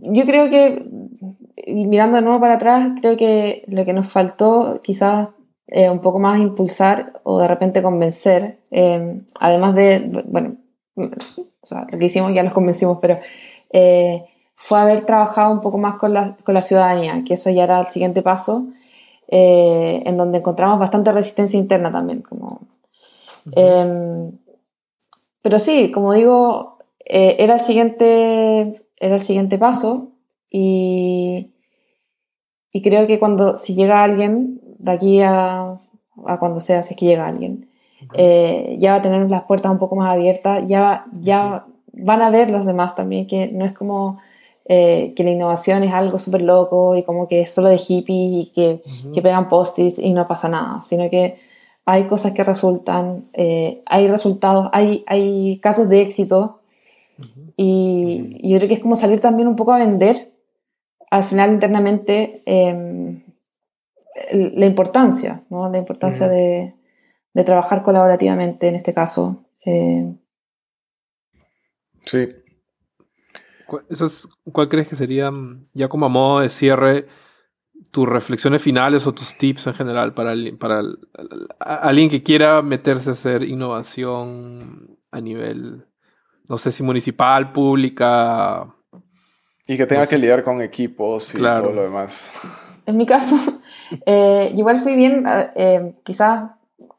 yo 0.03 0.25
creo 0.25 0.51
que, 0.51 0.85
mirando 1.67 2.17
de 2.17 2.23
nuevo 2.23 2.39
para 2.39 2.55
atrás, 2.55 2.89
creo 2.99 3.17
que 3.17 3.63
lo 3.67 3.85
que 3.85 3.93
nos 3.93 4.11
faltó 4.11 4.81
quizás 4.83 5.29
eh, 5.67 5.89
un 5.89 5.99
poco 5.99 6.19
más 6.19 6.39
impulsar 6.39 7.19
o 7.23 7.39
de 7.39 7.47
repente 7.47 7.81
convencer, 7.81 8.59
además 9.39 9.75
de, 9.75 10.23
bueno, 10.25 10.57
o 10.95 11.67
sea, 11.67 11.87
lo 11.89 11.97
que 11.97 12.05
hicimos 12.05 12.33
ya 12.33 12.43
los 12.43 12.53
convencimos, 12.53 12.99
pero 13.01 13.19
eh, 13.71 14.25
fue 14.55 14.79
haber 14.79 15.05
trabajado 15.05 15.51
un 15.51 15.61
poco 15.61 15.77
más 15.77 15.95
con 15.95 16.13
la, 16.13 16.37
con 16.43 16.53
la, 16.53 16.61
ciudadanía, 16.61 17.23
que 17.25 17.33
eso 17.33 17.49
ya 17.49 17.63
era 17.63 17.79
el 17.79 17.87
siguiente 17.87 18.21
paso, 18.21 18.67
eh, 19.27 20.01
en 20.05 20.17
donde 20.17 20.39
encontramos 20.39 20.79
bastante 20.79 21.11
resistencia 21.11 21.59
interna 21.59 21.91
también. 21.91 22.21
Como, 22.21 22.61
eh, 23.55 24.31
pero 25.41 25.59
sí, 25.59 25.91
como 25.91 26.13
digo, 26.13 26.77
eh, 27.05 27.35
era, 27.39 27.55
el 27.55 27.59
siguiente, 27.59 28.81
era 28.97 29.15
el 29.15 29.21
siguiente 29.21 29.57
paso 29.57 30.09
y, 30.49 31.53
y 32.71 32.81
creo 32.81 33.07
que 33.07 33.19
cuando, 33.19 33.57
si 33.57 33.75
llega 33.75 34.03
alguien, 34.03 34.61
de 34.79 34.91
aquí 34.91 35.21
a, 35.21 35.79
a 36.25 36.39
cuando 36.39 36.59
sea, 36.59 36.83
si 36.83 36.93
es 36.93 36.99
que 36.99 37.05
llega 37.05 37.27
alguien, 37.27 37.69
eh, 38.13 38.75
ya 38.79 38.91
va 38.91 38.97
a 38.97 39.01
tener 39.01 39.29
las 39.29 39.43
puertas 39.43 39.71
un 39.71 39.79
poco 39.79 39.95
más 39.95 40.09
abiertas, 40.09 40.67
ya, 40.67 41.05
ya 41.13 41.65
van 41.93 42.21
a 42.21 42.29
ver 42.29 42.49
los 42.49 42.65
demás 42.65 42.95
también, 42.95 43.27
que 43.27 43.47
no 43.47 43.65
es 43.65 43.73
como 43.73 44.19
eh, 44.65 45.13
que 45.15 45.23
la 45.23 45.31
innovación 45.31 45.83
es 45.83 45.93
algo 45.93 46.19
súper 46.19 46.41
loco 46.41 46.95
y 46.95 47.03
como 47.03 47.27
que 47.27 47.41
es 47.41 47.53
solo 47.53 47.69
de 47.69 47.77
hippies 47.77 48.47
y 48.47 48.51
que, 48.53 48.81
que 49.13 49.21
pegan 49.21 49.47
post-its 49.47 49.99
y 49.99 50.11
no 50.11 50.27
pasa 50.27 50.49
nada, 50.49 50.81
sino 50.81 51.09
que 51.09 51.37
hay 51.85 52.05
cosas 52.05 52.33
que 52.33 52.43
resultan, 52.43 53.25
eh, 53.33 53.83
hay 53.85 54.07
resultados, 54.07 54.69
hay, 54.73 55.03
hay 55.07 55.59
casos 55.59 55.87
de 55.87 56.01
éxito 56.01 56.59
y, 57.55 58.39
yo 58.49 58.57
creo 58.57 58.67
que 58.67 58.75
es 58.75 58.79
como 58.79 58.95
salir 58.95 59.19
también 59.19 59.47
un 59.47 59.55
poco 59.55 59.71
a 59.71 59.77
vender 59.77 60.31
al 61.15 61.23
final 61.23 61.51
internamente 61.51 62.43
em, 62.45 63.23
la 64.33 64.65
importancia, 64.65 65.43
¿no? 65.49 65.69
la 65.71 65.77
importancia 65.77 66.27
de, 66.27 66.75
de 67.33 67.43
trabajar 67.43 67.83
colaborativamente 67.83 68.67
en 68.67 68.75
este 68.75 68.93
caso. 68.93 69.45
Eh. 69.65 70.13
Sí. 72.05 72.27
Eso 73.89 74.05
es, 74.05 74.27
¿Cuál 74.51 74.67
crees 74.67 74.89
que 74.89 74.95
sería, 74.95 75.31
mm, 75.31 75.67
ya 75.73 75.87
como 75.87 76.05
a 76.05 76.09
modo 76.09 76.41
de 76.41 76.49
cierre, 76.49 77.07
tus 77.91 78.07
reflexiones 78.09 78.61
finales 78.61 79.07
o 79.07 79.13
tus 79.13 79.37
tips 79.37 79.67
en 79.67 79.73
general 79.73 80.13
para, 80.13 80.33
para 80.59 80.81
alguien 81.59 82.09
que 82.09 82.23
quiera 82.23 82.61
meterse 82.61 83.09
a 83.09 83.13
hacer 83.13 83.43
innovación 83.43 84.97
a 85.11 85.21
nivel, 85.21 85.85
no 86.49 86.57
sé 86.57 86.73
si 86.73 86.83
municipal, 86.83 87.53
pública? 87.53 88.74
Y 89.67 89.77
que 89.77 89.85
tenga 89.85 90.07
que 90.07 90.17
lidiar 90.17 90.43
con 90.43 90.61
equipos 90.61 91.33
y 91.33 91.39
todo 91.39 91.71
lo 91.71 91.83
demás. 91.83 92.29
En 92.85 92.97
mi 92.97 93.05
caso, 93.05 93.35
eh, 94.05 94.51
igual 94.55 94.79
fui 94.79 94.95
bien, 94.95 95.23
eh, 95.55 95.95
quizás 96.03 96.51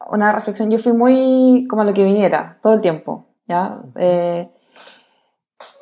una 0.09 0.31
reflexión, 0.31 0.69
yo 0.69 0.79
fui 0.79 0.93
muy 0.93 1.65
como 1.69 1.81
a 1.81 1.85
lo 1.85 1.93
que 1.93 2.03
viniera, 2.03 2.57
todo 2.61 2.73
el 2.73 2.81
tiempo, 2.81 3.27
¿ya? 3.47 3.81
Eh, 3.95 4.49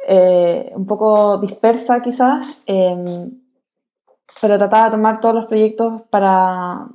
eh, 0.07 0.71
un 0.75 0.85
poco 0.85 1.37
dispersa 1.39 2.01
quizás, 2.01 2.61
em, 2.65 3.41
pero 4.41 4.57
trataba 4.57 4.85
de 4.85 4.91
tomar 4.91 5.19
todos 5.19 5.35
los 5.35 5.45
proyectos 5.45 6.03
para, 6.09 6.87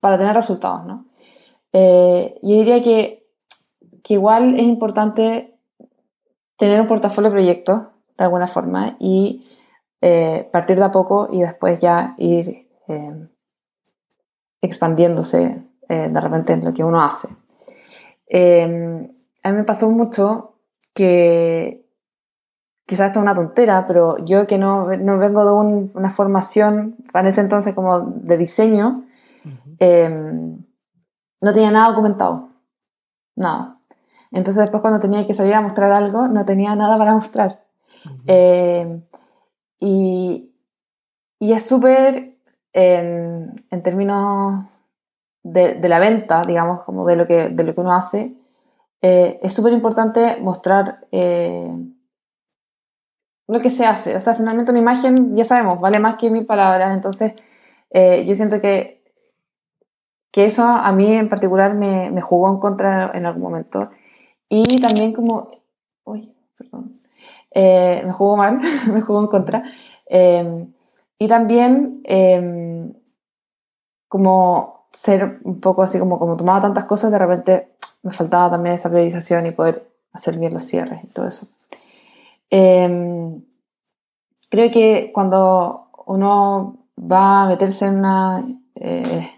para 0.00 0.18
tener 0.18 0.34
resultados, 0.34 0.84
¿no? 0.86 1.06
Eh, 1.72 2.38
yo 2.42 2.56
diría 2.56 2.82
que, 2.82 3.26
que 4.02 4.14
igual 4.14 4.54
es 4.56 4.62
importante 4.62 5.56
tener 6.56 6.80
un 6.80 6.86
portafolio 6.86 7.30
de 7.30 7.34
proyectos, 7.34 7.82
de 8.16 8.24
alguna 8.24 8.48
forma, 8.48 8.96
y 8.98 9.46
partir 10.50 10.76
de 10.78 10.84
a 10.84 10.90
poco 10.90 11.28
y 11.30 11.40
después 11.42 11.78
ya 11.78 12.14
ir 12.18 12.68
em, 12.88 13.28
expandiéndose 14.60 15.62
eh, 15.88 16.08
de 16.08 16.20
repente 16.20 16.52
en 16.52 16.64
lo 16.64 16.72
que 16.72 16.82
uno 16.82 17.02
hace. 17.02 17.28
Eh, 18.26 19.10
a 19.42 19.50
mí 19.50 19.56
me 19.56 19.64
pasó 19.64 19.90
mucho 19.90 20.54
que, 20.94 21.84
quizás 22.86 23.08
esto 23.08 23.18
es 23.18 23.22
una 23.24 23.34
tontera, 23.34 23.86
pero 23.86 24.24
yo 24.24 24.46
que 24.46 24.58
no, 24.58 24.86
no 24.96 25.18
vengo 25.18 25.44
de 25.44 25.90
una 25.94 26.10
formación, 26.10 26.96
en 27.12 27.26
ese 27.26 27.40
entonces 27.40 27.74
como 27.74 28.00
de 28.00 28.38
diseño, 28.38 29.04
eh, 29.78 30.08
no 30.08 31.52
tenía 31.52 31.72
nada 31.72 31.88
documentado, 31.88 32.48
nada. 33.34 33.80
Entonces 34.30 34.62
después 34.62 34.80
cuando 34.80 35.00
tenía 35.00 35.26
que 35.26 35.34
salir 35.34 35.54
a 35.54 35.60
mostrar 35.60 35.92
algo, 35.92 36.28
no 36.28 36.44
tenía 36.44 36.74
nada 36.76 36.96
para 36.96 37.14
mostrar. 37.14 37.61
Y, 39.78 40.52
y, 41.38 41.52
es 41.52 41.66
súper, 41.66 42.36
en 42.72 43.82
términos 43.82 44.64
de, 45.42 45.88
la 45.88 45.98
venta, 45.98 46.42
digamos, 46.42 46.82
como 46.84 47.06
de 47.06 47.16
lo 47.16 47.26
que, 47.26 47.48
de 47.48 47.64
lo 47.64 47.74
que 47.74 47.80
uno 47.80 47.92
hace, 47.92 48.34
eh, 49.02 49.40
es 49.42 49.52
súper 49.52 49.72
importante 49.72 50.38
mostrar 50.40 51.06
eh, 51.10 51.70
lo 53.48 53.60
que 53.60 53.70
se 53.70 53.84
hace. 53.84 54.16
O 54.16 54.20
sea, 54.20 54.34
finalmente 54.34 54.70
una 54.70 54.80
imagen, 54.80 55.36
ya 55.36 55.44
sabemos, 55.44 55.80
vale 55.80 55.98
más 55.98 56.16
que 56.16 56.30
mil 56.30 56.46
palabras. 56.46 56.94
Entonces, 56.94 57.34
eh, 57.90 58.24
yo 58.26 58.34
siento 58.34 58.60
que, 58.60 59.02
que 60.30 60.46
eso 60.46 60.64
a 60.64 60.92
mí 60.92 61.12
en 61.12 61.28
particular 61.28 61.74
me, 61.74 62.10
me, 62.10 62.22
jugó 62.22 62.48
en 62.48 62.58
contra 62.58 63.10
en 63.14 63.26
algún 63.26 63.42
momento. 63.42 63.90
Y 64.48 64.80
también 64.80 65.12
como... 65.12 65.50
Uy. 66.04 66.31
Me 67.54 68.12
jugó 68.12 68.36
mal, 68.36 68.58
me 68.92 69.00
jugó 69.00 69.20
en 69.20 69.26
contra. 69.28 69.64
y 71.18 71.28
también 71.28 72.02
como 74.08 74.86
ser 74.92 75.40
un 75.44 75.60
poco 75.60 75.82
así 75.82 75.98
como, 75.98 76.18
como 76.18 76.36
tomaba 76.36 76.60
tantas 76.60 76.84
cosas, 76.84 77.10
de 77.10 77.18
repente 77.18 77.68
me 78.02 78.12
faltaba 78.12 78.50
también 78.50 78.74
esa 78.74 78.90
priorización 78.90 79.46
y 79.46 79.52
poder 79.52 79.88
hacer 80.12 80.38
bien 80.38 80.52
los 80.52 80.64
cierres 80.64 81.04
y 81.04 81.06
todo 81.08 81.26
eso. 81.26 81.46
Em, 82.50 83.42
creo 84.50 84.70
que 84.70 85.10
cuando 85.14 85.88
uno 86.06 86.76
va 86.98 87.44
a 87.44 87.48
meterse 87.48 87.86
en 87.86 87.98
una, 87.98 88.44
eh, 88.74 89.30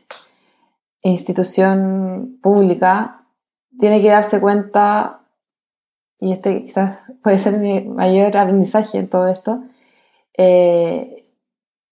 institución 1.03 2.39
pública 2.43 3.27
tiene 3.79 4.01
que 4.01 4.09
darse 4.09 4.41
cuenta, 4.41 5.21
y 6.25 6.33
este 6.33 6.65
quizás 6.65 7.01
puede 7.23 7.39
ser 7.39 7.59
mi 7.59 7.83
mayor 7.83 8.35
aprendizaje 8.35 8.97
en 8.97 9.09
todo 9.09 9.29
esto, 9.29 9.63
eh, 10.39 11.27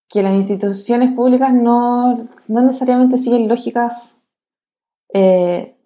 que 0.08 0.22
las 0.22 0.32
instituciones 0.32 1.12
públicas 1.12 1.52
no, 1.52 2.16
no 2.48 2.62
necesariamente 2.62 3.18
siguen 3.18 3.46
lógicas 3.46 4.22
eh, 5.12 5.76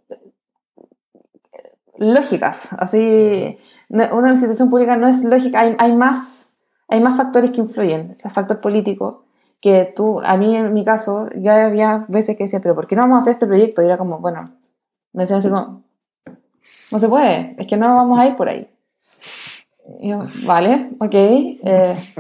lógicas. 1.98 2.72
Así, 2.78 3.58
una 3.88 4.30
institución 4.30 4.70
pública 4.70 4.96
no 4.96 5.08
es 5.08 5.24
lógica, 5.24 5.60
hay, 5.60 5.74
hay, 5.78 5.92
más, 5.92 6.52
hay 6.86 7.00
más 7.00 7.16
factores 7.16 7.50
que 7.50 7.60
influyen. 7.60 8.16
El 8.22 8.30
factor 8.30 8.60
político, 8.60 9.24
que 9.60 9.92
tú, 9.96 10.20
a 10.20 10.36
mí 10.36 10.56
en 10.56 10.72
mi 10.72 10.84
caso, 10.84 11.28
ya 11.34 11.66
había 11.66 12.06
veces 12.08 12.36
que 12.36 12.44
decía, 12.44 12.60
pero 12.60 12.76
¿por 12.76 12.86
qué 12.86 12.94
no 12.94 13.02
vamos 13.02 13.18
a 13.18 13.22
hacer 13.22 13.32
este 13.32 13.46
proyecto? 13.46 13.82
Y 13.82 13.86
era 13.86 13.98
como, 13.98 14.20
bueno, 14.20 14.44
me 15.12 15.24
decían 15.24 15.40
así 15.40 15.48
como, 15.48 15.85
no 16.90 16.98
se 16.98 17.08
puede, 17.08 17.54
es 17.58 17.66
que 17.66 17.76
no 17.76 17.94
vamos 17.94 18.18
a 18.18 18.26
ir 18.26 18.36
por 18.36 18.48
ahí. 18.48 18.68
Y 20.00 20.10
yo, 20.10 20.24
vale, 20.44 20.90
ok. 20.98 21.14
Eh, 21.14 22.14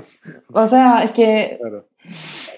o 0.52 0.66
sea, 0.66 1.02
es 1.04 1.10
que... 1.12 1.58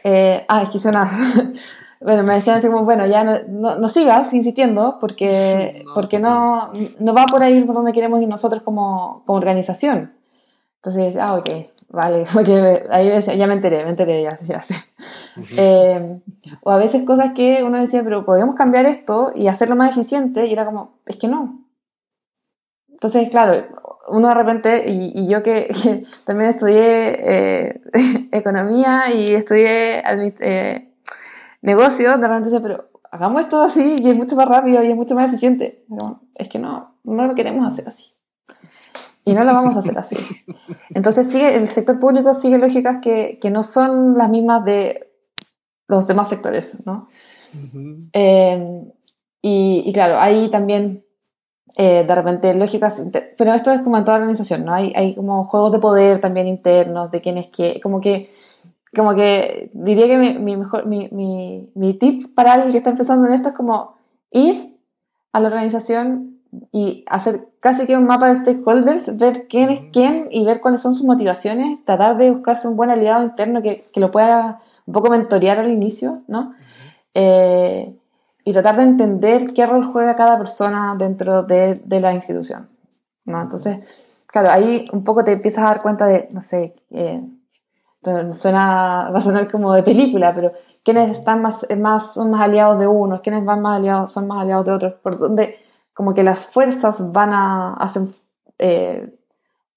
Eh, 0.05 0.45
ah, 0.49 0.63
es 0.63 0.69
que 0.71 0.79
suena... 0.79 1.09
bueno, 2.01 2.23
me 2.23 2.35
decían 2.35 2.57
así 2.57 2.69
como, 2.69 2.85
bueno, 2.85 3.07
ya 3.07 3.25
no, 3.25 3.77
no, 3.77 3.89
sigas 3.89 4.33
insistiendo 4.33 4.99
porque 5.01 5.83
no, 5.85 5.95
porque 5.95 6.19
no, 6.19 6.73
no 6.99 7.15
va 7.15 7.27
por 7.27 7.43
ahí 7.43 7.61
por 7.63 7.75
donde 7.75 7.93
queremos 7.93 8.21
ir 8.23 8.29
nosotros 8.29 8.63
como, 8.63 9.23
como 9.27 9.39
organización. 9.39 10.13
Entonces, 10.77 11.17
ah, 11.17 11.35
ok, 11.35 11.51
vale, 11.89 12.25
porque 12.33 12.85
ahí 12.91 13.09
decía, 13.09 13.35
ya 13.35 13.47
me 13.47 13.55
enteré, 13.55 13.85
me 13.85 13.91
enteré, 13.91 14.23
ya, 14.23 14.39
ya 14.47 14.61
sé. 14.61 14.75
eh, 15.57 16.21
o 16.63 16.71
a 16.71 16.77
veces 16.77 17.05
cosas 17.05 17.33
que 17.35 17.63
uno 17.65 17.81
decía, 17.81 18.03
pero 18.05 18.25
podríamos 18.25 18.55
cambiar 18.55 18.87
esto 18.87 19.33
y 19.35 19.49
hacerlo 19.49 19.75
más 19.75 19.91
eficiente, 19.91 20.47
y 20.47 20.53
era 20.53 20.65
como, 20.65 20.93
es 21.07 21.17
que 21.17 21.29
no. 21.29 21.68
Entonces, 22.99 23.31
claro, 23.31 23.65
uno 24.09 24.29
de 24.29 24.35
repente, 24.35 24.91
y, 24.91 25.13
y 25.15 25.29
yo 25.29 25.41
que, 25.41 25.69
que, 25.83 26.05
también 26.25 26.51
estudié 26.51 27.69
eh, 27.71 27.81
economía 28.33 29.05
y 29.15 29.35
estudié 29.35 30.03
eh, 30.41 30.93
negocios, 31.63 32.21
de 32.21 32.27
repente 32.27 32.51
dice, 32.51 32.61
pero 32.61 32.91
hagamos 33.13 33.43
esto 33.43 33.63
así 33.63 33.99
y 34.01 34.11
es 34.11 34.17
mucho 34.17 34.35
más 34.35 34.49
rápido 34.49 34.83
y 34.83 34.89
es 34.89 34.97
mucho 34.97 35.15
más 35.15 35.29
eficiente. 35.29 35.85
Pero 35.89 36.23
es 36.35 36.49
que 36.49 36.59
no, 36.59 36.97
no 37.05 37.27
lo 37.27 37.37
queremos 37.37 37.73
hacer 37.73 37.87
así. 37.87 38.13
Y 39.25 39.33
no 39.33 39.45
lo 39.45 39.55
vamos 39.55 39.77
a 39.77 39.81
hacer 39.81 39.97
así. 39.97 40.17
Entonces 40.91 41.29
sigue, 41.29 41.55
el 41.55 41.69
sector 41.69 42.01
público 42.01 42.35
sigue 42.35 42.59
lógicas 42.59 42.97
que, 43.01 43.39
que 43.41 43.51
no 43.51 43.63
son 43.63 44.19
las 44.19 44.29
mismas 44.29 44.65
de 44.65 45.13
los 45.87 46.09
demás 46.09 46.31
sectores, 46.31 46.85
¿no? 46.85 47.09
Uh 47.55 47.77
-huh. 47.77 48.11
eh, 48.13 48.83
y, 49.41 49.85
y, 49.87 49.93
claro, 49.93 50.19
hay 50.19 50.51
también 50.51 51.05
eh, 51.81 52.05
de 52.05 52.13
repente 52.13 52.53
lógicas, 52.55 53.01
pero 53.37 53.55
esto 53.55 53.71
es 53.71 53.83
como 53.83 53.97
en 53.97 54.05
toda 54.05 54.17
organización, 54.17 54.65
¿no? 54.65 54.75
Hay, 54.75 54.93
hay 54.97 55.15
como 55.15 55.45
juegos 55.45 55.71
de 55.71 55.79
poder 55.79 56.21
también 56.21 56.49
internos, 56.49 57.13
de 57.13 57.21
quién 57.21 57.39
es 57.39 57.47
que, 57.47 57.81
como 57.81 58.01
que 58.01 58.31
como 58.97 59.15
que 59.15 59.71
diría 59.75 60.09
que 60.09 60.19
mi, 60.19 60.37
mi 60.41 60.57
mejor, 60.57 60.87
mi, 60.87 61.09
mi, 61.13 61.71
mi, 61.77 61.95
tip 61.95 62.35
para 62.35 62.55
alguien 62.55 62.73
que 62.73 62.79
está 62.79 62.91
empezando 62.91 63.29
en 63.29 63.35
esto 63.35 63.51
es 63.51 63.55
como 63.55 63.95
ir 64.33 64.77
a 65.33 65.39
la 65.39 65.47
organización 65.47 66.41
y 66.73 67.05
hacer 67.07 67.47
casi 67.61 67.87
que 67.87 67.97
un 67.97 68.07
mapa 68.07 68.31
de 68.31 68.39
stakeholders, 68.39 69.17
ver 69.17 69.47
quién 69.47 69.71
es 69.71 69.83
quién 69.93 70.27
y 70.33 70.45
ver 70.45 70.61
cuáles 70.61 70.81
son 70.81 70.95
sus 70.95 71.07
motivaciones, 71.07 71.79
tratar 71.85 72.17
de 72.17 72.33
buscarse 72.33 72.67
un 72.67 72.77
buen 72.77 72.91
aliado 72.91 73.23
interno 73.23 73.63
que, 73.63 73.85
que 73.93 74.01
lo 74.01 74.11
pueda 74.11 74.63
un 74.85 74.95
poco 74.95 75.11
mentorear 75.11 75.61
al 75.61 75.71
inicio, 75.71 76.23
¿no? 76.27 76.55
Eh, 77.15 77.95
y 78.45 78.53
tratar 78.53 78.77
de 78.77 78.83
entender 78.83 79.53
qué 79.53 79.67
rol 79.67 79.91
juega 79.93 80.17
cada 80.17 80.39
persona 80.39 80.95
dentro 80.99 81.43
de, 81.43 81.83
de 81.85 82.01
la 82.01 82.15
institución, 82.15 82.69
¿no? 83.25 83.43
Entonces, 83.43 83.79
claro, 84.27 84.51
ahí 84.51 84.85
un 84.93 85.05
poco 85.05 85.25
te 85.25 85.33
empiezas 85.33 85.65
a 85.65 85.69
dar 85.69 85.83
cuenta 85.83 86.07
de, 86.07 86.29
no 86.31 86.43
sé, 86.43 86.77
eh, 86.91 87.23
suena, 88.33 89.11
va 89.15 89.19
a 89.19 89.21
sonar 89.21 89.51
como 89.51 89.75
de 89.75 89.83
película, 89.83 90.35
pero 90.35 90.53
quiénes 90.85 91.11
están 91.11 91.43
más, 91.43 91.67
más, 91.77 92.15
son 92.15 92.31
más 92.31 92.43
aliados 92.43 92.79
de 92.79 92.87
unos, 92.87 93.21
quiénes 93.21 93.45
van 93.45 93.61
más 93.61 93.79
aliados, 93.79 94.13
son 94.13 94.27
más 94.27 94.43
aliados 94.43 94.67
de 94.67 94.73
otros, 94.73 94.95
por 95.03 95.19
donde 95.19 95.57
como 95.93 96.15
que 96.15 96.23
las 96.23 96.47
fuerzas 96.47 97.13
van 97.13 97.33
a, 97.33 97.75
hacen, 97.75 98.15
eh, 98.59 99.19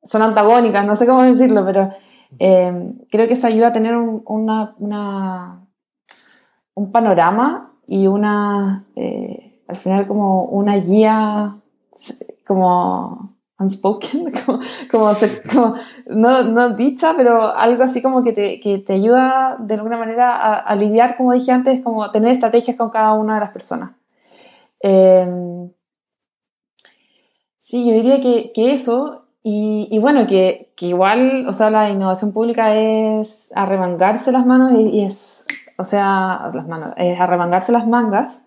son 0.04 0.22
antagónicas, 0.22 0.86
no 0.86 0.96
sé 0.96 1.08
cómo 1.08 1.24
decirlo, 1.24 1.66
pero 1.66 1.90
eh, 2.40 2.94
creo 3.10 3.28
que 3.28 3.34
eso 3.34 3.48
ayuda 3.48 3.68
a 3.68 3.74
tener 3.74 3.96
un, 3.96 4.22
una, 4.26 5.66
un 6.76 6.92
panorama 6.92 7.71
y 7.92 8.08
una, 8.08 8.86
eh, 8.96 9.60
al 9.68 9.76
final 9.76 10.08
como 10.08 10.46
una 10.46 10.78
guía, 10.78 11.58
como 12.48 13.36
unspoken, 13.60 14.32
como, 14.46 14.60
como, 14.90 15.12
como 15.52 15.76
no, 16.06 16.44
no, 16.44 16.70
dicha, 16.78 17.14
pero 17.18 17.54
algo 17.54 17.84
así 17.84 18.02
como 18.02 18.24
que 18.24 18.32
te, 18.32 18.62
que 18.62 18.78
te 18.78 18.94
ayuda 18.94 19.58
de 19.60 19.74
alguna 19.74 19.98
manera 19.98 20.38
a, 20.38 20.54
a, 20.60 20.76
lidiar, 20.78 21.18
como 21.18 21.34
dije 21.34 21.52
antes, 21.52 21.82
como 21.82 22.10
tener 22.12 22.32
estrategias 22.32 22.78
con 22.78 22.92
cada 22.92 23.12
una 23.12 23.34
de 23.34 23.40
las 23.42 23.52
personas. 23.52 23.92
Eh, 24.82 25.28
sí, 27.60 27.86
yo 27.86 27.94
diría 27.94 28.22
que, 28.22 28.54
que 28.56 28.72
eso, 28.72 29.26
y, 29.44 29.90
y, 29.92 30.00
bueno, 30.00 30.28
que, 30.28 30.72
que, 30.78 30.86
igual, 30.86 31.46
o 31.46 31.54
sea, 31.54 31.70
la 31.72 31.90
innovación 31.90 32.32
pública 32.32 32.74
es 32.74 33.50
arremangarse 33.54 34.32
las 34.32 34.46
manos 34.46 34.72
y, 34.80 35.00
y 35.00 35.04
es, 35.04 35.44
o 35.82 35.84
sea, 35.84 36.50
las 36.54 36.68
manos, 36.68 36.94
es 36.98 37.20
arremangarse 37.20 37.72
las 37.72 37.88
mangas 37.88 38.40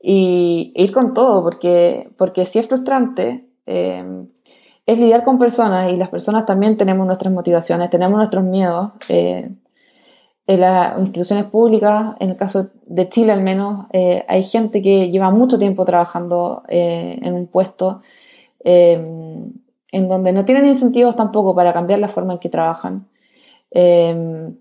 y 0.00 0.72
ir 0.76 0.92
con 0.92 1.14
todo, 1.14 1.42
porque, 1.42 2.10
porque 2.18 2.44
si 2.44 2.58
es 2.58 2.68
frustrante, 2.68 3.46
eh, 3.66 4.26
es 4.86 4.98
lidiar 4.98 5.24
con 5.24 5.38
personas 5.38 5.90
y 5.90 5.96
las 5.96 6.10
personas 6.10 6.44
también 6.44 6.76
tenemos 6.76 7.06
nuestras 7.06 7.32
motivaciones, 7.32 7.90
tenemos 7.90 8.18
nuestros 8.18 8.44
miedos. 8.44 8.92
Eh, 9.08 9.50
en 10.46 10.60
las 10.60 10.98
instituciones 10.98 11.46
públicas, 11.46 12.16
en 12.20 12.30
el 12.30 12.36
caso 12.36 12.70
de 12.84 13.08
Chile 13.08 13.32
al 13.32 13.42
menos, 13.42 13.86
eh, 13.92 14.26
hay 14.28 14.44
gente 14.44 14.82
que 14.82 15.10
lleva 15.10 15.30
mucho 15.30 15.58
tiempo 15.58 15.86
trabajando 15.86 16.64
eh, 16.68 17.18
en 17.22 17.32
un 17.32 17.46
puesto 17.46 18.02
eh, 18.62 18.92
en 19.92 20.08
donde 20.08 20.32
no 20.32 20.44
tienen 20.44 20.66
incentivos 20.66 21.16
tampoco 21.16 21.54
para 21.54 21.72
cambiar 21.72 21.98
la 22.00 22.08
forma 22.08 22.34
en 22.34 22.38
que 22.40 22.50
trabajan. 22.50 23.08
Eh, 23.70 24.52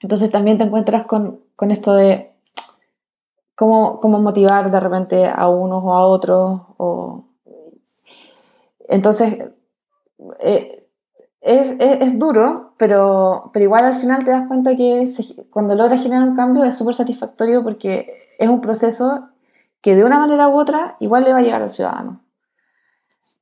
entonces 0.00 0.30
también 0.30 0.58
te 0.58 0.64
encuentras 0.64 1.06
con, 1.06 1.40
con 1.56 1.70
esto 1.70 1.94
de 1.94 2.32
cómo, 3.54 4.00
cómo 4.00 4.20
motivar 4.20 4.70
de 4.70 4.80
repente 4.80 5.26
a 5.26 5.48
unos 5.48 5.82
o 5.84 5.92
a 5.92 6.06
otros 6.06 6.60
o 6.76 7.26
entonces, 8.88 9.38
eh, 10.40 10.88
es, 11.40 11.76
es, 11.78 12.18
duro, 12.18 12.74
pero, 12.76 13.50
pero 13.52 13.64
igual 13.64 13.84
al 13.84 14.00
final 14.00 14.24
te 14.24 14.30
das 14.30 14.48
cuenta 14.48 14.76
que 14.76 15.08
cuando 15.50 15.74
logras 15.74 16.02
generar 16.02 16.28
un 16.28 16.36
cambio 16.36 16.64
es 16.64 16.76
súper 16.76 16.94
satisfactorio 16.94 17.62
porque 17.62 18.12
es 18.38 18.48
un 18.48 18.60
proceso 18.60 19.28
que 19.80 19.94
de 19.94 20.04
una 20.04 20.18
manera 20.18 20.48
u 20.48 20.58
otra 20.58 20.96
igual 20.98 21.24
le 21.24 21.32
va 21.32 21.38
a 21.38 21.42
llegar 21.42 21.62
al 21.62 21.70
ciudadano. 21.70 22.20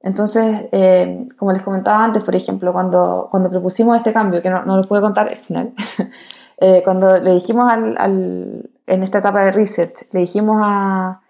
Entonces, 0.00 0.68
eh, 0.72 1.26
como 1.38 1.52
les 1.52 1.62
comentaba 1.62 2.04
antes, 2.04 2.22
por 2.24 2.36
ejemplo, 2.36 2.74
cuando, 2.74 3.28
cuando 3.30 3.48
propusimos 3.48 3.96
este 3.96 4.12
cambio, 4.12 4.42
que 4.42 4.50
no, 4.50 4.62
no 4.64 4.76
lo 4.76 4.82
puedo 4.82 5.00
contar 5.00 5.28
al 5.28 5.36
final, 5.36 5.72
eh, 6.58 6.82
cuando 6.84 7.18
le 7.18 7.32
dijimos 7.34 7.70
al, 7.72 7.96
al, 7.98 8.70
en 8.86 9.02
esta 9.02 9.18
etapa 9.18 9.44
de 9.44 9.52
reset, 9.52 10.06
le 10.12 10.20
dijimos 10.20 10.60
a, 10.62 11.20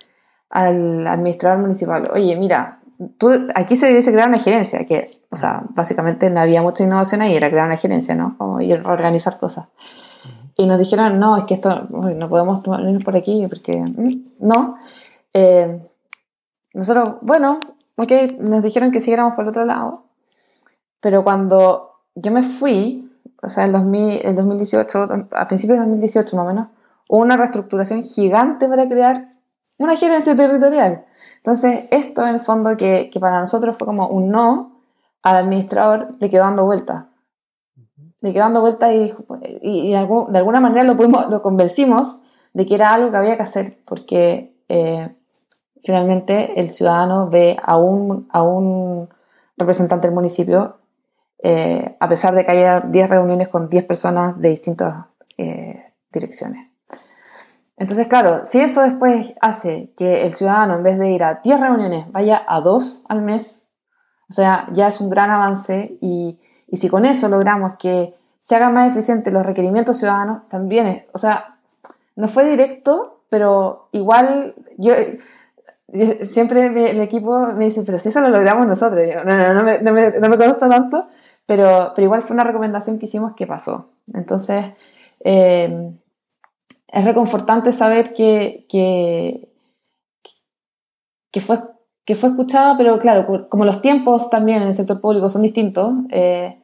al 0.50 1.06
administrador 1.06 1.58
municipal, 1.58 2.10
oye, 2.12 2.36
mira, 2.36 2.80
tú, 3.18 3.30
aquí 3.54 3.76
se 3.76 3.86
debiese 3.86 4.12
crear 4.12 4.28
una 4.28 4.38
gerencia, 4.38 4.84
que, 4.86 5.20
o 5.30 5.36
sea, 5.36 5.62
básicamente 5.70 6.30
no 6.30 6.40
había 6.40 6.62
mucha 6.62 6.84
innovación 6.84 7.22
ahí, 7.22 7.36
era 7.36 7.50
crear 7.50 7.66
una 7.66 7.76
gerencia, 7.76 8.14
¿no? 8.14 8.36
Como 8.38 8.60
ir 8.60 8.82
a 8.84 8.92
organizar 8.92 9.38
cosas. 9.38 9.66
Y 10.56 10.66
nos 10.66 10.78
dijeron, 10.78 11.18
no, 11.18 11.36
es 11.36 11.44
que 11.44 11.54
esto 11.54 11.88
no 11.90 12.28
podemos 12.28 12.62
tomarnos 12.62 13.02
por 13.02 13.16
aquí, 13.16 13.46
porque 13.48 13.76
mm, 13.76 14.24
no. 14.40 14.76
Eh, 15.32 15.80
nosotros, 16.74 17.16
bueno, 17.22 17.60
ok, 17.96 18.12
nos 18.38 18.62
dijeron 18.62 18.90
que 18.92 19.00
siguiéramos 19.00 19.34
por 19.34 19.44
el 19.44 19.50
otro 19.50 19.64
lado, 19.64 20.04
pero 21.00 21.24
cuando 21.24 22.00
yo 22.14 22.30
me 22.30 22.42
fui, 22.42 23.10
o 23.44 23.50
sea, 23.50 23.64
el 23.64 23.72
2018, 23.72 25.08
a 25.32 25.48
principios 25.48 25.78
de 25.78 25.84
2018 25.84 26.36
más 26.36 26.44
o 26.44 26.48
menos, 26.48 26.68
hubo 27.08 27.22
una 27.22 27.36
reestructuración 27.36 28.02
gigante 28.02 28.68
para 28.68 28.88
crear 28.88 29.34
una 29.78 29.96
gerencia 29.96 30.36
territorial. 30.36 31.04
Entonces, 31.36 31.84
esto 31.90 32.26
en 32.26 32.34
el 32.34 32.40
fondo 32.40 32.76
que, 32.76 33.10
que, 33.12 33.20
para 33.20 33.40
nosotros 33.40 33.76
fue 33.76 33.86
como 33.86 34.08
un 34.08 34.30
no, 34.30 34.80
al 35.22 35.36
administrador 35.36 36.14
le 36.18 36.30
quedó 36.30 36.44
dando 36.44 36.64
vueltas. 36.64 37.04
Le 38.20 38.32
quedó 38.32 38.44
dando 38.44 38.60
vueltas 38.60 38.92
y, 38.92 39.14
y, 39.62 39.88
y 39.88 39.90
de, 39.90 39.96
algún, 39.96 40.32
de, 40.32 40.38
alguna 40.38 40.60
manera 40.60 40.84
lo, 40.84 40.96
pudimos, 40.96 41.28
lo 41.28 41.42
convencimos 41.42 42.18
de 42.54 42.66
que 42.66 42.74
era 42.76 42.94
algo 42.94 43.10
que 43.10 43.16
había 43.16 43.36
que 43.36 43.42
hacer, 43.42 43.78
porque 43.84 44.54
eh, 44.68 45.14
finalmente 45.84 46.58
el 46.58 46.70
ciudadano 46.70 47.28
ve 47.28 47.58
a 47.62 47.76
un, 47.76 48.26
a 48.30 48.42
un 48.42 49.08
representante 49.56 50.06
del 50.06 50.14
municipio, 50.14 50.78
eh, 51.46 51.94
a 52.00 52.08
pesar 52.08 52.34
de 52.34 52.42
que 52.46 52.52
haya 52.52 52.80
10 52.80 53.10
reuniones 53.10 53.48
con 53.48 53.68
10 53.68 53.84
personas 53.84 54.40
de 54.40 54.48
distintas 54.48 55.04
eh, 55.36 55.92
direcciones. 56.10 56.70
Entonces, 57.76 58.06
claro, 58.06 58.46
si 58.46 58.60
eso 58.60 58.80
después 58.80 59.34
hace 59.42 59.92
que 59.94 60.24
el 60.24 60.32
ciudadano, 60.32 60.76
en 60.76 60.82
vez 60.82 60.98
de 60.98 61.10
ir 61.10 61.22
a 61.22 61.42
10 61.44 61.60
reuniones, 61.60 62.10
vaya 62.10 62.42
a 62.48 62.62
2 62.62 63.02
al 63.10 63.20
mes, 63.20 63.62
o 64.30 64.32
sea, 64.32 64.68
ya 64.72 64.88
es 64.88 65.02
un 65.02 65.10
gran 65.10 65.30
avance 65.30 65.98
y, 66.00 66.40
y 66.66 66.78
si 66.78 66.88
con 66.88 67.04
eso 67.04 67.28
logramos 67.28 67.74
que 67.74 68.14
se 68.40 68.56
hagan 68.56 68.72
más 68.72 68.88
eficientes 68.88 69.30
los 69.30 69.44
requerimientos 69.44 69.98
ciudadanos, 69.98 70.48
también 70.48 70.86
es, 70.86 71.04
o 71.12 71.18
sea, 71.18 71.58
no 72.16 72.28
fue 72.28 72.48
directo, 72.48 73.20
pero 73.28 73.90
igual 73.92 74.54
yo, 74.78 74.94
siempre 76.22 76.90
el 76.90 77.02
equipo 77.02 77.38
me 77.48 77.66
dice, 77.66 77.82
pero 77.84 77.98
si 77.98 78.08
eso 78.08 78.22
lo 78.22 78.28
logramos 78.28 78.66
nosotros, 78.66 79.06
no, 79.26 79.36
no, 79.36 79.52
no, 79.52 79.62
me, 79.62 79.82
no, 79.82 79.92
me, 79.92 80.10
no 80.12 80.28
me 80.30 80.38
consta 80.38 80.70
tanto, 80.70 81.06
pero, 81.46 81.92
pero 81.94 82.04
igual 82.04 82.22
fue 82.22 82.34
una 82.34 82.44
recomendación 82.44 82.98
que 82.98 83.06
hicimos 83.06 83.34
que 83.34 83.46
pasó. 83.46 83.90
Entonces, 84.12 84.66
eh, 85.20 85.92
es 86.88 87.04
reconfortante 87.04 87.72
saber 87.72 88.14
que, 88.14 88.66
que, 88.68 89.48
fue, 91.40 91.60
que 92.04 92.14
fue 92.16 92.30
escuchada, 92.30 92.76
pero 92.76 92.98
claro, 92.98 93.48
como 93.48 93.64
los 93.64 93.82
tiempos 93.82 94.30
también 94.30 94.62
en 94.62 94.68
el 94.68 94.74
sector 94.74 95.00
público 95.00 95.28
son 95.28 95.42
distintos, 95.42 95.92
eh, 96.10 96.60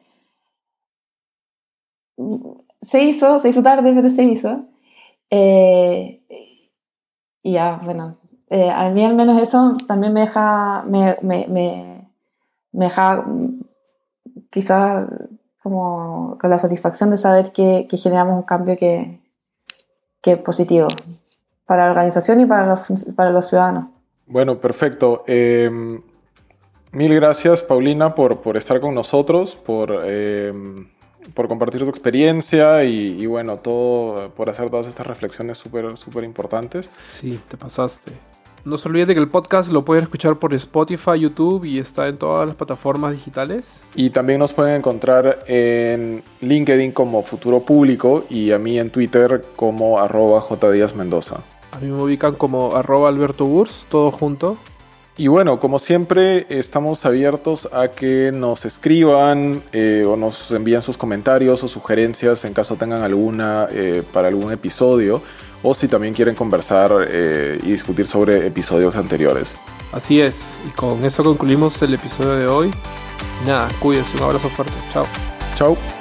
se 2.81 3.03
hizo, 3.03 3.39
se 3.39 3.49
hizo 3.49 3.61
tarde, 3.61 3.93
pero 3.93 4.09
se 4.09 4.23
hizo. 4.23 4.65
Eh, 5.29 6.21
y 7.43 7.53
ya, 7.53 7.79
bueno, 7.83 8.17
a 8.49 8.89
mí 8.89 9.03
al 9.03 9.15
menos 9.15 9.41
eso 9.41 9.77
también 9.87 10.13
me 10.13 10.21
deja, 10.21 10.83
me, 10.83 11.17
me, 11.21 11.47
me 12.71 12.85
deja 12.85 13.25
quizás 14.51 15.07
como 15.63 16.37
con 16.39 16.49
la 16.49 16.59
satisfacción 16.59 17.09
de 17.09 17.17
saber 17.17 17.51
que, 17.51 17.87
que 17.89 17.97
generamos 17.97 18.35
un 18.35 18.43
cambio 18.43 18.77
que, 18.77 19.19
que 20.21 20.37
positivo 20.37 20.87
para 21.65 21.85
la 21.85 21.91
organización 21.91 22.41
y 22.41 22.45
para 22.45 22.67
los, 22.67 22.81
para 23.15 23.31
los 23.31 23.47
ciudadanos. 23.47 23.85
Bueno, 24.27 24.59
perfecto. 24.59 25.23
Em, 25.27 26.01
mil 26.91 27.15
gracias, 27.15 27.61
Paulina, 27.61 28.13
por, 28.15 28.41
por, 28.41 28.57
estar 28.57 28.79
con 28.79 28.93
nosotros, 28.93 29.55
por, 29.55 30.03
eh, 30.05 30.51
por 31.33 31.47
compartir 31.47 31.81
tu 31.81 31.89
experiencia 31.89 32.83
y, 32.83 33.21
y, 33.21 33.25
bueno, 33.25 33.57
todo, 33.57 34.29
por 34.31 34.49
hacer 34.49 34.69
todas 34.69 34.87
estas 34.87 35.05
reflexiones 35.07 35.57
súper 35.57 35.97
súper 35.97 36.23
importantes. 36.23 36.89
Sí, 37.05 37.39
te 37.49 37.57
pasaste. 37.57 38.11
No 38.63 38.77
se 38.77 38.89
olviden 38.89 39.07
que 39.07 39.19
el 39.19 39.27
podcast 39.27 39.71
lo 39.71 39.83
pueden 39.83 40.03
escuchar 40.03 40.37
por 40.37 40.53
Spotify, 40.53 41.19
YouTube 41.19 41.65
y 41.65 41.79
está 41.79 42.07
en 42.07 42.17
todas 42.17 42.47
las 42.47 42.55
plataformas 42.55 43.13
digitales. 43.13 43.79
Y 43.95 44.11
también 44.11 44.37
nos 44.37 44.53
pueden 44.53 44.75
encontrar 44.75 45.39
en 45.47 46.21
LinkedIn 46.41 46.91
como 46.91 47.23
Futuro 47.23 47.61
Público 47.61 48.23
y 48.29 48.51
a 48.51 48.59
mí 48.59 48.77
en 48.77 48.91
Twitter 48.91 49.43
como 49.55 49.97
arroba 49.97 50.45
Mendoza. 50.95 51.37
A 51.71 51.79
mí 51.79 51.89
me 51.89 52.03
ubican 52.03 52.35
como 52.35 52.75
arroba 52.75 53.09
Alberto 53.09 53.45
Burs, 53.47 53.87
todo 53.89 54.11
junto. 54.11 54.57
Y 55.17 55.27
bueno, 55.27 55.59
como 55.59 55.79
siempre, 55.79 56.45
estamos 56.49 57.03
abiertos 57.03 57.67
a 57.73 57.87
que 57.87 58.31
nos 58.31 58.65
escriban 58.65 59.63
eh, 59.73 60.05
o 60.07 60.15
nos 60.17 60.51
envíen 60.51 60.83
sus 60.83 60.97
comentarios 60.97 61.63
o 61.63 61.67
sugerencias 61.67 62.45
en 62.45 62.53
caso 62.53 62.75
tengan 62.75 63.01
alguna 63.01 63.67
eh, 63.71 64.03
para 64.13 64.27
algún 64.27 64.51
episodio 64.51 65.21
o 65.63 65.73
si 65.73 65.87
también 65.87 66.13
quieren 66.13 66.35
conversar 66.35 66.91
eh, 67.09 67.59
y 67.61 67.71
discutir 67.71 68.07
sobre 68.07 68.47
episodios 68.47 68.95
anteriores. 68.95 69.51
Así 69.91 70.21
es, 70.21 70.55
y 70.67 70.69
con 70.69 71.03
eso 71.03 71.23
concluimos 71.23 71.81
el 71.81 71.93
episodio 71.93 72.35
de 72.35 72.47
hoy. 72.47 72.71
Nada, 73.45 73.67
cuídense, 73.79 74.17
un 74.17 74.23
abrazo 74.23 74.49
fuerte. 74.49 74.73
Chao. 74.91 75.05
Chao. 75.55 76.00